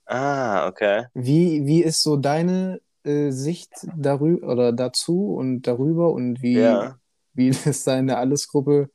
Ah, 0.07 0.67
okay. 0.67 1.05
Wie, 1.13 1.65
wie 1.65 1.83
ist 1.83 2.01
so 2.01 2.15
deine 2.15 2.81
äh, 3.03 3.31
Sicht 3.31 3.71
darüber 3.95 4.47
oder 4.47 4.71
dazu 4.71 5.35
und 5.35 5.63
darüber 5.63 6.11
und 6.11 6.41
wie, 6.41 6.59
ja. 6.59 6.97
wie 7.33 7.49
in 7.87 8.07
der 8.07 8.17
Allesgruppe 8.17 8.89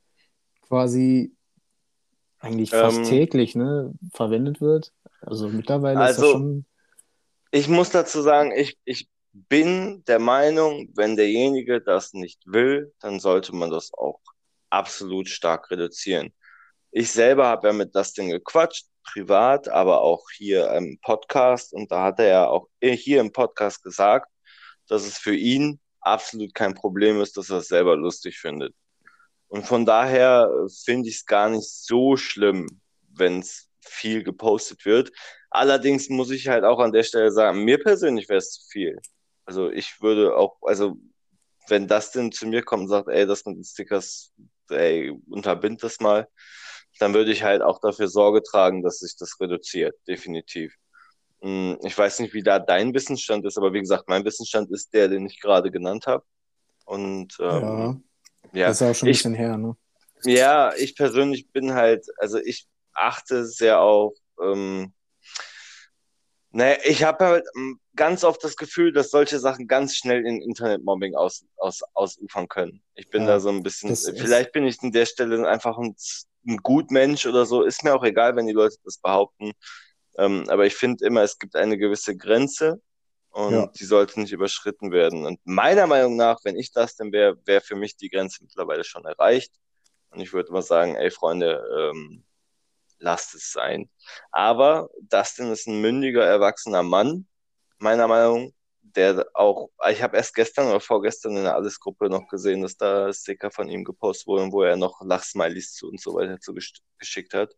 quasi 0.62 1.32
eigentlich 2.38 2.70
fast 2.70 2.98
ähm, 2.98 3.04
täglich 3.04 3.54
ne, 3.54 3.92
verwendet 4.12 4.60
wird? 4.60 4.92
Also 5.20 5.48
mittlerweile 5.48 6.00
also, 6.00 6.10
ist 6.10 6.16
das 6.16 6.24
also 6.24 6.32
schon. 6.38 6.64
Ich 7.50 7.68
muss 7.68 7.90
dazu 7.90 8.22
sagen, 8.22 8.50
ich, 8.56 8.78
ich 8.84 9.08
bin 9.32 10.02
der 10.06 10.18
Meinung, 10.18 10.88
wenn 10.94 11.16
derjenige 11.16 11.82
das 11.82 12.14
nicht 12.14 12.40
will, 12.46 12.92
dann 13.00 13.20
sollte 13.20 13.54
man 13.54 13.70
das 13.70 13.92
auch 13.92 14.20
absolut 14.70 15.28
stark 15.28 15.70
reduzieren. 15.70 16.32
Ich 16.94 17.10
selber 17.10 17.46
habe 17.46 17.68
ja 17.68 17.72
mit 17.72 17.94
Dustin 17.94 18.28
gequatscht, 18.28 18.86
privat, 19.02 19.66
aber 19.66 20.02
auch 20.02 20.28
hier 20.30 20.70
im 20.72 20.98
Podcast. 21.00 21.72
Und 21.72 21.90
da 21.90 22.04
hat 22.04 22.18
er 22.18 22.28
ja 22.28 22.46
auch 22.48 22.68
hier 22.82 23.20
im 23.20 23.32
Podcast 23.32 23.82
gesagt, 23.82 24.30
dass 24.88 25.06
es 25.06 25.16
für 25.16 25.34
ihn 25.34 25.80
absolut 26.00 26.54
kein 26.54 26.74
Problem 26.74 27.22
ist, 27.22 27.38
dass 27.38 27.48
er 27.48 27.58
es 27.58 27.68
selber 27.68 27.96
lustig 27.96 28.38
findet. 28.38 28.74
Und 29.48 29.66
von 29.66 29.86
daher 29.86 30.50
finde 30.84 31.08
ich 31.08 31.16
es 31.16 31.24
gar 31.24 31.48
nicht 31.48 31.66
so 31.66 32.18
schlimm, 32.18 32.82
wenn 33.08 33.38
es 33.40 33.70
viel 33.80 34.22
gepostet 34.22 34.84
wird. 34.84 35.12
Allerdings 35.50 36.10
muss 36.10 36.30
ich 36.30 36.48
halt 36.48 36.64
auch 36.64 36.78
an 36.78 36.92
der 36.92 37.04
Stelle 37.04 37.30
sagen, 37.30 37.64
mir 37.64 37.78
persönlich 37.78 38.28
wäre 38.28 38.38
es 38.38 38.52
zu 38.52 38.68
viel. 38.68 39.00
Also 39.46 39.70
ich 39.70 40.02
würde 40.02 40.36
auch, 40.36 40.58
also 40.60 40.98
wenn 41.68 41.88
das 41.88 42.12
denn 42.12 42.32
zu 42.32 42.46
mir 42.46 42.62
kommt 42.62 42.82
und 42.82 42.88
sagt, 42.88 43.08
ey, 43.08 43.26
das 43.26 43.46
mit 43.46 43.56
den 43.56 43.64
Stickers, 43.64 44.32
ey, 44.68 45.10
unterbind 45.30 45.82
das 45.82 46.00
mal, 46.00 46.28
dann 46.98 47.14
würde 47.14 47.32
ich 47.32 47.42
halt 47.42 47.62
auch 47.62 47.80
dafür 47.80 48.08
Sorge 48.08 48.42
tragen, 48.42 48.82
dass 48.82 48.98
sich 48.98 49.16
das 49.16 49.40
reduziert, 49.40 49.96
definitiv. 50.06 50.74
Hm, 51.40 51.78
ich 51.82 51.96
weiß 51.96 52.20
nicht, 52.20 52.34
wie 52.34 52.42
da 52.42 52.58
dein 52.58 52.94
Wissensstand 52.94 53.44
ist, 53.44 53.58
aber 53.58 53.72
wie 53.72 53.80
gesagt, 53.80 54.08
mein 54.08 54.24
Wissensstand 54.24 54.70
ist 54.70 54.92
der, 54.94 55.08
den 55.08 55.26
ich 55.26 55.40
gerade 55.40 55.70
genannt 55.70 56.06
habe. 56.06 56.24
Und 56.84 57.36
ähm, 57.40 58.04
ja, 58.52 58.60
ja, 58.60 58.66
das 58.68 58.80
ist 58.80 58.88
auch 58.88 58.94
schon 58.94 59.08
ein 59.08 59.12
bisschen 59.12 59.34
her, 59.34 59.56
ne? 59.56 59.76
Ja, 60.24 60.72
ich 60.74 60.94
persönlich 60.94 61.50
bin 61.50 61.74
halt, 61.74 62.06
also 62.18 62.38
ich 62.38 62.68
achte 62.92 63.44
sehr 63.44 63.80
auf, 63.80 64.14
ähm, 64.40 64.92
naja, 66.50 66.76
ich 66.84 67.02
habe 67.02 67.24
halt 67.24 67.46
hm, 67.54 67.80
ganz 67.96 68.24
oft 68.24 68.44
das 68.44 68.56
Gefühl, 68.56 68.92
dass 68.92 69.10
solche 69.10 69.38
Sachen 69.38 69.66
ganz 69.66 69.96
schnell 69.96 70.24
in 70.26 70.40
Internetmobbing 70.42 71.16
aus, 71.16 71.44
aus, 71.56 71.80
ausufern 71.94 72.46
können. 72.46 72.82
Ich 72.94 73.08
bin 73.08 73.22
ja, 73.22 73.28
da 73.28 73.40
so 73.40 73.48
ein 73.48 73.62
bisschen, 73.62 73.96
vielleicht 73.96 74.52
bin 74.52 74.66
ich 74.66 74.80
an 74.82 74.92
der 74.92 75.06
Stelle 75.06 75.48
einfach 75.48 75.78
ein 75.78 75.96
ein 76.46 76.58
Gutmensch 76.58 77.26
oder 77.26 77.46
so, 77.46 77.62
ist 77.62 77.84
mir 77.84 77.94
auch 77.94 78.04
egal, 78.04 78.36
wenn 78.36 78.46
die 78.46 78.52
Leute 78.52 78.76
das 78.84 78.98
behaupten. 78.98 79.52
Ähm, 80.18 80.44
aber 80.48 80.66
ich 80.66 80.74
finde 80.74 81.06
immer, 81.06 81.22
es 81.22 81.38
gibt 81.38 81.56
eine 81.56 81.78
gewisse 81.78 82.16
Grenze 82.16 82.80
und 83.30 83.52
ja. 83.52 83.66
die 83.66 83.84
sollte 83.84 84.20
nicht 84.20 84.32
überschritten 84.32 84.92
werden. 84.92 85.24
Und 85.24 85.40
meiner 85.44 85.86
Meinung 85.86 86.16
nach, 86.16 86.38
wenn 86.44 86.56
ich 86.56 86.72
das 86.72 86.96
denn 86.96 87.12
wäre, 87.12 87.36
wäre 87.46 87.62
für 87.62 87.76
mich 87.76 87.96
die 87.96 88.10
Grenze 88.10 88.42
mittlerweile 88.42 88.84
schon 88.84 89.04
erreicht. 89.04 89.52
Und 90.10 90.20
ich 90.20 90.32
würde 90.32 90.52
mal 90.52 90.62
sagen, 90.62 90.96
ey 90.96 91.10
Freunde, 91.10 91.62
ähm, 91.78 92.24
lasst 92.98 93.34
es 93.34 93.50
sein. 93.50 93.90
Aber 94.30 94.90
Dustin 95.00 95.50
ist 95.50 95.66
ein 95.66 95.80
mündiger, 95.80 96.24
erwachsener 96.24 96.82
Mann, 96.82 97.26
meiner 97.78 98.06
Meinung 98.06 98.54
der 98.96 99.26
auch, 99.34 99.70
ich 99.90 100.02
habe 100.02 100.16
erst 100.16 100.34
gestern 100.34 100.68
oder 100.68 100.80
vorgestern 100.80 101.36
in 101.36 101.44
der 101.44 101.54
Alles-Gruppe 101.54 102.08
noch 102.08 102.28
gesehen, 102.28 102.62
dass 102.62 102.76
da 102.76 103.12
Sticker 103.12 103.50
von 103.50 103.68
ihm 103.68 103.84
gepostet 103.84 104.26
wurden, 104.26 104.52
wo 104.52 104.62
er 104.62 104.76
noch 104.76 105.00
Lachsmilies 105.02 105.74
zu 105.74 105.88
und 105.88 106.00
so 106.00 106.14
weiter 106.14 106.40
zu 106.40 106.54
geschickt 106.98 107.34
hat. 107.34 107.54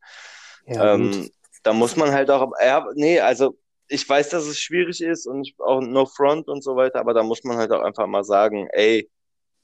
Ja, 0.66 0.94
ähm, 0.94 1.30
da 1.62 1.72
muss 1.72 1.96
man 1.96 2.12
halt 2.12 2.30
auch, 2.30 2.52
ja, 2.62 2.86
nee, 2.94 3.20
also 3.20 3.58
ich 3.88 4.08
weiß, 4.08 4.30
dass 4.30 4.44
es 4.44 4.58
schwierig 4.58 5.00
ist 5.00 5.26
und 5.26 5.46
ich, 5.46 5.54
auch 5.58 5.80
No 5.80 6.06
Front 6.06 6.48
und 6.48 6.62
so 6.62 6.76
weiter, 6.76 7.00
aber 7.00 7.14
da 7.14 7.22
muss 7.22 7.44
man 7.44 7.56
halt 7.56 7.70
auch 7.72 7.82
einfach 7.82 8.06
mal 8.06 8.24
sagen, 8.24 8.68
ey, 8.72 9.10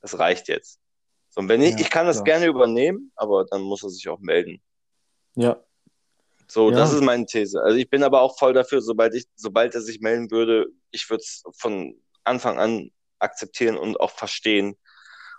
das 0.01 0.18
reicht 0.18 0.49
jetzt. 0.49 0.79
So, 1.31 1.41
und 1.41 1.49
wenn 1.49 1.62
ich, 1.62 1.73
ja, 1.73 1.81
ich 1.81 1.91
kann 1.91 2.07
das 2.07 2.16
klar. 2.16 2.39
gerne 2.39 2.47
übernehmen, 2.47 3.12
aber 3.14 3.45
dann 3.45 3.62
muss 3.62 3.83
er 3.83 3.91
sich 3.91 4.09
auch 4.09 4.18
melden. 4.18 4.61
Ja, 5.35 5.62
so, 6.51 6.71
ja. 6.71 6.77
das 6.77 6.93
ist 6.93 7.03
meine 7.03 7.27
These. 7.27 7.63
Also 7.63 7.77
ich 7.79 7.89
bin 7.89 8.03
aber 8.03 8.21
auch 8.21 8.39
voll 8.39 8.53
dafür, 8.53 8.83
sobald 8.83 9.15
ich, 9.15 9.25
sobald 9.37 9.75
er 9.75 9.81
sich 9.81 10.01
melden 10.01 10.31
würde, 10.31 10.67
ich 10.91 11.09
würde 11.09 11.23
es 11.23 11.43
von 11.57 11.95
Anfang 12.25 12.59
an 12.59 12.91
akzeptieren 13.19 13.77
und 13.77 14.01
auch 14.01 14.11
verstehen. 14.11 14.77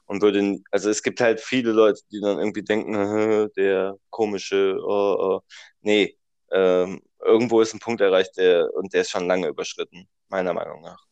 Und 0.05 0.21
würde, 0.21 0.59
also 0.71 0.89
es 0.89 1.03
gibt 1.03 1.21
halt 1.21 1.39
viele 1.39 1.71
Leute, 1.71 2.01
die 2.11 2.19
dann 2.19 2.37
irgendwie 2.37 2.63
denken, 2.63 3.49
der 3.55 3.95
komische, 4.09 4.77
oh, 4.83 5.15
oh. 5.19 5.41
nee, 5.81 6.17
ähm, 6.51 7.01
irgendwo 7.23 7.61
ist 7.61 7.73
ein 7.73 7.79
Punkt 7.79 8.01
erreicht, 8.01 8.35
der, 8.37 8.73
und 8.73 8.93
der 8.93 9.01
ist 9.01 9.11
schon 9.11 9.27
lange 9.27 9.47
überschritten, 9.47 10.07
meiner 10.27 10.53
Meinung 10.53 10.81
nach. 10.81 11.05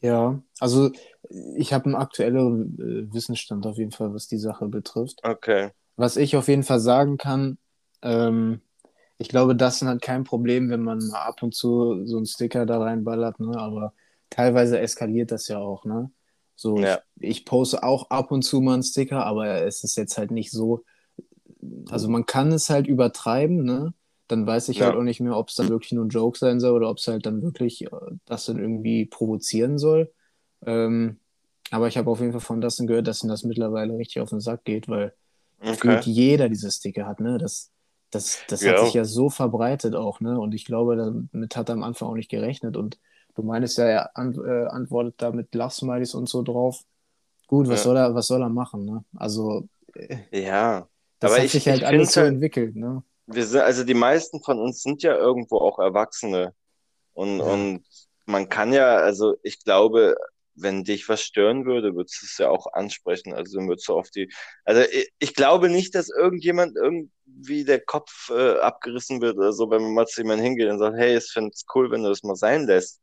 Ja, 0.00 0.40
also 0.60 0.90
ich 1.56 1.72
habe 1.72 1.86
einen 1.86 1.96
aktuelleren 1.96 2.78
äh, 2.78 3.12
Wissensstand 3.12 3.66
auf 3.66 3.76
jeden 3.78 3.90
Fall, 3.90 4.14
was 4.14 4.26
die 4.26 4.38
Sache 4.38 4.66
betrifft. 4.68 5.20
Okay. 5.22 5.70
Was 5.96 6.16
ich 6.16 6.36
auf 6.36 6.48
jeden 6.48 6.62
Fall 6.62 6.80
sagen 6.80 7.18
kann, 7.18 7.58
ähm, 8.02 8.60
ich 9.18 9.28
glaube, 9.28 9.56
das 9.56 9.82
ist 9.82 9.88
halt 9.88 10.00
kein 10.00 10.24
Problem, 10.24 10.70
wenn 10.70 10.82
man 10.82 10.98
mal 11.08 11.22
ab 11.22 11.42
und 11.42 11.54
zu 11.54 12.06
so 12.06 12.16
einen 12.16 12.26
Sticker 12.26 12.66
da 12.66 12.78
reinballert, 12.78 13.40
ne? 13.40 13.58
Aber 13.58 13.92
teilweise 14.30 14.78
eskaliert 14.78 15.32
das 15.32 15.48
ja 15.48 15.58
auch, 15.58 15.84
ne? 15.84 16.10
So, 16.54 16.78
ja. 16.78 17.00
ich, 17.20 17.30
ich, 17.30 17.44
poste 17.44 17.82
auch 17.82 18.10
ab 18.10 18.30
und 18.30 18.42
zu 18.42 18.60
mal 18.60 18.74
einen 18.74 18.82
Sticker, 18.82 19.26
aber 19.26 19.62
es 19.62 19.84
ist 19.84 19.96
jetzt 19.96 20.18
halt 20.18 20.30
nicht 20.30 20.50
so. 20.50 20.84
Also 21.90 22.08
man 22.08 22.26
kann 22.26 22.52
es 22.52 22.70
halt 22.70 22.86
übertreiben, 22.86 23.64
ne? 23.64 23.92
Dann 24.28 24.46
weiß 24.46 24.68
ich 24.68 24.78
ja. 24.78 24.86
halt 24.86 24.96
auch 24.96 25.02
nicht 25.02 25.20
mehr, 25.20 25.36
ob 25.36 25.48
es 25.48 25.56
dann 25.56 25.68
wirklich 25.68 25.92
nur 25.92 26.04
ein 26.04 26.10
Joke 26.10 26.38
sein 26.38 26.60
soll 26.60 26.72
oder 26.72 26.90
ob 26.90 26.98
es 26.98 27.08
halt 27.08 27.26
dann 27.26 27.42
wirklich 27.42 27.82
äh, 27.86 27.90
das 28.24 28.44
dann 28.44 28.58
irgendwie 28.58 29.06
provozieren 29.06 29.78
soll. 29.78 30.12
Ähm, 30.64 31.18
aber 31.70 31.88
ich 31.88 31.96
habe 31.98 32.10
auf 32.10 32.20
jeden 32.20 32.32
Fall 32.32 32.40
von 32.40 32.60
Dustin 32.60 32.86
gehört, 32.86 33.08
dass 33.08 33.22
ihm 33.22 33.28
das 33.28 33.42
mittlerweile 33.42 33.96
richtig 33.96 34.20
auf 34.20 34.30
den 34.30 34.40
Sack 34.40 34.64
geht, 34.64 34.88
weil 34.88 35.14
okay. 35.60 36.00
jeder 36.04 36.48
diese 36.48 36.70
Sticker 36.70 37.06
hat, 37.06 37.20
ne? 37.20 37.38
Das, 37.38 37.72
das, 38.10 38.38
das 38.48 38.62
ja. 38.62 38.72
hat 38.72 38.84
sich 38.86 38.94
ja 38.94 39.04
so 39.04 39.30
verbreitet 39.30 39.94
auch, 39.94 40.20
ne? 40.20 40.38
Und 40.38 40.54
ich 40.54 40.64
glaube, 40.64 40.96
damit 40.96 41.56
hat 41.56 41.68
er 41.68 41.74
am 41.74 41.82
Anfang 41.82 42.08
auch 42.08 42.14
nicht 42.14 42.30
gerechnet. 42.30 42.76
Und 42.76 42.98
du 43.34 43.42
meinst 43.42 43.78
ja, 43.78 43.84
er 43.84 44.16
an, 44.16 44.34
äh, 44.34 44.66
antwortet 44.66 45.16
da 45.18 45.30
mit 45.30 45.54
Lachsmilies 45.54 46.14
und 46.14 46.28
so 46.28 46.42
drauf. 46.42 46.82
Gut, 47.46 47.68
was, 47.68 47.80
ja. 47.80 47.84
soll 47.84 47.96
er, 47.96 48.14
was 48.14 48.26
soll 48.26 48.42
er 48.42 48.48
machen, 48.48 48.84
ne? 48.84 49.04
Also, 49.16 49.68
äh, 49.94 50.18
ja. 50.32 50.88
das 51.18 51.32
Aber 51.32 51.38
hat 51.38 51.46
ich, 51.46 51.52
sich 51.52 51.68
halt 51.68 51.84
alles 51.84 52.12
so 52.12 52.22
halt, 52.22 52.34
entwickelt, 52.34 52.76
ne? 52.76 53.02
Wir 53.26 53.46
sind, 53.46 53.60
also 53.60 53.84
die 53.84 53.94
meisten 53.94 54.42
von 54.42 54.58
uns 54.58 54.82
sind 54.82 55.02
ja 55.02 55.14
irgendwo 55.14 55.58
auch 55.58 55.78
Erwachsene. 55.78 56.54
Und, 57.12 57.38
ja. 57.38 57.44
und 57.44 57.84
man 58.26 58.48
kann 58.48 58.72
ja, 58.72 58.96
also 58.96 59.36
ich 59.42 59.62
glaube, 59.64 60.16
wenn 60.60 60.84
dich 60.84 61.08
was 61.08 61.22
stören 61.22 61.64
würde, 61.64 61.94
würdest 61.94 62.22
du 62.22 62.26
es 62.26 62.38
ja 62.38 62.50
auch 62.50 62.66
ansprechen. 62.72 63.34
Also 63.34 63.58
dann 63.58 63.68
würdest 63.68 63.88
du 63.88 63.94
auf 63.94 64.10
die. 64.10 64.30
Also 64.64 64.82
ich, 64.82 65.10
ich 65.18 65.34
glaube 65.34 65.68
nicht, 65.68 65.94
dass 65.94 66.08
irgendjemand 66.10 66.76
irgendwie 66.76 67.64
der 67.64 67.80
Kopf 67.80 68.30
äh, 68.30 68.58
abgerissen 68.58 69.20
wird 69.20 69.36
oder 69.36 69.52
so, 69.52 69.70
wenn 69.70 69.82
man 69.82 69.94
mal 69.94 70.06
zu 70.06 70.22
jemandem 70.22 70.46
hingeht 70.46 70.70
und 70.70 70.78
sagt, 70.78 70.96
hey, 70.96 71.16
ich 71.16 71.30
finde 71.30 71.50
es 71.54 71.64
cool, 71.74 71.90
wenn 71.90 72.02
du 72.02 72.08
das 72.08 72.22
mal 72.22 72.36
sein 72.36 72.66
lässt. 72.66 73.00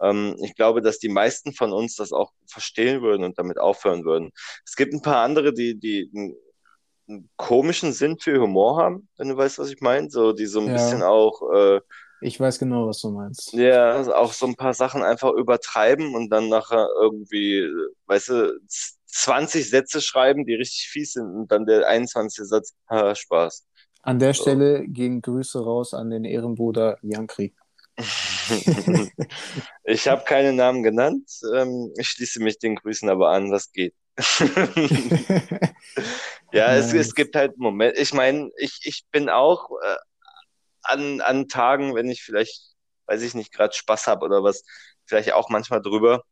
Ähm, 0.00 0.36
ich 0.42 0.54
glaube, 0.54 0.82
dass 0.82 0.98
die 0.98 1.08
meisten 1.08 1.52
von 1.52 1.72
uns 1.72 1.96
das 1.96 2.12
auch 2.12 2.32
verstehen 2.46 3.02
würden 3.02 3.24
und 3.24 3.38
damit 3.38 3.58
aufhören 3.58 4.04
würden. 4.04 4.30
Es 4.64 4.76
gibt 4.76 4.92
ein 4.92 5.02
paar 5.02 5.22
andere, 5.22 5.52
die, 5.52 5.78
die 5.78 6.10
einen, 6.14 6.34
einen 7.08 7.30
komischen 7.36 7.92
Sinn 7.92 8.18
für 8.18 8.40
Humor 8.40 8.82
haben, 8.82 9.08
wenn 9.16 9.28
du 9.28 9.36
weißt, 9.36 9.58
was 9.58 9.70
ich 9.70 9.80
meine. 9.80 10.10
So, 10.10 10.32
die 10.32 10.46
so 10.46 10.60
ein 10.60 10.66
ja. 10.66 10.72
bisschen 10.74 11.02
auch 11.02 11.42
äh, 11.52 11.80
ich 12.22 12.40
weiß 12.40 12.58
genau, 12.58 12.88
was 12.88 13.00
du 13.00 13.10
meinst. 13.10 13.52
Ja, 13.52 13.92
also 13.92 14.14
auch 14.14 14.32
so 14.32 14.46
ein 14.46 14.56
paar 14.56 14.74
Sachen 14.74 15.02
einfach 15.02 15.32
übertreiben 15.32 16.14
und 16.14 16.30
dann 16.30 16.48
nachher 16.48 16.88
irgendwie, 17.00 17.68
weißt 18.06 18.28
du, 18.30 18.60
20 19.06 19.68
Sätze 19.68 20.00
schreiben, 20.00 20.46
die 20.46 20.54
richtig 20.54 20.88
fies 20.88 21.12
sind 21.12 21.26
und 21.26 21.52
dann 21.52 21.66
der 21.66 21.86
21. 21.86 22.46
Satz, 22.46 22.74
ha, 22.88 23.14
Spaß. 23.14 23.66
An 24.02 24.18
der 24.18 24.34
so. 24.34 24.42
Stelle 24.42 24.86
gehen 24.86 25.20
Grüße 25.22 25.62
raus 25.62 25.94
an 25.94 26.10
den 26.10 26.24
Ehrenbruder 26.24 26.98
Jankri. 27.02 27.54
ich 29.84 30.08
habe 30.08 30.24
keine 30.24 30.52
Namen 30.52 30.82
genannt. 30.82 31.30
Ähm, 31.54 31.92
ich 31.96 32.08
schließe 32.08 32.42
mich 32.42 32.58
den 32.58 32.76
Grüßen 32.76 33.08
aber 33.08 33.30
an, 33.30 33.52
was 33.52 33.70
geht. 33.70 33.94
ja, 36.52 36.74
es, 36.74 36.92
es 36.92 37.14
gibt 37.14 37.36
halt 37.36 37.58
Momente. 37.58 38.00
Ich 38.00 38.14
meine, 38.14 38.50
ich, 38.56 38.80
ich 38.84 39.04
bin 39.10 39.28
auch 39.28 39.70
äh, 39.82 39.96
an, 40.82 41.20
an 41.20 41.48
Tagen, 41.48 41.94
wenn 41.94 42.10
ich 42.10 42.22
vielleicht, 42.22 42.74
weiß 43.06 43.22
ich 43.22 43.34
nicht, 43.34 43.52
gerade 43.52 43.74
Spaß 43.74 44.06
habe 44.06 44.26
oder 44.26 44.42
was, 44.42 44.64
vielleicht 45.06 45.32
auch 45.32 45.48
manchmal 45.48 45.82
drüber. 45.82 46.24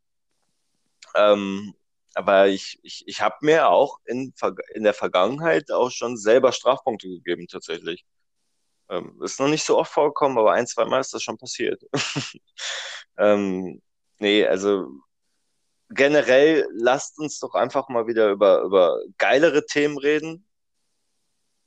Ähm, 1.14 1.74
aber 2.14 2.48
ich, 2.48 2.78
ich, 2.82 3.04
ich 3.06 3.20
habe 3.22 3.36
mir 3.42 3.68
auch 3.68 3.98
in, 4.04 4.34
in 4.74 4.84
der 4.84 4.94
Vergangenheit 4.94 5.70
auch 5.70 5.90
schon 5.90 6.16
selber 6.16 6.52
Strafpunkte 6.52 7.08
gegeben, 7.08 7.46
tatsächlich. 7.48 8.04
Ähm, 8.88 9.20
ist 9.22 9.38
noch 9.40 9.48
nicht 9.48 9.64
so 9.64 9.78
oft 9.78 9.92
vorgekommen, 9.92 10.38
aber 10.38 10.52
ein, 10.52 10.66
zwei 10.66 10.84
Mal 10.84 11.00
ist 11.00 11.14
das 11.14 11.22
schon 11.22 11.38
passiert. 11.38 11.82
ähm, 13.18 13.80
nee, 14.18 14.46
also 14.46 14.88
generell 15.90 16.66
lasst 16.72 17.18
uns 17.18 17.38
doch 17.38 17.54
einfach 17.54 17.88
mal 17.88 18.06
wieder 18.06 18.30
über, 18.30 18.62
über 18.62 19.00
geilere 19.18 19.66
Themen 19.66 19.98
reden. 19.98 20.46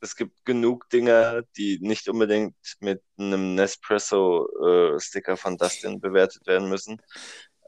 Es 0.04 0.16
gibt 0.16 0.44
genug 0.44 0.90
Dinge, 0.90 1.46
die 1.58 1.80
nicht 1.82 2.10
unbedingt 2.10 2.56
mit 2.82 3.02
einem 3.18 3.56
Nespresso-Sticker 3.56 5.34
äh, 5.34 5.38
von 5.38 5.58
Dustin 5.58 6.02
bewertet 6.02 6.46
werden 6.46 6.68
müssen. 6.68 7.02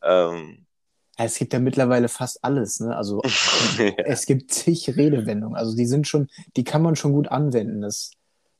Ähm, 0.03 0.65
es 1.17 1.37
gibt 1.37 1.53
ja 1.53 1.59
mittlerweile 1.59 2.09
fast 2.09 2.43
alles, 2.43 2.81
ne? 2.81 2.95
Also 2.95 3.21
ja. 3.77 3.85
es 4.05 4.25
gibt 4.25 4.51
zig 4.51 4.97
Redewendungen. 4.97 5.55
Also 5.55 5.75
die 5.75 5.85
sind 5.85 6.07
schon, 6.07 6.27
die 6.57 6.65
kann 6.65 6.81
man 6.81 6.97
schon 6.97 7.13
gut 7.13 7.29
anwenden. 7.29 7.81
Das, 7.81 8.11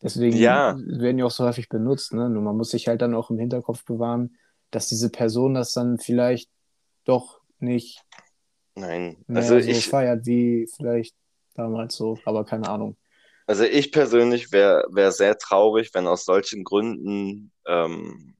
deswegen 0.01 0.37
ja. 0.37 0.77
werden 0.77 1.17
die 1.17 1.23
auch 1.23 1.31
so 1.31 1.43
häufig 1.43 1.67
benutzt, 1.67 2.13
ne? 2.13 2.29
Nur 2.29 2.41
man 2.41 2.55
muss 2.55 2.71
sich 2.71 2.87
halt 2.87 3.01
dann 3.01 3.13
auch 3.13 3.29
im 3.29 3.39
Hinterkopf 3.39 3.83
bewahren, 3.83 4.37
dass 4.71 4.87
diese 4.87 5.09
Person 5.09 5.53
das 5.53 5.73
dann 5.73 5.99
vielleicht 5.99 6.49
doch 7.03 7.41
nicht 7.59 8.01
Nein. 8.75 9.17
also 9.27 9.59
so 9.59 9.69
ich, 9.69 9.87
feiert 9.87 10.25
wie 10.25 10.67
vielleicht 10.75 11.15
damals 11.55 11.95
so, 11.95 12.17
aber 12.25 12.45
keine 12.45 12.69
Ahnung. 12.69 12.95
Also 13.47 13.63
ich 13.63 13.91
persönlich 13.91 14.51
wäre 14.51 14.85
wär 14.91 15.11
sehr 15.11 15.37
traurig, 15.37 15.91
wenn 15.93 16.07
aus 16.07 16.25
solchen 16.25 16.63
Gründen 16.63 17.51
ähm, 17.67 18.35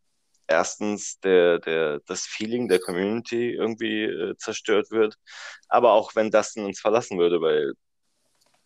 erstens 0.47 1.19
der, 1.19 1.59
der, 1.59 1.99
das 2.07 2.21
Feeling 2.21 2.67
der 2.67 2.79
Community 2.79 3.51
irgendwie 3.51 4.03
äh, 4.03 4.35
zerstört 4.37 4.89
wird, 4.91 5.15
aber 5.67 5.93
auch 5.93 6.15
wenn 6.15 6.31
Dustin 6.31 6.65
uns 6.65 6.79
verlassen 6.79 7.19
würde, 7.19 7.39
weil 7.41 7.73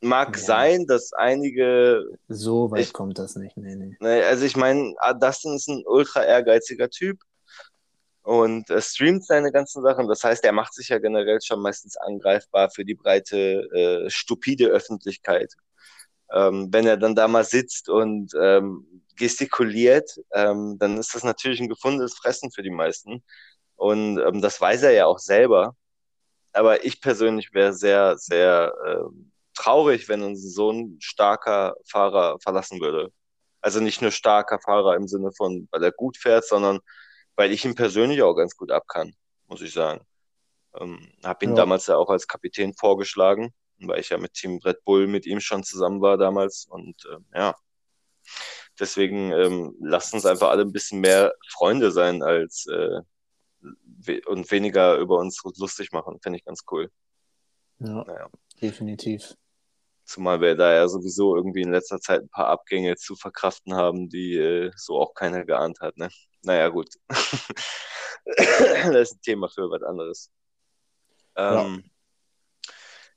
mag 0.02 0.38
ja. 0.38 0.44
sein, 0.44 0.86
dass 0.88 1.12
einige. 1.12 2.06
So 2.30 2.72
weit 2.72 2.82
ich, 2.82 2.94
kommt 2.94 3.20
das 3.20 3.36
nicht, 3.36 3.58
nee, 3.58 3.76
nee. 3.76 4.24
Also 4.24 4.46
ich 4.46 4.56
meine, 4.56 4.94
ah, 5.00 5.14
Dustin 5.14 5.56
ist 5.56 5.68
ein 5.68 5.84
ultra 5.86 6.24
ehrgeiziger 6.24 6.90
Typ 6.90 7.20
und 8.22 8.70
äh, 8.70 8.82
streamt 8.82 9.26
seine 9.26 9.52
ganzen 9.52 9.82
Sachen. 9.84 10.08
Das 10.08 10.24
heißt, 10.24 10.46
er 10.46 10.54
macht 10.54 10.74
sich 10.74 10.88
ja 10.88 11.00
generell 11.00 11.40
schon 11.42 11.62
meistens 11.62 11.98
angreifbar 11.98 12.70
für 12.70 12.86
die 12.86 12.96
breite, 12.96 13.68
äh, 13.74 14.10
stupide 14.10 14.68
Öffentlichkeit 14.68 15.54
ähm, 16.32 16.70
wenn 16.72 16.86
er 16.86 16.98
dann 16.98 17.16
da 17.16 17.28
mal 17.28 17.44
sitzt 17.44 17.90
und 17.90 18.34
ähm, 18.40 19.04
gestikuliert, 19.16 20.20
ähm, 20.34 20.78
dann 20.80 20.98
ist 20.98 21.16
das 21.16 21.24
natürlich 21.24 21.60
ein 21.60 21.70
gefundenes 21.70 22.14
Fressen 22.16 22.52
für 22.52 22.64
die 22.64 22.70
meisten. 22.70 23.24
Und 23.76 24.20
ähm, 24.20 24.42
das 24.42 24.60
weiß 24.60 24.84
er 24.84 24.92
ja 24.92 25.06
auch 25.06 25.20
selber. 25.20 25.76
Aber 26.54 26.86
ich 26.86 27.02
persönlich 27.02 27.54
wäre 27.54 27.74
sehr, 27.74 28.18
sehr 28.18 28.74
äh, 28.86 29.10
traurig, 29.56 30.10
wenn 30.10 30.24
uns 30.24 30.54
so 30.54 30.72
ein 30.72 30.98
starker 31.00 31.76
Fahrer 31.88 32.38
verlassen 32.42 32.80
würde. 32.80 33.12
Also 33.62 33.80
nicht 33.82 34.02
nur 34.02 34.12
starker 34.12 34.60
Fahrer 34.60 34.96
im 34.96 35.08
Sinne 35.08 35.32
von, 35.36 35.68
weil 35.72 35.84
er 35.84 35.92
gut 35.92 36.18
fährt, 36.18 36.46
sondern 36.46 36.80
weil 37.36 37.52
ich 37.52 37.66
ihn 37.66 37.76
persönlich 37.76 38.22
auch 38.22 38.36
ganz 38.36 38.56
gut 38.56 38.72
ab 38.72 38.88
kann, 38.88 39.14
muss 39.48 39.62
ich 39.62 39.74
sagen. 39.74 40.02
Ähm, 40.76 41.12
habe 41.24 41.46
ihn 41.46 41.52
ja. 41.52 41.58
damals 41.58 41.88
ja 41.88 41.98
auch 41.98 42.10
als 42.10 42.28
Kapitän 42.28 42.74
vorgeschlagen 42.74 43.54
weil 43.88 44.00
ich 44.00 44.10
ja 44.10 44.18
mit 44.18 44.34
Team 44.34 44.60
Red 44.64 44.84
Bull 44.84 45.08
mit 45.08 45.26
ihm 45.26 45.40
schon 45.40 45.64
zusammen 45.64 46.02
war 46.02 46.18
damals. 46.18 46.66
Und 46.70 47.06
äh, 47.06 47.40
ja, 47.40 47.56
deswegen 48.80 49.32
ähm, 49.32 49.76
lasst 49.80 50.14
uns 50.14 50.26
einfach 50.26 50.50
alle 50.50 50.64
ein 50.64 50.72
bisschen 50.72 51.00
mehr 51.02 51.34
Freunde 51.50 51.92
sein 51.92 52.24
als 52.24 52.68
äh, 52.68 53.02
we 53.62 54.22
und 54.26 54.50
weniger 54.52 54.98
über 54.98 55.18
uns 55.18 55.42
lustig 55.58 55.92
machen. 55.92 56.20
Finde 56.22 56.40
ich 56.40 56.46
ganz 56.46 56.64
cool. 56.72 56.90
Ja, 57.80 58.04
naja. 58.04 58.30
definitiv. 58.62 59.36
Zumal 60.04 60.42
wir 60.42 60.56
da 60.56 60.74
ja 60.74 60.88
sowieso 60.88 61.36
irgendwie 61.36 61.62
in 61.62 61.72
letzter 61.72 62.00
Zeit 62.00 62.22
ein 62.22 62.30
paar 62.30 62.48
Abgänge 62.48 62.96
zu 62.96 63.16
verkraften 63.16 63.76
haben, 63.76 64.10
die 64.10 64.36
äh, 64.36 64.72
so 64.76 65.00
auch 65.00 65.14
keiner 65.14 65.46
geahnt 65.46 65.80
hat. 65.82 65.98
Ne? 65.98 66.10
Naja, 66.42 66.70
gut. 66.70 66.90
das 68.26 69.12
ist 69.12 69.16
ein 69.16 69.22
Thema 69.22 69.50
für 69.50 69.70
was 69.70 69.84
anderes. 69.84 70.32
Ähm, 71.36 71.92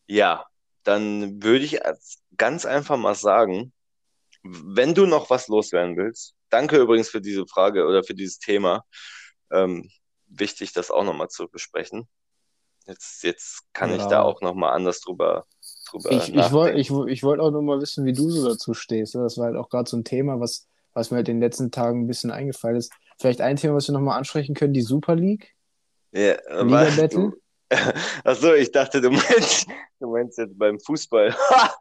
ja. 0.06 0.36
ja, 0.36 0.46
dann 0.84 1.42
würde 1.42 1.64
ich 1.64 1.80
ganz 2.36 2.66
einfach 2.66 2.96
mal 2.96 3.14
sagen, 3.14 3.72
wenn 4.42 4.94
du 4.94 5.06
noch 5.06 5.30
was 5.30 5.48
loswerden 5.48 5.96
willst, 5.96 6.34
danke 6.50 6.76
übrigens 6.78 7.08
für 7.08 7.20
diese 7.20 7.46
Frage 7.46 7.86
oder 7.86 8.02
für 8.02 8.14
dieses 8.14 8.38
Thema. 8.38 8.84
Ähm, 9.50 9.88
wichtig, 10.26 10.72
das 10.72 10.90
auch 10.90 11.04
nochmal 11.04 11.28
zu 11.28 11.48
besprechen. 11.48 12.08
Jetzt, 12.86 13.22
jetzt 13.22 13.62
kann 13.72 13.90
ja. 13.90 13.96
ich 13.96 14.04
da 14.04 14.22
auch 14.22 14.40
nochmal 14.40 14.72
anders 14.72 15.00
drüber, 15.00 15.46
drüber 15.88 16.10
ich, 16.10 16.34
ich 16.34 16.52
wollte 16.52 16.78
ich, 16.78 16.90
ich 16.90 17.22
wollt 17.22 17.40
auch 17.40 17.52
nochmal 17.52 17.80
wissen, 17.80 18.04
wie 18.04 18.12
du 18.12 18.28
so 18.28 18.48
dazu 18.48 18.74
stehst. 18.74 19.14
Das 19.14 19.38
war 19.38 19.46
halt 19.46 19.56
auch 19.56 19.68
gerade 19.68 19.88
so 19.88 19.96
ein 19.96 20.04
Thema, 20.04 20.40
was, 20.40 20.66
was 20.92 21.10
mir 21.10 21.18
halt 21.18 21.28
in 21.28 21.36
den 21.36 21.42
letzten 21.42 21.70
Tagen 21.70 22.02
ein 22.02 22.06
bisschen 22.08 22.32
eingefallen 22.32 22.76
ist. 22.76 22.92
Vielleicht 23.20 23.40
ein 23.40 23.56
Thema, 23.56 23.74
was 23.74 23.88
wir 23.88 23.92
nochmal 23.92 24.18
ansprechen 24.18 24.54
können, 24.54 24.72
die 24.72 24.82
Super 24.82 25.14
League. 25.14 25.54
Ja, 26.10 26.34
Liga 26.62 26.90
Battle. 26.96 27.32
Achso, 28.24 28.54
ich 28.54 28.70
dachte, 28.70 29.00
du 29.00 29.10
meinst, 29.10 29.66
du 30.00 30.10
meinst 30.10 30.38
jetzt 30.38 30.58
beim 30.58 30.78
Fußball. 30.80 31.34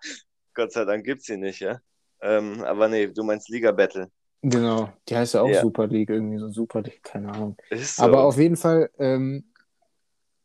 Gott 0.54 0.72
sei 0.72 0.86
Dank 0.86 1.06
gibt 1.06 1.22
es 1.22 1.28
sie 1.28 1.38
nicht, 1.38 1.60
ja. 1.60 1.80
Ähm, 2.22 2.64
aber 2.64 2.88
nee, 2.88 3.08
du 3.08 3.24
meinst 3.24 3.50
Liga 3.50 3.72
Battle. 3.72 4.12
Genau, 4.44 4.92
die 5.08 5.16
heißt 5.16 5.36
ja 5.36 5.42
auch 5.42 5.50
ja. 5.50 5.62
Super 5.62 5.88
League, 5.88 6.10
irgendwie 6.10 6.40
so 6.40 6.50
Super 6.50 6.82
League, 6.82 7.04
keine 7.04 7.30
Ahnung. 7.30 7.58
So. 7.72 8.04
Aber 8.04 8.24
auf 8.24 8.38
jeden 8.38 8.58
Fall, 8.58 8.90
ähm, 8.98 9.52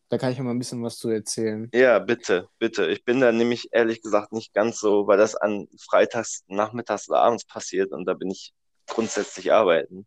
da 0.08 0.18
kann 0.18 0.30
ich 0.30 0.38
ja 0.38 0.44
mal 0.44 0.50
ein 0.50 0.58
bisschen 0.58 0.82
was 0.82 0.98
zu 0.98 1.08
erzählen. 1.08 1.68
Ja, 1.74 1.98
bitte, 1.98 2.48
bitte. 2.58 2.86
Ich 2.88 3.04
bin 3.04 3.20
da 3.20 3.32
nämlich 3.32 3.68
ehrlich 3.72 4.02
gesagt 4.02 4.32
nicht 4.32 4.52
ganz 4.52 4.78
so, 4.78 5.06
weil 5.06 5.18
das 5.18 5.34
an 5.34 5.66
Freitags, 5.80 6.44
Nachmittags 6.46 7.08
oder 7.08 7.20
abends 7.20 7.46
passiert 7.46 7.92
und 7.92 8.04
da 8.04 8.14
bin 8.14 8.30
ich 8.30 8.52
grundsätzlich 8.86 9.52
arbeiten. 9.52 10.06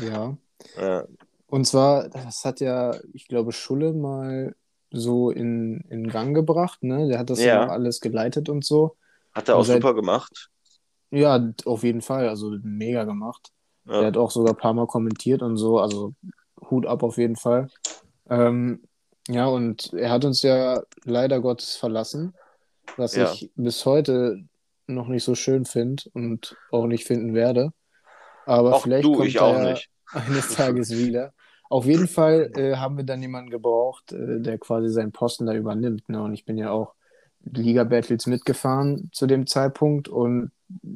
Ja. 0.00 0.36
ja. 0.76 1.06
Und 1.46 1.66
zwar, 1.66 2.08
das 2.08 2.44
hat 2.44 2.60
ja, 2.60 2.96
ich 3.12 3.26
glaube, 3.26 3.52
Schulle 3.52 3.92
mal 3.92 4.54
so 4.90 5.30
in, 5.30 5.84
in 5.88 6.08
Gang 6.08 6.34
gebracht, 6.34 6.82
ne? 6.82 7.08
Der 7.08 7.18
hat 7.18 7.30
das 7.30 7.42
ja, 7.42 7.64
auch 7.64 7.70
alles 7.70 8.00
geleitet 8.00 8.48
und 8.48 8.64
so. 8.64 8.96
Hat 9.32 9.48
er 9.48 9.56
auch 9.56 9.64
seit, 9.64 9.82
super 9.82 9.94
gemacht. 9.94 10.50
Ja, 11.10 11.52
auf 11.64 11.82
jeden 11.82 12.02
Fall, 12.02 12.28
also 12.28 12.56
mega 12.62 13.04
gemacht. 13.04 13.50
Ja. 13.86 13.98
Der 13.98 14.06
hat 14.08 14.16
auch 14.16 14.30
sogar 14.30 14.54
ein 14.54 14.58
paar 14.58 14.74
Mal 14.74 14.86
kommentiert 14.86 15.42
und 15.42 15.56
so, 15.56 15.78
also 15.78 16.14
Hut 16.70 16.86
ab 16.86 17.02
auf 17.02 17.18
jeden 17.18 17.36
Fall. 17.36 17.68
Ähm, 18.28 18.82
ja, 19.28 19.46
und 19.46 19.92
er 19.92 20.10
hat 20.10 20.24
uns 20.24 20.42
ja 20.42 20.82
leider 21.04 21.40
Gottes 21.40 21.76
verlassen, 21.76 22.34
was 22.96 23.14
ja. 23.14 23.32
ich 23.32 23.50
bis 23.54 23.84
heute 23.86 24.44
noch 24.86 25.08
nicht 25.08 25.24
so 25.24 25.34
schön 25.34 25.64
finde 25.64 26.04
und 26.14 26.56
auch 26.70 26.86
nicht 26.86 27.04
finden 27.04 27.34
werde. 27.34 27.72
Aber 28.46 28.76
auch 28.76 28.82
vielleicht 28.82 29.04
du, 29.04 29.14
kommt 29.14 29.34
er 29.34 29.78
eines 30.12 30.54
Tages 30.54 30.90
wieder. 30.90 31.32
Auf 31.70 31.86
jeden 31.86 32.08
Fall 32.08 32.50
äh, 32.56 32.76
haben 32.76 32.96
wir 32.96 33.04
dann 33.04 33.22
jemanden 33.22 33.48
gebraucht, 33.48 34.10
äh, 34.10 34.40
der 34.40 34.58
quasi 34.58 34.88
seinen 34.90 35.12
Posten 35.12 35.46
da 35.46 35.54
übernimmt. 35.54 36.08
Ne? 36.08 36.20
Und 36.20 36.34
ich 36.34 36.44
bin 36.44 36.58
ja 36.58 36.72
auch 36.72 36.94
Liga 37.44 37.84
Battles 37.84 38.26
mitgefahren 38.26 39.08
zu 39.12 39.28
dem 39.28 39.46
Zeitpunkt 39.46 40.08
und 40.08 40.50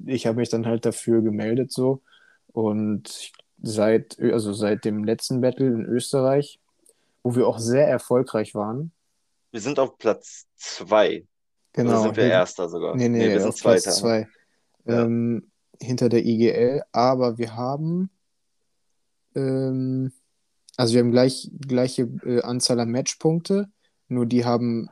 ich 0.05 0.27
habe 0.27 0.39
mich 0.39 0.49
dann 0.49 0.67
halt 0.67 0.85
dafür 0.85 1.23
gemeldet 1.23 1.71
so. 1.71 2.03
Und 2.49 3.33
seit, 3.63 4.19
also 4.21 4.53
seit 4.53 4.85
dem 4.85 5.05
letzten 5.05 5.41
Battle 5.41 5.69
in 5.69 5.85
Österreich, 5.85 6.59
wo 7.23 7.37
wir 7.37 7.47
auch 7.47 7.61
sehr 7.61 7.87
erfolgreich 7.87 8.57
waren. 8.57 8.91
Wir 9.53 9.61
sind 9.61 9.79
auf 9.79 9.97
Platz 9.97 10.49
zwei. 10.57 11.25
Genau. 11.73 11.91
Oder 11.91 12.01
sind 12.01 12.17
wir 12.17 12.25
Erster 12.25 12.69
sogar? 12.69 12.97
Nee, 12.97 13.09
nee, 13.09 13.19
nee 13.19 13.29
wir 13.29 13.39
sind 13.39 13.51
auf 13.51 13.55
Zweiter. 13.55 13.83
Platz 13.83 13.99
zwei. 13.99 14.29
Ja. 14.87 15.05
Ähm, 15.05 15.53
hinter 15.81 16.09
der 16.09 16.25
IGL, 16.25 16.83
aber 16.91 17.39
wir 17.39 17.55
haben 17.55 18.11
ähm, 19.37 20.13
also 20.77 20.95
wir 20.95 21.01
haben 21.01 21.13
gleich, 21.13 21.51
gleiche 21.67 22.03
äh, 22.25 22.43
Anzahl 22.43 22.81
an 22.81 22.91
Matchpunkte, 22.91 23.69
nur 24.09 24.27
die 24.27 24.45
haben 24.45 24.89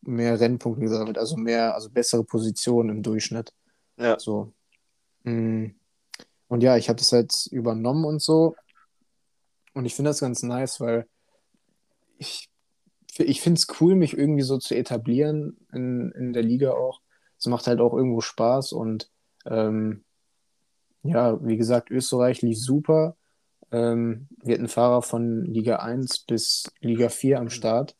mehr 0.00 0.40
Rennpunkte 0.40 0.80
gesammelt, 0.80 1.18
also 1.18 1.36
mehr, 1.36 1.74
also 1.74 1.90
bessere 1.90 2.24
Positionen 2.24 2.90
im 2.90 3.02
Durchschnitt. 3.02 3.52
Ja. 3.96 4.18
So. 4.18 4.52
Mm. 5.24 5.66
Und 6.48 6.62
ja, 6.62 6.76
ich 6.76 6.88
habe 6.88 6.98
das 6.98 7.10
jetzt 7.10 7.46
übernommen 7.48 8.04
und 8.04 8.22
so. 8.22 8.56
Und 9.74 9.84
ich 9.84 9.94
finde 9.94 10.10
das 10.10 10.20
ganz 10.20 10.42
nice, 10.42 10.80
weil 10.80 11.06
ich, 12.16 12.48
ich 13.18 13.42
finde 13.42 13.58
es 13.58 13.66
cool, 13.80 13.96
mich 13.96 14.16
irgendwie 14.16 14.42
so 14.42 14.58
zu 14.58 14.74
etablieren 14.74 15.58
in, 15.72 16.10
in 16.12 16.32
der 16.32 16.42
Liga 16.42 16.72
auch. 16.72 17.02
Es 17.38 17.46
macht 17.46 17.66
halt 17.66 17.80
auch 17.80 17.92
irgendwo 17.92 18.20
Spaß 18.20 18.72
und 18.72 19.10
ähm, 19.44 20.04
ja, 21.02 21.38
wie 21.44 21.56
gesagt, 21.56 21.90
Österreich 21.90 22.42
lief 22.42 22.58
super. 22.58 23.16
Ähm, 23.70 24.28
wir 24.42 24.54
hatten 24.54 24.68
Fahrer 24.68 25.02
von 25.02 25.44
Liga 25.44 25.76
1 25.76 26.20
bis 26.20 26.70
Liga 26.80 27.08
4 27.08 27.38
am 27.38 27.50
Start. 27.50 27.94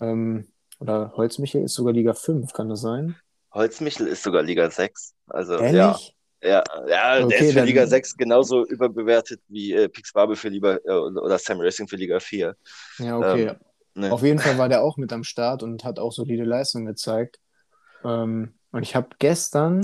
Ähm, 0.00 0.46
Oder 0.78 1.12
Holzmichel 1.16 1.62
ist 1.62 1.74
sogar 1.74 1.92
Liga 1.92 2.14
5, 2.14 2.52
kann 2.52 2.68
das 2.68 2.80
sein? 2.80 3.16
Holzmichel 3.52 4.06
ist 4.06 4.22
sogar 4.22 4.42
Liga 4.42 4.70
6. 4.70 5.14
Also, 5.26 5.54
Ehrlich? 5.58 5.74
ja. 5.74 5.98
Ja, 6.42 6.64
ja 6.88 7.24
Okay, 7.24 7.28
der 7.28 7.40
ist 7.40 7.52
für 7.52 7.58
dann- 7.58 7.66
Liga 7.66 7.86
6 7.86 8.16
genauso 8.16 8.64
überbewertet 8.64 9.42
wie 9.48 9.72
äh, 9.72 9.88
Pix 9.88 10.12
Barbe 10.12 10.36
für 10.36 10.48
Liga 10.48 10.78
äh, 10.84 10.90
oder 10.90 11.38
Sam 11.38 11.60
Racing 11.60 11.86
für 11.86 11.96
Liga 11.96 12.18
4. 12.18 12.56
Ja, 12.98 13.18
okay. 13.18 13.48
Ähm, 13.48 13.56
ne? 13.94 14.10
Auf 14.12 14.22
jeden 14.22 14.38
Fall 14.38 14.56
war 14.56 14.70
der 14.70 14.82
auch 14.82 14.96
mit 14.96 15.12
am 15.12 15.24
Start 15.24 15.62
und 15.62 15.84
hat 15.84 15.98
auch 15.98 16.12
solide 16.12 16.44
Leistungen 16.44 16.86
gezeigt. 16.86 17.40
Ähm, 18.04 18.54
und 18.72 18.82
ich 18.84 18.96
habe 18.96 19.08
gestern 19.18 19.82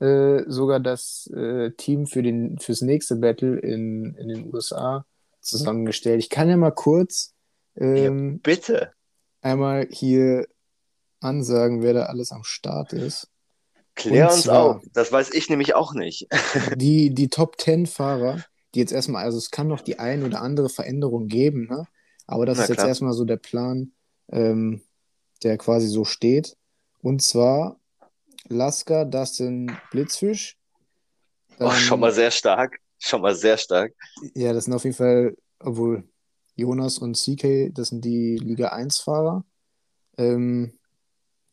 äh, 0.00 0.42
sogar 0.46 0.80
das 0.80 1.30
äh, 1.34 1.70
Team 1.72 2.06
für 2.06 2.22
den, 2.22 2.58
fürs 2.58 2.82
nächste 2.82 3.16
Battle 3.16 3.58
in, 3.58 4.14
in 4.14 4.28
den 4.28 4.54
USA 4.54 5.06
zusammengestellt. 5.40 6.18
Ich 6.20 6.30
kann 6.30 6.48
ja 6.48 6.56
mal 6.56 6.72
kurz 6.72 7.34
ähm, 7.76 8.40
Bitte. 8.40 8.92
einmal 9.40 9.86
hier 9.90 10.46
ansagen, 11.20 11.82
wer 11.82 11.94
da 11.94 12.02
alles 12.04 12.32
am 12.32 12.44
Start 12.44 12.92
ist. 12.92 13.28
Klär 13.94 14.30
uns 14.30 14.48
auf. 14.48 14.82
Das 14.92 15.10
weiß 15.10 15.32
ich 15.32 15.48
nämlich 15.48 15.74
auch 15.74 15.94
nicht. 15.94 16.28
Die, 16.76 17.14
die 17.14 17.28
Top 17.28 17.58
10 17.58 17.86
Fahrer, 17.86 18.44
die 18.74 18.80
jetzt 18.80 18.92
erstmal, 18.92 19.24
also 19.24 19.38
es 19.38 19.50
kann 19.50 19.68
noch 19.68 19.80
die 19.80 19.98
ein 19.98 20.22
oder 20.22 20.42
andere 20.42 20.68
Veränderung 20.68 21.28
geben, 21.28 21.66
ne? 21.66 21.86
Aber 22.26 22.44
das 22.44 22.58
Na 22.58 22.64
ist 22.64 22.68
jetzt 22.68 22.78
klar. 22.78 22.88
erstmal 22.88 23.12
so 23.14 23.24
der 23.24 23.38
Plan, 23.38 23.92
ähm, 24.30 24.82
der 25.42 25.56
quasi 25.56 25.86
so 25.86 26.04
steht. 26.04 26.56
Und 27.00 27.22
zwar 27.22 27.78
Lasker, 28.48 29.04
Dustin 29.04 29.72
Blitzfisch. 29.90 30.56
Oh, 31.58 31.64
Dann- 31.68 31.72
schon 31.76 32.00
mal 32.00 32.12
sehr 32.12 32.30
stark. 32.30 32.78
Schon 32.98 33.20
mal 33.20 33.34
sehr 33.34 33.56
stark. 33.58 33.92
Ja, 34.34 34.52
das 34.52 34.64
sind 34.64 34.74
auf 34.74 34.84
jeden 34.84 34.96
Fall, 34.96 35.36
obwohl 35.60 36.04
Jonas 36.54 36.98
und 36.98 37.16
CK, 37.16 37.70
das 37.72 37.88
sind 37.88 38.04
die 38.04 38.36
Liga 38.36 38.68
1-Fahrer. 38.72 39.44
Ähm, 40.18 40.72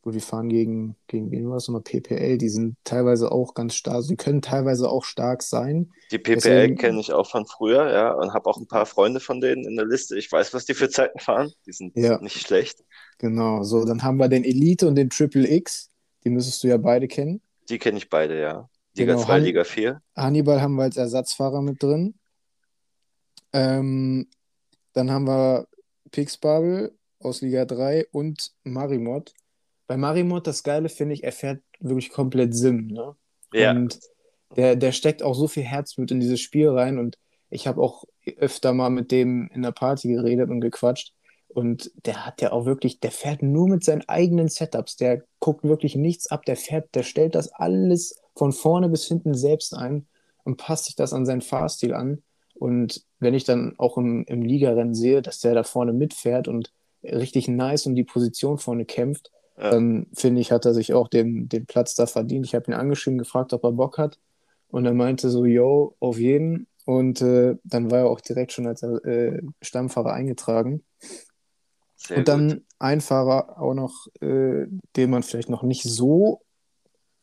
wo 0.05 0.11
die 0.11 0.19
fahren 0.19 0.49
gegen, 0.49 0.97
gegen 1.07 1.31
wen 1.31 1.47
war 1.47 1.55
das 1.55 1.67
nochmal? 1.69 1.81
PPL, 1.81 2.37
die 2.37 2.49
sind 2.49 2.75
teilweise 2.83 3.31
auch 3.31 3.53
ganz 3.53 3.73
stark, 3.75 4.03
sie 4.03 4.17
können 4.17 4.41
teilweise 4.41 4.89
auch 4.89 5.05
stark 5.05 5.41
sein. 5.41 5.91
Die 6.11 6.17
PPL 6.17 6.75
kenne 6.75 6.99
ich 6.99 7.13
auch 7.13 7.29
von 7.29 7.45
früher, 7.45 7.89
ja, 7.89 8.11
und 8.13 8.33
habe 8.33 8.49
auch 8.49 8.57
ein 8.57 8.67
paar 8.67 8.85
Freunde 8.85 9.21
von 9.21 9.39
denen 9.39 9.65
in 9.65 9.77
der 9.77 9.85
Liste. 9.85 10.17
Ich 10.17 10.29
weiß, 10.29 10.53
was 10.53 10.65
die 10.65 10.73
für 10.73 10.89
Zeiten 10.89 11.19
fahren. 11.19 11.53
Die 11.65 11.71
sind 11.71 11.95
Ja. 11.97 12.19
nicht 12.19 12.37
schlecht. 12.45 12.83
Genau, 13.17 13.63
so, 13.63 13.85
dann 13.85 14.03
haben 14.03 14.17
wir 14.17 14.27
den 14.27 14.43
Elite 14.43 14.87
und 14.89 14.95
den 14.95 15.09
Triple 15.09 15.49
X, 15.49 15.89
die 16.23 16.29
müsstest 16.29 16.63
du 16.63 16.67
ja 16.67 16.77
beide 16.77 17.07
kennen. 17.07 17.41
Die 17.69 17.79
kenne 17.79 17.97
ich 17.97 18.09
beide, 18.09 18.39
ja. 18.39 18.69
Liga 18.95 19.13
Genau, 19.13 19.25
2, 19.25 19.33
Han- 19.33 19.43
Liga 19.43 19.63
4. 19.63 20.01
Hannibal 20.15 20.61
haben 20.61 20.75
wir 20.75 20.83
als 20.83 20.97
Ersatzfahrer 20.97 21.61
mit 21.61 21.81
drin. 21.81 22.15
Ähm, 23.51 24.27
dann 24.93 25.11
haben 25.11 25.25
wir 25.27 25.67
Pixbubble 26.11 26.93
aus 27.19 27.41
Liga 27.41 27.65
3 27.65 28.07
und 28.11 28.51
Marimot. 28.63 29.33
Bei 29.87 29.97
Marimot, 29.97 30.47
das 30.47 30.63
Geile 30.63 30.89
finde 30.89 31.13
ich, 31.15 31.23
er 31.23 31.31
fährt 31.31 31.61
wirklich 31.79 32.09
komplett 32.09 32.53
Sim, 32.55 32.87
ne? 32.87 33.15
Ja, 33.53 33.71
Und 33.71 33.99
der, 34.55 34.75
der 34.75 34.91
steckt 34.91 35.21
auch 35.23 35.33
so 35.35 35.47
viel 35.47 35.63
Herzblut 35.63 36.11
in 36.11 36.19
dieses 36.19 36.39
Spiel 36.41 36.69
rein. 36.69 36.97
Und 36.97 37.17
ich 37.49 37.67
habe 37.67 37.81
auch 37.81 38.03
öfter 38.37 38.73
mal 38.73 38.89
mit 38.89 39.11
dem 39.11 39.49
in 39.53 39.61
der 39.61 39.71
Party 39.71 40.09
geredet 40.13 40.49
und 40.49 40.61
gequatscht. 40.61 41.13
Und 41.53 41.91
der 42.05 42.25
hat 42.25 42.41
ja 42.41 42.51
auch 42.51 42.65
wirklich, 42.65 42.99
der 42.99 43.11
fährt 43.11 43.41
nur 43.43 43.67
mit 43.67 43.83
seinen 43.83 44.07
eigenen 44.07 44.47
Setups. 44.49 44.97
Der 44.97 45.23
guckt 45.39 45.63
wirklich 45.63 45.95
nichts 45.95 46.27
ab. 46.31 46.45
Der 46.45 46.55
fährt, 46.55 46.93
der 46.95 47.03
stellt 47.03 47.35
das 47.35 47.51
alles 47.53 48.19
von 48.35 48.51
vorne 48.51 48.89
bis 48.89 49.05
hinten 49.05 49.35
selbst 49.35 49.75
ein 49.75 50.07
und 50.43 50.57
passt 50.57 50.85
sich 50.85 50.95
das 50.95 51.13
an 51.13 51.25
seinen 51.25 51.41
Fahrstil 51.41 51.93
an. 51.93 52.23
Und 52.55 53.03
wenn 53.19 53.33
ich 53.33 53.43
dann 53.43 53.75
auch 53.77 53.97
im, 53.97 54.23
im 54.27 54.41
Ligarennen 54.41 54.93
sehe, 54.95 55.21
dass 55.21 55.39
der 55.39 55.53
da 55.53 55.63
vorne 55.63 55.93
mitfährt 55.93 56.47
und 56.47 56.71
richtig 57.03 57.47
nice 57.47 57.85
um 57.85 57.95
die 57.95 58.03
Position 58.03 58.57
vorne 58.57 58.85
kämpft, 58.85 59.31
Ja. 59.57 59.71
dann 59.71 60.07
finde 60.13 60.41
ich, 60.41 60.51
hat 60.51 60.65
er 60.65 60.73
sich 60.73 60.93
auch 60.93 61.07
den, 61.07 61.47
den 61.49 61.65
Platz 61.67 61.93
da 61.95 62.07
verdient. 62.07 62.45
Ich 62.47 62.55
habe 62.55 62.71
ihn 62.71 62.73
angeschrieben, 62.73 63.19
gefragt, 63.19 63.53
ob 63.53 63.63
er 63.63 63.71
Bock 63.73 63.97
hat. 63.99 64.17
Und 64.69 64.85
er 64.85 64.93
meinte 64.93 65.29
so, 65.29 65.45
yo, 65.45 65.95
auf 65.99 66.17
jeden. 66.17 66.65
Und 66.85 67.21
äh, 67.21 67.55
dann 67.63 67.91
war 67.91 67.99
er 67.99 68.09
auch 68.09 68.21
direkt 68.21 68.51
schon 68.53 68.65
als 68.67 68.81
äh, 68.83 69.41
Stammfahrer 69.61 70.13
eingetragen. 70.13 70.83
Sehr 72.05 72.17
Und 72.17 72.27
dann 72.27 72.49
gut. 72.49 72.63
ein 72.79 73.01
Fahrer 73.01 73.59
auch 73.61 73.73
noch, 73.73 74.07
äh, 74.21 74.65
den 74.95 75.09
man 75.09 75.23
vielleicht 75.23 75.49
noch 75.49 75.63
nicht 75.63 75.83
so 75.83 76.41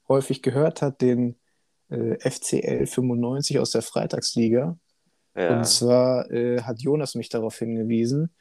häufig 0.09 0.43
gehört 0.43 0.83
hat, 0.83 1.01
den 1.01 1.39
äh, 1.91 2.17
FCL 2.29 2.87
95 2.87 3.59
aus 3.59 3.71
der 3.73 3.83
Freitagsliga. 3.83 4.79
Ja. 5.37 5.59
Und 5.59 5.65
zwar 5.67 6.31
äh, 6.31 6.63
hat 6.63 6.81
Jonas 6.83 7.15
mich 7.15 7.29
darauf 7.29 7.57
hingewiesen, 7.59 8.35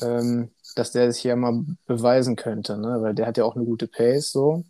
ähm, 0.00 0.52
dass 0.76 0.92
der 0.92 1.10
sich 1.12 1.24
ja 1.24 1.34
mal 1.36 1.64
beweisen 1.86 2.36
könnte, 2.36 2.78
ne? 2.78 2.98
Weil 3.00 3.14
der 3.14 3.26
hat 3.26 3.36
ja 3.38 3.44
auch 3.44 3.56
eine 3.56 3.64
gute 3.64 3.88
Pace 3.88 4.30
so. 4.30 4.64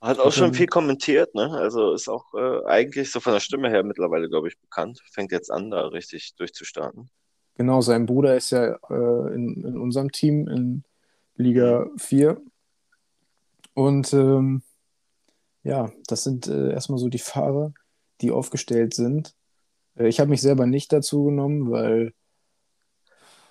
Hat 0.00 0.18
auch 0.18 0.32
schon 0.32 0.44
dann- 0.46 0.54
viel 0.54 0.66
kommentiert, 0.66 1.34
ne? 1.34 1.50
Also 1.52 1.92
ist 1.92 2.08
auch 2.08 2.32
äh, 2.34 2.64
eigentlich 2.64 3.12
so 3.12 3.20
von 3.20 3.34
der 3.34 3.40
Stimme 3.40 3.68
her 3.68 3.82
mittlerweile, 3.84 4.28
glaube 4.28 4.48
ich, 4.48 4.58
bekannt. 4.58 5.00
Fängt 5.12 5.30
jetzt 5.30 5.50
an, 5.50 5.70
da 5.70 5.86
richtig 5.88 6.34
durchzustarten. 6.36 7.10
Genau, 7.54 7.80
sein 7.80 8.06
Bruder 8.06 8.36
ist 8.36 8.50
ja 8.50 8.78
äh, 8.88 9.34
in, 9.34 9.62
in 9.64 9.78
unserem 9.78 10.12
Team 10.12 10.48
in 10.48 10.84
Liga 11.36 11.86
4. 11.96 12.40
Und 13.74 14.12
ähm, 14.12 14.62
ja, 15.62 15.92
das 16.06 16.24
sind 16.24 16.46
äh, 16.46 16.72
erstmal 16.72 16.98
so 16.98 17.08
die 17.08 17.18
Fahrer, 17.18 17.72
die 18.20 18.30
aufgestellt 18.30 18.94
sind. 18.94 19.34
Äh, 19.96 20.08
ich 20.08 20.20
habe 20.20 20.30
mich 20.30 20.40
selber 20.40 20.66
nicht 20.66 20.92
dazu 20.92 21.24
genommen, 21.24 21.70
weil 21.70 22.14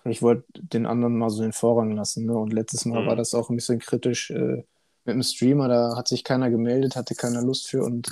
ich 0.06 0.22
wollte 0.22 0.46
den 0.56 0.86
anderen 0.86 1.18
mal 1.18 1.30
so 1.30 1.42
den 1.42 1.54
Vorrang 1.54 1.92
lassen. 1.92 2.26
Ne? 2.26 2.34
Und 2.36 2.54
letztes 2.54 2.86
Mal 2.86 3.04
Mhm. 3.04 3.08
war 3.08 3.16
das 3.16 3.34
auch 3.34 3.50
ein 3.50 3.56
bisschen 3.56 3.80
kritisch 3.80 4.32
äh, 4.32 4.64
mit 5.06 5.16
dem 5.16 5.24
Streamer. 5.24 5.68
Da 5.68 5.96
hat 5.96 6.08
sich 6.08 6.24
keiner 6.24 6.50
gemeldet, 6.50 6.96
hatte 6.96 7.16
keiner 7.16 7.42
Lust 7.42 7.68
für. 7.68 7.84
Und 7.84 8.12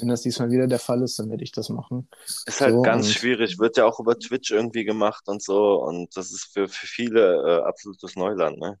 wenn 0.00 0.08
das 0.08 0.22
diesmal 0.22 0.50
wieder 0.50 0.66
der 0.66 0.78
Fall 0.78 1.02
ist, 1.02 1.18
dann 1.18 1.30
werde 1.30 1.44
ich 1.44 1.52
das 1.52 1.68
machen. 1.70 2.08
Ist 2.46 2.60
halt 2.60 2.72
So, 2.72 2.82
ganz 2.82 3.12
schwierig, 3.12 3.58
wird 3.58 3.76
ja 3.76 3.84
auch 3.86 4.00
über 4.00 4.18
Twitch 4.18 4.50
irgendwie 4.50 4.84
gemacht 4.84 5.28
und 5.28 5.42
so. 5.42 5.82
Und 5.82 6.16
das 6.16 6.32
ist 6.32 6.46
für, 6.52 6.68
für 6.68 6.86
viele 6.86 7.60
äh, 7.60 7.62
absolutes 7.64 8.16
Neuland, 8.16 8.58
ne? 8.58 8.78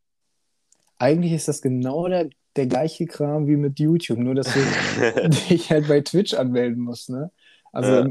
Eigentlich 0.98 1.32
ist 1.32 1.48
das 1.48 1.62
genau 1.62 2.08
der, 2.08 2.28
der 2.56 2.66
gleiche 2.66 3.06
Kram 3.06 3.46
wie 3.46 3.56
mit 3.56 3.78
YouTube, 3.78 4.18
nur 4.18 4.34
dass 4.34 4.52
du 4.52 4.60
dich 5.50 5.70
halt 5.70 5.88
bei 5.88 6.00
Twitch 6.00 6.34
anmelden 6.34 6.80
musst, 6.82 7.10
ne? 7.10 7.30
Also, 7.72 8.02
Ja. 8.02 8.08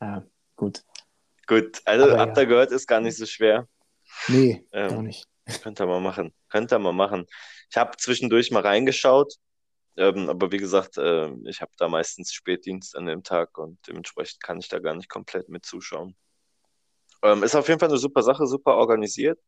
ja, 0.00 0.24
gut. 0.56 0.84
Gut, 1.46 1.80
also 1.84 2.06
Aber 2.06 2.18
habt 2.18 2.36
ja. 2.36 2.42
ihr 2.42 2.46
gehört, 2.46 2.72
ist 2.72 2.86
gar 2.86 3.00
nicht 3.00 3.16
so 3.16 3.26
schwer. 3.26 3.68
Nee, 4.28 4.66
Ähm, 4.72 4.88
gar 4.88 5.02
nicht. 5.02 5.28
Könnt 5.62 5.80
ihr 5.80 5.86
mal 5.86 6.00
machen. 6.00 6.32
Könnt 6.48 6.72
ihr 6.72 6.78
mal 6.78 6.92
machen. 6.92 7.26
Ich 7.70 7.76
habe 7.76 7.96
zwischendurch 7.96 8.50
mal 8.50 8.62
reingeschaut, 8.62 9.34
ähm, 9.96 10.28
aber 10.28 10.52
wie 10.52 10.58
gesagt, 10.58 10.96
ähm, 10.98 11.44
ich 11.46 11.60
habe 11.60 11.72
da 11.76 11.88
meistens 11.88 12.32
Spätdienst 12.32 12.96
an 12.96 13.06
dem 13.06 13.22
Tag 13.22 13.58
und 13.58 13.78
dementsprechend 13.86 14.42
kann 14.42 14.58
ich 14.58 14.68
da 14.68 14.78
gar 14.78 14.94
nicht 14.94 15.08
komplett 15.08 15.48
mit 15.48 15.64
zuschauen. 15.64 16.16
Ähm, 17.22 17.42
ist 17.42 17.54
auf 17.54 17.68
jeden 17.68 17.80
Fall 17.80 17.88
eine 17.90 17.98
super 17.98 18.22
Sache, 18.22 18.46
super 18.46 18.76
organisiert. 18.76 19.38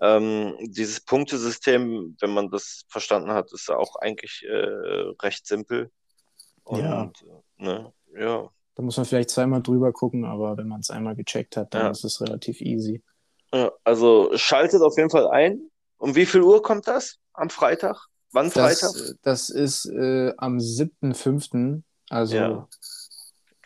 Ähm, 0.00 0.56
dieses 0.62 1.00
Punktesystem, 1.00 2.16
wenn 2.20 2.34
man 2.34 2.50
das 2.50 2.82
verstanden 2.88 3.30
hat, 3.30 3.52
ist 3.52 3.70
auch 3.70 3.96
eigentlich 3.96 4.44
äh, 4.48 5.12
recht 5.22 5.46
simpel. 5.46 5.90
Und, 6.64 6.80
Ja. 6.80 7.04
äh, 7.04 7.62
ne, 7.64 7.92
ja. 8.18 8.50
Da 8.74 8.82
muss 8.82 8.96
man 8.96 9.06
vielleicht 9.06 9.30
zweimal 9.30 9.62
drüber 9.62 9.92
gucken, 9.92 10.24
aber 10.24 10.56
wenn 10.56 10.68
man 10.68 10.80
es 10.80 10.90
einmal 10.90 11.14
gecheckt 11.14 11.56
hat, 11.56 11.74
dann 11.74 11.82
Ja. 11.86 11.90
ist 11.90 12.04
es 12.04 12.20
relativ 12.20 12.60
easy. 12.60 13.02
Ja, 13.52 13.70
also 13.84 14.30
schaltet 14.36 14.80
auf 14.82 14.96
jeden 14.96 15.10
Fall 15.10 15.28
ein. 15.28 15.70
Um 15.98 16.14
wie 16.14 16.26
viel 16.26 16.42
Uhr 16.42 16.62
kommt 16.62 16.88
das? 16.88 17.18
Am 17.32 17.50
Freitag? 17.50 18.06
Wann 18.32 18.50
Freitag? 18.50 18.92
Das, 18.92 19.16
das 19.22 19.50
ist 19.50 19.86
äh, 19.86 20.32
am 20.36 20.58
7.5., 20.58 21.82
also 22.08 22.36
Ja. 22.36 22.68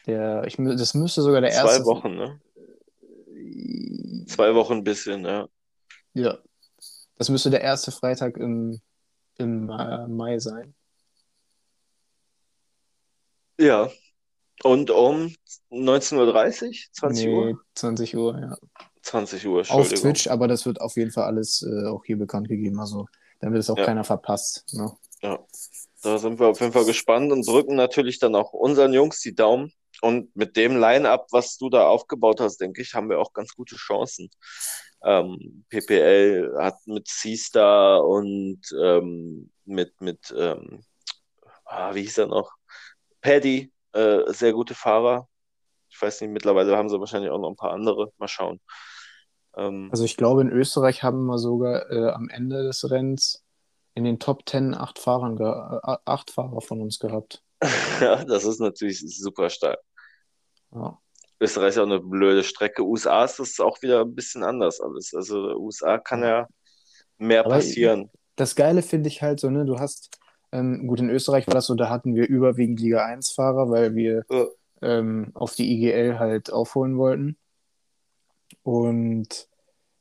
der, 0.07 0.45
ich, 0.47 0.57
das 0.57 0.95
müsste 0.95 1.23
sogar 1.23 1.41
der 1.41 1.51
Zwei 1.51 1.73
erste. 1.73 1.85
Wochen, 1.85 2.15
ne? 2.15 2.41
Zwei 4.27 4.55
Wochen 4.55 4.75
ein 4.75 4.85
bisschen, 4.85 5.25
ja. 5.25 5.49
Ja. 6.15 6.39
Das 7.17 7.29
müsste 7.29 7.51
der 7.51 7.61
erste 7.61 7.93
Freitag 7.93 8.37
im, 8.37 8.81
im 9.37 9.71
äh, 9.71 10.07
Mai 10.09 10.39
sein. 10.39 10.75
Ja. 13.59 13.91
Und 14.63 14.91
um 14.91 15.35
19.30 15.71 16.67
Uhr? 16.67 16.73
20 16.93 17.27
nee, 17.27 17.33
Uhr? 17.33 17.61
20 17.75 18.17
Uhr, 18.17 18.39
ja. 18.41 18.57
20 19.03 19.47
Uhr, 19.47 19.65
Auf. 19.69 19.93
Twitch, 19.93 20.29
aber 20.29 20.49
das 20.49 20.65
wird 20.65 20.81
auf 20.81 20.97
jeden 20.97 21.11
Fall 21.11 21.25
alles 21.25 21.63
äh, 21.63 21.87
auch 21.89 22.05
hier 22.05 22.19
bekannt 22.19 22.49
gegeben. 22.49 22.81
Also, 22.81 23.07
dann 23.45 23.53
wird 23.53 23.63
es 23.63 23.71
auch 23.71 23.77
Ja. 23.77 23.85
keiner 23.85 24.05
verpasst. 24.05 24.65
Ne? 24.73 24.91
Ja. 25.21 25.39
Da 26.03 26.19
sind 26.19 26.39
wir 26.39 26.49
auf 26.49 26.61
jeden 26.61 26.73
Fall 26.73 26.85
gespannt 26.87 27.31
und 27.31 27.47
drücken 27.47 27.77
natürlich 27.77 28.19
dann 28.19 28.35
auch 28.35 28.53
unseren 28.53 28.93
Jungs 28.95 29.21
die 29.21 29.35
Daumen. 29.35 29.73
Und 30.01 30.35
mit 30.35 30.57
dem 30.57 30.77
Line-Up, 30.79 31.29
was 31.31 31.57
du 31.57 31.71
da 31.71 31.87
aufgebaut 31.87 32.41
hast, 32.41 32.59
denke 32.59 32.83
ich, 32.83 32.95
haben 32.95 33.09
wir 33.09 33.19
auch 33.19 33.33
ganz 33.33 33.55
gute 33.55 33.77
Chancen. 33.77 34.29
Ähm, 35.03 35.65
PPL 35.69 36.57
hat 36.59 36.77
mit 36.87 37.07
C-Star 37.07 38.05
und 38.07 38.61
ähm, 38.83 39.51
mit, 39.65 39.99
mit 40.01 40.35
ähm, 40.37 40.83
ah, 41.65 41.95
wie 41.95 42.03
hieß 42.03 42.19
er 42.19 42.27
noch? 42.27 42.51
Paddy, 43.21 43.73
äh, 43.93 44.21
sehr 44.33 44.53
gute 44.53 44.75
Fahrer. 44.75 45.29
Ich 45.91 46.01
weiß 46.01 46.23
nicht, 46.23 46.31
mittlerweile 46.31 46.77
haben 46.77 46.89
sie 46.89 46.99
wahrscheinlich 46.99 47.31
auch 47.31 47.39
noch 47.39 47.51
ein 47.51 47.57
paar 47.57 47.73
andere. 47.73 48.11
Mal 48.19 48.29
schauen. 48.29 48.61
Ähm, 49.57 49.89
Also 49.91 50.05
ich 50.05 50.17
glaube, 50.17 50.43
in 50.43 50.51
Österreich 50.51 51.03
haben 51.03 51.25
wir 51.27 51.39
sogar 51.39 51.91
äh, 51.91 52.11
am 52.11 52.29
Ende 52.29 52.63
des 52.63 52.91
Rennens 52.91 53.45
in 53.95 54.05
den 54.05 54.19
Top 54.19 54.49
10 54.49 54.75
acht, 54.75 54.99
Fahrern 54.99 55.39
äh, 55.39 55.97
acht 56.05 56.31
Fahrer 56.31 56.61
von 56.61 56.81
uns 56.81 56.99
gehabt. 56.99 57.43
ja, 58.01 58.25
das 58.25 58.45
ist 58.45 58.61
natürlich 58.61 59.01
super 59.01 59.49
stark. 59.51 59.79
Ja. 60.75 60.99
Österreich 61.41 61.71
ist 61.71 61.79
auch 61.79 61.85
eine 61.85 62.01
blöde 62.01 62.43
Strecke. 62.45 62.83
USA 62.83 63.25
ist 63.25 63.39
das 63.39 63.61
auch 63.61 63.81
wieder 63.83 64.03
ein 64.03 64.15
bisschen 64.15 64.43
anders 64.43 64.81
alles. 64.81 65.13
Also 65.15 65.57
USA 65.57 65.99
kann 65.99 66.23
ja 66.23 66.47
mehr 67.19 67.45
Aber 67.45 67.57
passieren. 67.57 68.11
Das 68.37 68.57
Geile 68.57 68.83
finde 68.83 69.09
ich 69.09 69.23
halt 69.23 69.41
so, 69.41 69.51
ne, 69.51 69.65
du 69.65 69.79
hast, 69.79 70.19
ähm, 70.53 70.87
gut, 70.87 71.01
in 71.01 71.11
Österreich 71.11 71.47
war 71.47 71.55
das 71.55 71.67
so, 71.67 71.75
da 71.75 71.89
hatten 71.91 72.15
wir 72.15 72.29
überwiegend 72.29 72.81
Liga 72.81 73.05
1-Fahrer, 73.07 73.71
weil 73.71 73.95
wir 73.95 74.25
Ja. 74.31 74.47
ähm, 74.83 75.31
auf 75.35 75.55
die 75.55 75.71
IGL 75.73 76.19
halt 76.19 76.53
aufholen 76.53 76.97
wollten. 76.99 77.37
Und 78.65 79.49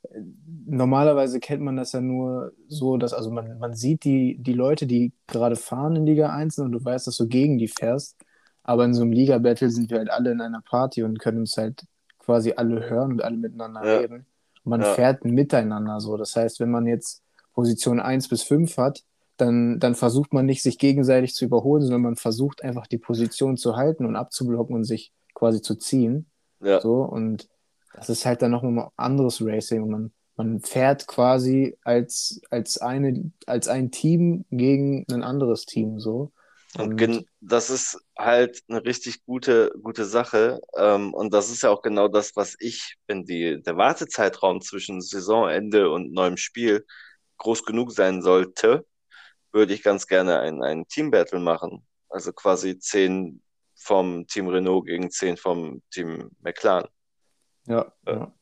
äh, 0.04 0.22
normalerweise 0.68 1.40
kennt 1.40 1.64
man 1.64 1.78
das 1.78 1.94
ja 1.94 2.02
nur 2.02 2.54
so, 2.68 2.98
dass, 2.98 3.14
also 3.14 3.32
man, 3.32 3.60
man 3.60 3.76
sieht 3.76 4.06
die, 4.06 4.38
die 4.40 4.54
Leute, 4.54 4.88
die 4.88 5.14
gerade 5.28 5.56
fahren 5.58 5.98
in 5.98 6.06
Liga 6.08 6.30
1 6.32 6.60
und 6.60 6.74
du 6.74 6.84
weißt, 6.84 7.08
dass 7.08 7.18
du 7.18 7.28
gegen 7.28 7.60
die 7.60 7.70
fährst. 7.70 8.18
Aber 8.64 8.86
in 8.86 8.94
so 8.96 9.04
einem 9.04 9.12
Liga-Battle 9.14 9.70
sind 9.70 9.92
wir 9.92 10.00
halt 10.00 10.12
alle 10.12 10.32
in 10.32 10.42
einer 10.42 10.62
Party 10.62 11.04
und 11.04 11.20
können 11.20 11.40
uns 11.40 11.58
halt 11.58 11.86
quasi 12.20 12.54
alle 12.56 12.90
hören 12.90 13.14
und 13.14 13.24
alle 13.24 13.38
miteinander 13.38 13.86
Ja. 13.86 14.00
reden. 14.00 14.26
Und 14.64 14.70
man 14.72 14.82
Ja. 14.82 14.96
fährt 14.96 15.26
miteinander 15.26 16.00
so. 16.00 16.18
Das 16.18 16.36
heißt, 16.36 16.62
wenn 16.62 16.72
man 16.72 16.88
jetzt 16.88 17.24
Position 17.54 18.00
1 18.00 18.30
bis 18.30 18.44
5 18.44 18.78
hat, 18.78 19.04
dann, 19.38 19.80
dann 19.80 19.96
versucht 19.96 20.34
man 20.34 20.46
nicht, 20.46 20.64
sich 20.64 20.78
gegenseitig 20.78 21.36
zu 21.36 21.46
überholen, 21.46 21.82
sondern 21.84 22.02
man 22.04 22.16
versucht 22.16 22.64
einfach 22.64 22.88
die 22.88 23.00
Position 23.00 23.58
zu 23.58 23.76
halten 23.76 24.06
und 24.06 24.16
abzublocken 24.16 24.76
und 24.76 24.84
sich 24.86 25.12
quasi 25.34 25.62
zu 25.62 25.76
ziehen. 25.76 26.28
Ja, 26.62 26.80
So, 26.80 27.02
und 27.04 27.50
das 27.94 28.10
ist 28.10 28.26
halt 28.26 28.42
dann 28.42 28.52
nochmal 28.52 28.90
anderes 28.98 29.42
Racing. 29.42 29.84
Und 29.84 29.92
man, 29.92 30.14
man 30.36 30.62
fährt 30.62 31.08
quasi 31.08 31.78
als, 31.84 32.42
als, 32.50 32.78
eine, 32.80 33.32
als 33.46 33.68
ein 33.68 33.92
Team 33.92 34.46
gegen 34.52 35.06
ein 35.12 35.24
anderes 35.24 35.66
Team. 35.66 36.00
So. 36.00 36.32
und 36.78 36.98
gen 36.98 37.26
das 37.40 37.70
ist 37.70 38.00
halt 38.18 38.62
eine 38.68 38.84
richtig 38.86 39.26
gute, 39.26 39.72
gute 39.82 40.06
Sache. 40.06 40.60
Ähm, 40.78 41.14
und 41.14 41.34
das 41.34 41.52
ist 41.52 41.64
ja 41.64 41.70
auch 41.70 41.82
genau 41.82 42.08
das, 42.08 42.36
was 42.36 42.56
ich, 42.60 42.96
wenn 43.08 43.26
die, 43.26 43.62
der 43.62 43.78
Wartezeitraum 43.78 44.62
zwischen 44.62 45.02
Saisonende 45.02 45.90
und 45.90 46.12
neuem 46.14 46.38
Spiel 46.38 46.86
groß 47.38 47.66
genug 47.66 47.92
sein 47.92 48.22
sollte, 48.22 48.86
würde 49.52 49.74
ich 49.74 49.84
ganz 49.84 50.08
gerne 50.08 50.40
ein, 50.40 50.64
ein 50.64 50.88
Team-Battle 50.88 51.40
machen. 51.40 51.86
Also 52.10 52.32
quasi 52.34 52.80
zehn 52.80 53.42
vom 53.76 54.26
Team 54.28 54.48
Renault 54.48 54.86
gegen 54.86 55.12
zehn 55.12 55.38
vom 55.38 55.82
Team 55.92 56.30
McLaren. 56.42 56.88
Ja, 57.68 57.92
Äh, 58.06 58.12
ja. 58.14 58.34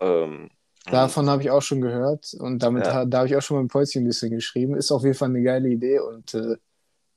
Ähm, 0.00 0.48
Davon 0.86 1.28
habe 1.28 1.42
ich 1.42 1.50
auch 1.50 1.60
schon 1.60 1.80
gehört 1.82 2.32
und 2.34 2.62
damit 2.62 2.86
Ja. 2.86 3.04
da 3.04 3.18
habe 3.18 3.28
ich 3.28 3.36
auch 3.36 3.42
schon 3.42 3.56
mal 3.58 3.62
ein 3.64 3.68
Polzchen 3.68 4.04
ein 4.04 4.06
bisschen 4.06 4.30
geschrieben. 4.30 4.74
Ist 4.76 4.90
auf 4.90 5.02
jeden 5.02 5.14
Fall 5.14 5.28
eine 5.28 5.42
geile 5.42 5.68
Idee 5.68 5.98
und 6.00 6.32
äh, 6.34 6.56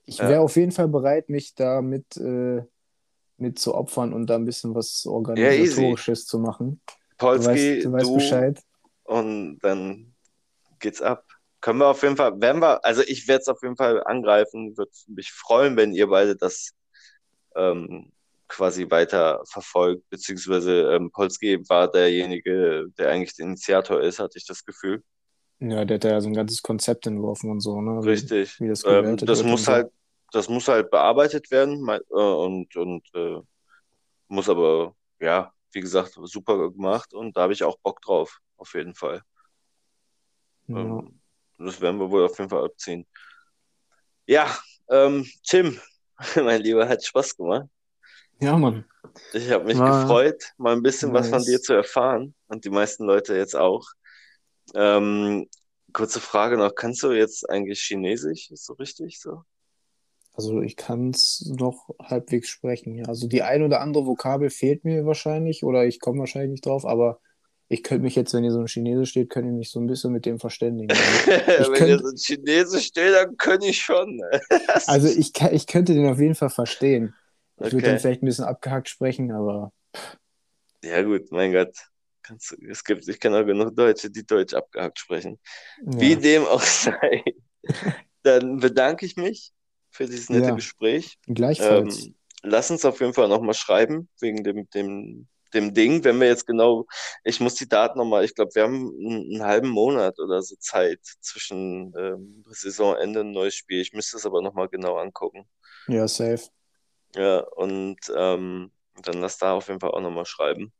ich 0.06 0.20
Ja. 0.20 0.30
wäre 0.30 0.42
auf 0.42 0.56
jeden 0.58 0.72
Fall 0.72 0.88
bereit, 0.90 1.30
mich 1.30 1.56
da 1.56 1.82
mit, 1.82 2.18
äh, 2.18 2.64
mit 3.38 3.60
zu 3.60 3.76
opfern 3.76 4.14
und 4.14 4.28
da 4.28 4.36
ein 4.36 4.46
bisschen 4.46 4.76
was 4.76 5.06
Organisatorisches 5.06 6.26
zu 6.28 6.40
machen. 6.40 6.82
Du 7.18 7.18
Polski, 7.18 7.46
weißt, 7.46 7.86
du 7.86 7.92
weißt 7.94 8.10
du 8.10 8.14
Bescheid. 8.16 8.64
und 9.04 9.60
dann 9.60 10.16
geht's 10.80 11.02
ab. 11.02 11.26
Können 11.62 11.80
wir 11.80 11.88
auf 11.88 12.04
jeden 12.04 12.18
Fall, 12.18 12.42
werden 12.42 12.62
wir, 12.62 12.84
also 12.86 13.04
ich 13.04 13.28
werde 13.28 13.42
es 13.42 13.48
auf 13.48 13.62
jeden 13.64 13.78
Fall 13.78 14.04
angreifen, 14.06 14.78
würde 14.78 14.92
mich 15.08 15.32
freuen, 15.32 15.78
wenn 15.78 15.94
ihr 15.94 16.08
beide 16.08 16.36
das 16.36 16.72
ähm, 17.56 18.12
quasi 18.52 18.90
weiter 18.92 19.42
verfolgt, 19.48 20.10
beziehungsweise 20.10 20.94
ähm, 20.94 21.12
Polski 21.12 21.60
war 21.70 21.90
derjenige, 21.92 22.88
der 22.98 23.10
eigentlich 23.12 23.36
der 23.36 23.48
Initiator 23.48 24.02
ist, 24.02 24.20
hatte 24.20 24.38
ich 24.38 24.46
das 24.46 24.66
Gefühl. 24.66 25.04
Ja, 25.60 25.86
der 25.86 25.96
hat 25.96 26.04
ja 26.06 26.20
so 26.22 26.28
ein 26.28 26.34
ganzes 26.34 26.62
Konzept 26.64 27.06
entworfen 27.08 27.52
und 27.52 27.60
so, 27.62 27.82
ne? 27.82 28.02
Wie- 28.04 28.10
Richtig. 28.10 28.60
Wie 28.60 28.68
das 28.68 28.84
Ähm, 28.86 29.18
das 29.18 29.44
muss 29.44 29.66
so. 29.66 29.72
halt, 29.74 29.92
das 30.32 30.50
muss 30.50 30.68
halt 30.68 30.90
bearbeitet 30.90 31.52
werden 31.52 31.88
äh, 31.90 32.00
und, 32.16 32.76
und 32.76 33.08
äh, 33.14 33.38
muss 34.30 34.50
aber, 34.50 34.96
ja, 35.20 35.54
wie 35.74 35.82
gesagt, 35.82 36.18
super 36.24 36.72
gemacht 36.72 37.14
und 37.14 37.38
da 37.38 37.44
habe 37.44 37.54
ich 37.54 37.64
auch 37.64 37.78
Bock 37.80 38.02
drauf, 38.02 38.40
auf 38.58 38.74
jeden 38.76 38.96
Fall. 38.96 39.22
Ja. 40.68 40.76
Ähm, 40.80 41.22
das 41.58 41.80
werden 41.82 42.00
wir 42.00 42.10
wohl 42.10 42.26
auf 42.26 42.38
jeden 42.38 42.50
Fall 42.50 42.66
abziehen. 42.66 43.06
Ja, 44.28 44.48
ähm, 44.90 45.26
Tim, 45.44 45.80
mein 46.36 46.62
Lieber, 46.62 46.88
hat 46.88 47.04
Spaß 47.06 47.36
gemacht. 47.38 47.68
Ja, 48.42 48.58
Mann. 48.58 48.86
Ich 49.34 49.50
habe 49.52 49.66
mich 49.66 49.78
War 49.78 50.02
gefreut, 50.04 50.54
mal 50.58 50.74
ein 50.76 50.84
bisschen 50.84 51.14
was 51.14 51.30
von 51.30 51.40
nice. 51.40 51.46
dir 51.48 51.62
zu 51.62 51.74
erfahren 51.74 52.34
und 52.48 52.66
die 52.66 52.70
meisten 52.70 53.04
Leute 53.06 53.36
jetzt 53.36 53.56
auch. 53.56 53.88
Ähm, 54.74 55.48
kurze 55.94 56.20
Frage 56.20 56.58
noch, 56.58 56.76
kannst 56.76 57.04
du 57.04 57.12
jetzt 57.12 57.50
eigentlich 57.50 57.82
Chinesisch? 57.82 58.52
Ist 58.52 58.66
so 58.66 58.74
richtig 58.74 59.20
so? 59.20 59.44
Also 60.34 60.62
ich 60.62 60.78
kann 60.78 61.10
es 61.10 61.46
noch 61.58 61.90
halbwegs 62.02 62.48
sprechen. 62.48 62.96
Ja. 62.96 63.06
Also 63.06 63.28
die 63.28 63.42
ein 63.44 63.64
oder 63.64 63.82
andere 63.82 64.06
Vokabel 64.06 64.50
fehlt 64.50 64.86
mir 64.86 65.06
wahrscheinlich 65.06 65.64
oder 65.66 65.86
ich 65.86 66.00
komme 66.00 66.20
wahrscheinlich 66.20 66.52
nicht 66.52 66.66
drauf, 66.66 66.86
aber 66.86 67.20
ich 67.68 67.84
könnte 67.84 68.04
mich 68.04 68.16
jetzt, 68.16 68.34
wenn 68.34 68.44
hier 68.44 68.52
so 68.52 68.60
ein 68.60 68.68
Chinese 68.68 69.06
steht, 69.06 69.30
könnte 69.30 69.50
ich 69.50 69.56
mich 69.56 69.72
so 69.72 69.80
ein 69.80 69.88
bisschen 69.88 70.12
mit 70.14 70.26
dem 70.26 70.40
verständigen. 70.40 70.92
Also, 71.48 71.72
Wenn 71.74 71.88
ihr 71.90 71.98
könnt- 71.98 72.02
so 72.02 72.08
ein 72.10 72.18
Chinesisch 72.18 72.86
steht, 72.88 73.14
dann 73.14 73.36
kann 73.38 73.62
ich 73.62 73.82
schon. 73.82 74.22
also 74.88 75.08
ich, 75.08 75.32
ich 75.52 75.68
könnte 75.68 75.94
den 75.94 76.08
auf 76.08 76.20
jeden 76.20 76.36
Fall 76.36 76.50
verstehen. 76.50 77.14
Ich 77.62 77.74
würde 77.74 77.84
Okay. 77.84 77.92
dann 77.92 78.00
vielleicht 78.00 78.24
ein 78.24 78.26
bisschen 78.28 78.46
abgehackt 78.46 78.90
sprechen, 78.90 79.32
aber 79.32 79.72
Ja 80.84 81.02
gut, 81.04 81.32
mein 81.32 81.52
Gott. 81.54 81.76
Kannst, 82.24 82.54
es 82.70 82.84
gibt, 82.84 83.08
ich 83.08 83.20
kenne 83.20 83.40
auch 83.40 83.46
genug 83.46 83.76
Deutsche, 83.76 84.10
die 84.12 84.26
Deutsch 84.26 84.54
abgehackt 84.54 85.00
sprechen. 85.00 85.40
Wie 85.86 86.16
ja, 86.16 86.18
dem 86.18 86.46
auch 86.46 86.62
sei. 86.62 87.24
Dann 88.24 88.60
bedanke 88.60 89.06
ich 89.06 89.18
mich 89.18 89.54
für 89.92 90.06
dieses 90.08 90.30
nette 90.30 90.54
Ja. 90.54 90.56
Gespräch. 90.56 91.18
gleichfalls. 91.28 92.12
Ähm, 92.12 92.16
lass 92.44 92.72
uns 92.72 92.86
auf 92.86 93.00
jeden 93.02 93.14
Fall 93.14 93.28
nochmal 93.30 93.56
schreiben, 93.56 94.10
wegen 94.22 94.44
dem, 94.44 94.70
dem, 94.72 95.28
dem 95.54 95.74
Ding. 95.74 96.04
Wenn 96.04 96.20
wir 96.20 96.28
jetzt 96.28 96.48
genau, 96.48 96.86
ich 97.24 97.40
muss 97.42 97.56
die 97.56 97.70
Daten 97.70 97.98
nochmal, 98.00 98.26
ich 98.26 98.36
glaube, 98.36 98.56
wir 98.56 98.64
haben 98.64 98.90
einen, 99.00 99.34
einen 99.36 99.44
halben 99.44 99.70
Monat 99.70 100.20
oder 100.20 100.42
so 100.44 100.56
Zeit 100.58 101.00
zwischen 101.22 101.94
ähm, 101.98 102.44
Saisonende 102.50 103.22
und 103.22 103.32
neues 103.32 103.56
Spiel. 103.56 103.82
Ich 103.82 103.94
müsste 103.94 104.18
es 104.18 104.26
aber 104.26 104.42
nochmal 104.42 104.70
genau 104.70 104.98
angucken. 104.98 105.48
Ja, 105.88 106.08
safe. 106.08 106.50
Ja, 107.16 107.40
und 107.40 108.00
ähm, 108.16 108.72
dann 109.02 109.22
lass 109.22 109.38
da 109.38 109.54
auf 109.54 109.68
jeden 109.68 109.80
Fall 109.80 109.92
auch 109.92 110.02
nochmal 110.02 110.26
schreiben. 110.26 110.72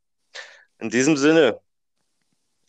In 0.78 0.90
diesem 0.90 1.16
Sinne, 1.16 1.60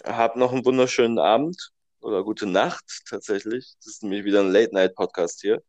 habt 0.03 0.35
noch 0.35 0.51
einen 0.51 0.65
wunderschönen 0.65 1.19
Abend 1.19 1.71
oder 2.01 2.23
gute 2.23 2.45
Nacht 2.45 3.03
tatsächlich. 3.09 3.73
Das 3.77 3.87
ist 3.87 4.03
nämlich 4.03 4.25
wieder 4.25 4.41
ein 4.41 4.51
Late-Night-Podcast 4.51 5.41
hier. 5.41 5.63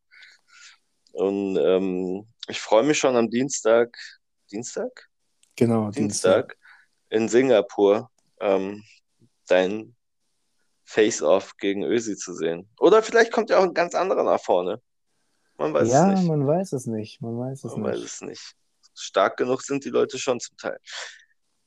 Und 1.13 1.57
ähm, 1.57 2.27
ich 2.49 2.61
freue 2.61 2.83
mich 2.83 2.99
schon 2.99 3.17
am 3.17 3.31
Dienstag, 3.31 3.97
Dienstag? 4.51 5.09
Genau, 5.57 5.91
Dienstag. 5.91 6.49
Dienstag 6.49 6.59
in 7.11 7.29
Singapur 7.29 8.11
ähm, 8.41 8.83
dein 9.47 9.95
Face-Off 10.85 11.57
gegen 11.57 11.85
Ösi 11.85 12.17
zu 12.17 12.35
sehen. 12.35 12.69
Oder 12.79 13.03
vielleicht 13.03 13.33
kommt 13.33 13.51
ja 13.51 13.59
auch 13.59 13.63
ein 13.63 13.75
ganz 13.75 13.95
anderer 13.95 14.25
nach 14.25 14.41
vorne. 14.41 14.83
Man 15.65 15.75
weiß 15.75 15.89
Ja, 15.89 15.97
es 15.97 16.05
nicht. 16.05 16.23
man 16.23 16.47
weiß 16.47 16.73
es 16.73 16.87
nicht. 16.87 17.21
Man 17.23 17.39
weiß 17.39 17.65
es 17.65 17.77
Man 17.77 17.83
weiß 17.83 18.03
nicht. 18.03 18.05
es 18.05 18.21
nicht. 18.23 18.55
Stark 18.95 19.37
genug 19.39 19.63
sind 19.63 19.85
die 19.85 19.91
Leute 19.91 20.19
schon 20.19 20.41
zum 20.41 20.57
Teil. 20.57 20.79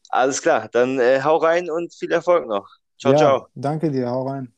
Alles 0.10 0.42
klar, 0.42 0.68
dann 0.70 1.00
äh, 1.00 1.22
hau 1.24 1.38
rein 1.38 1.70
und 1.70 1.94
viel 1.94 2.12
Erfolg 2.12 2.48
noch. 2.48 2.68
Ciao, 3.00 3.14
Ja, 3.14 3.16
ciao. 3.16 3.48
danke 3.56 3.90
dir, 3.92 4.08
hau 4.10 4.28
rein. 4.28 4.54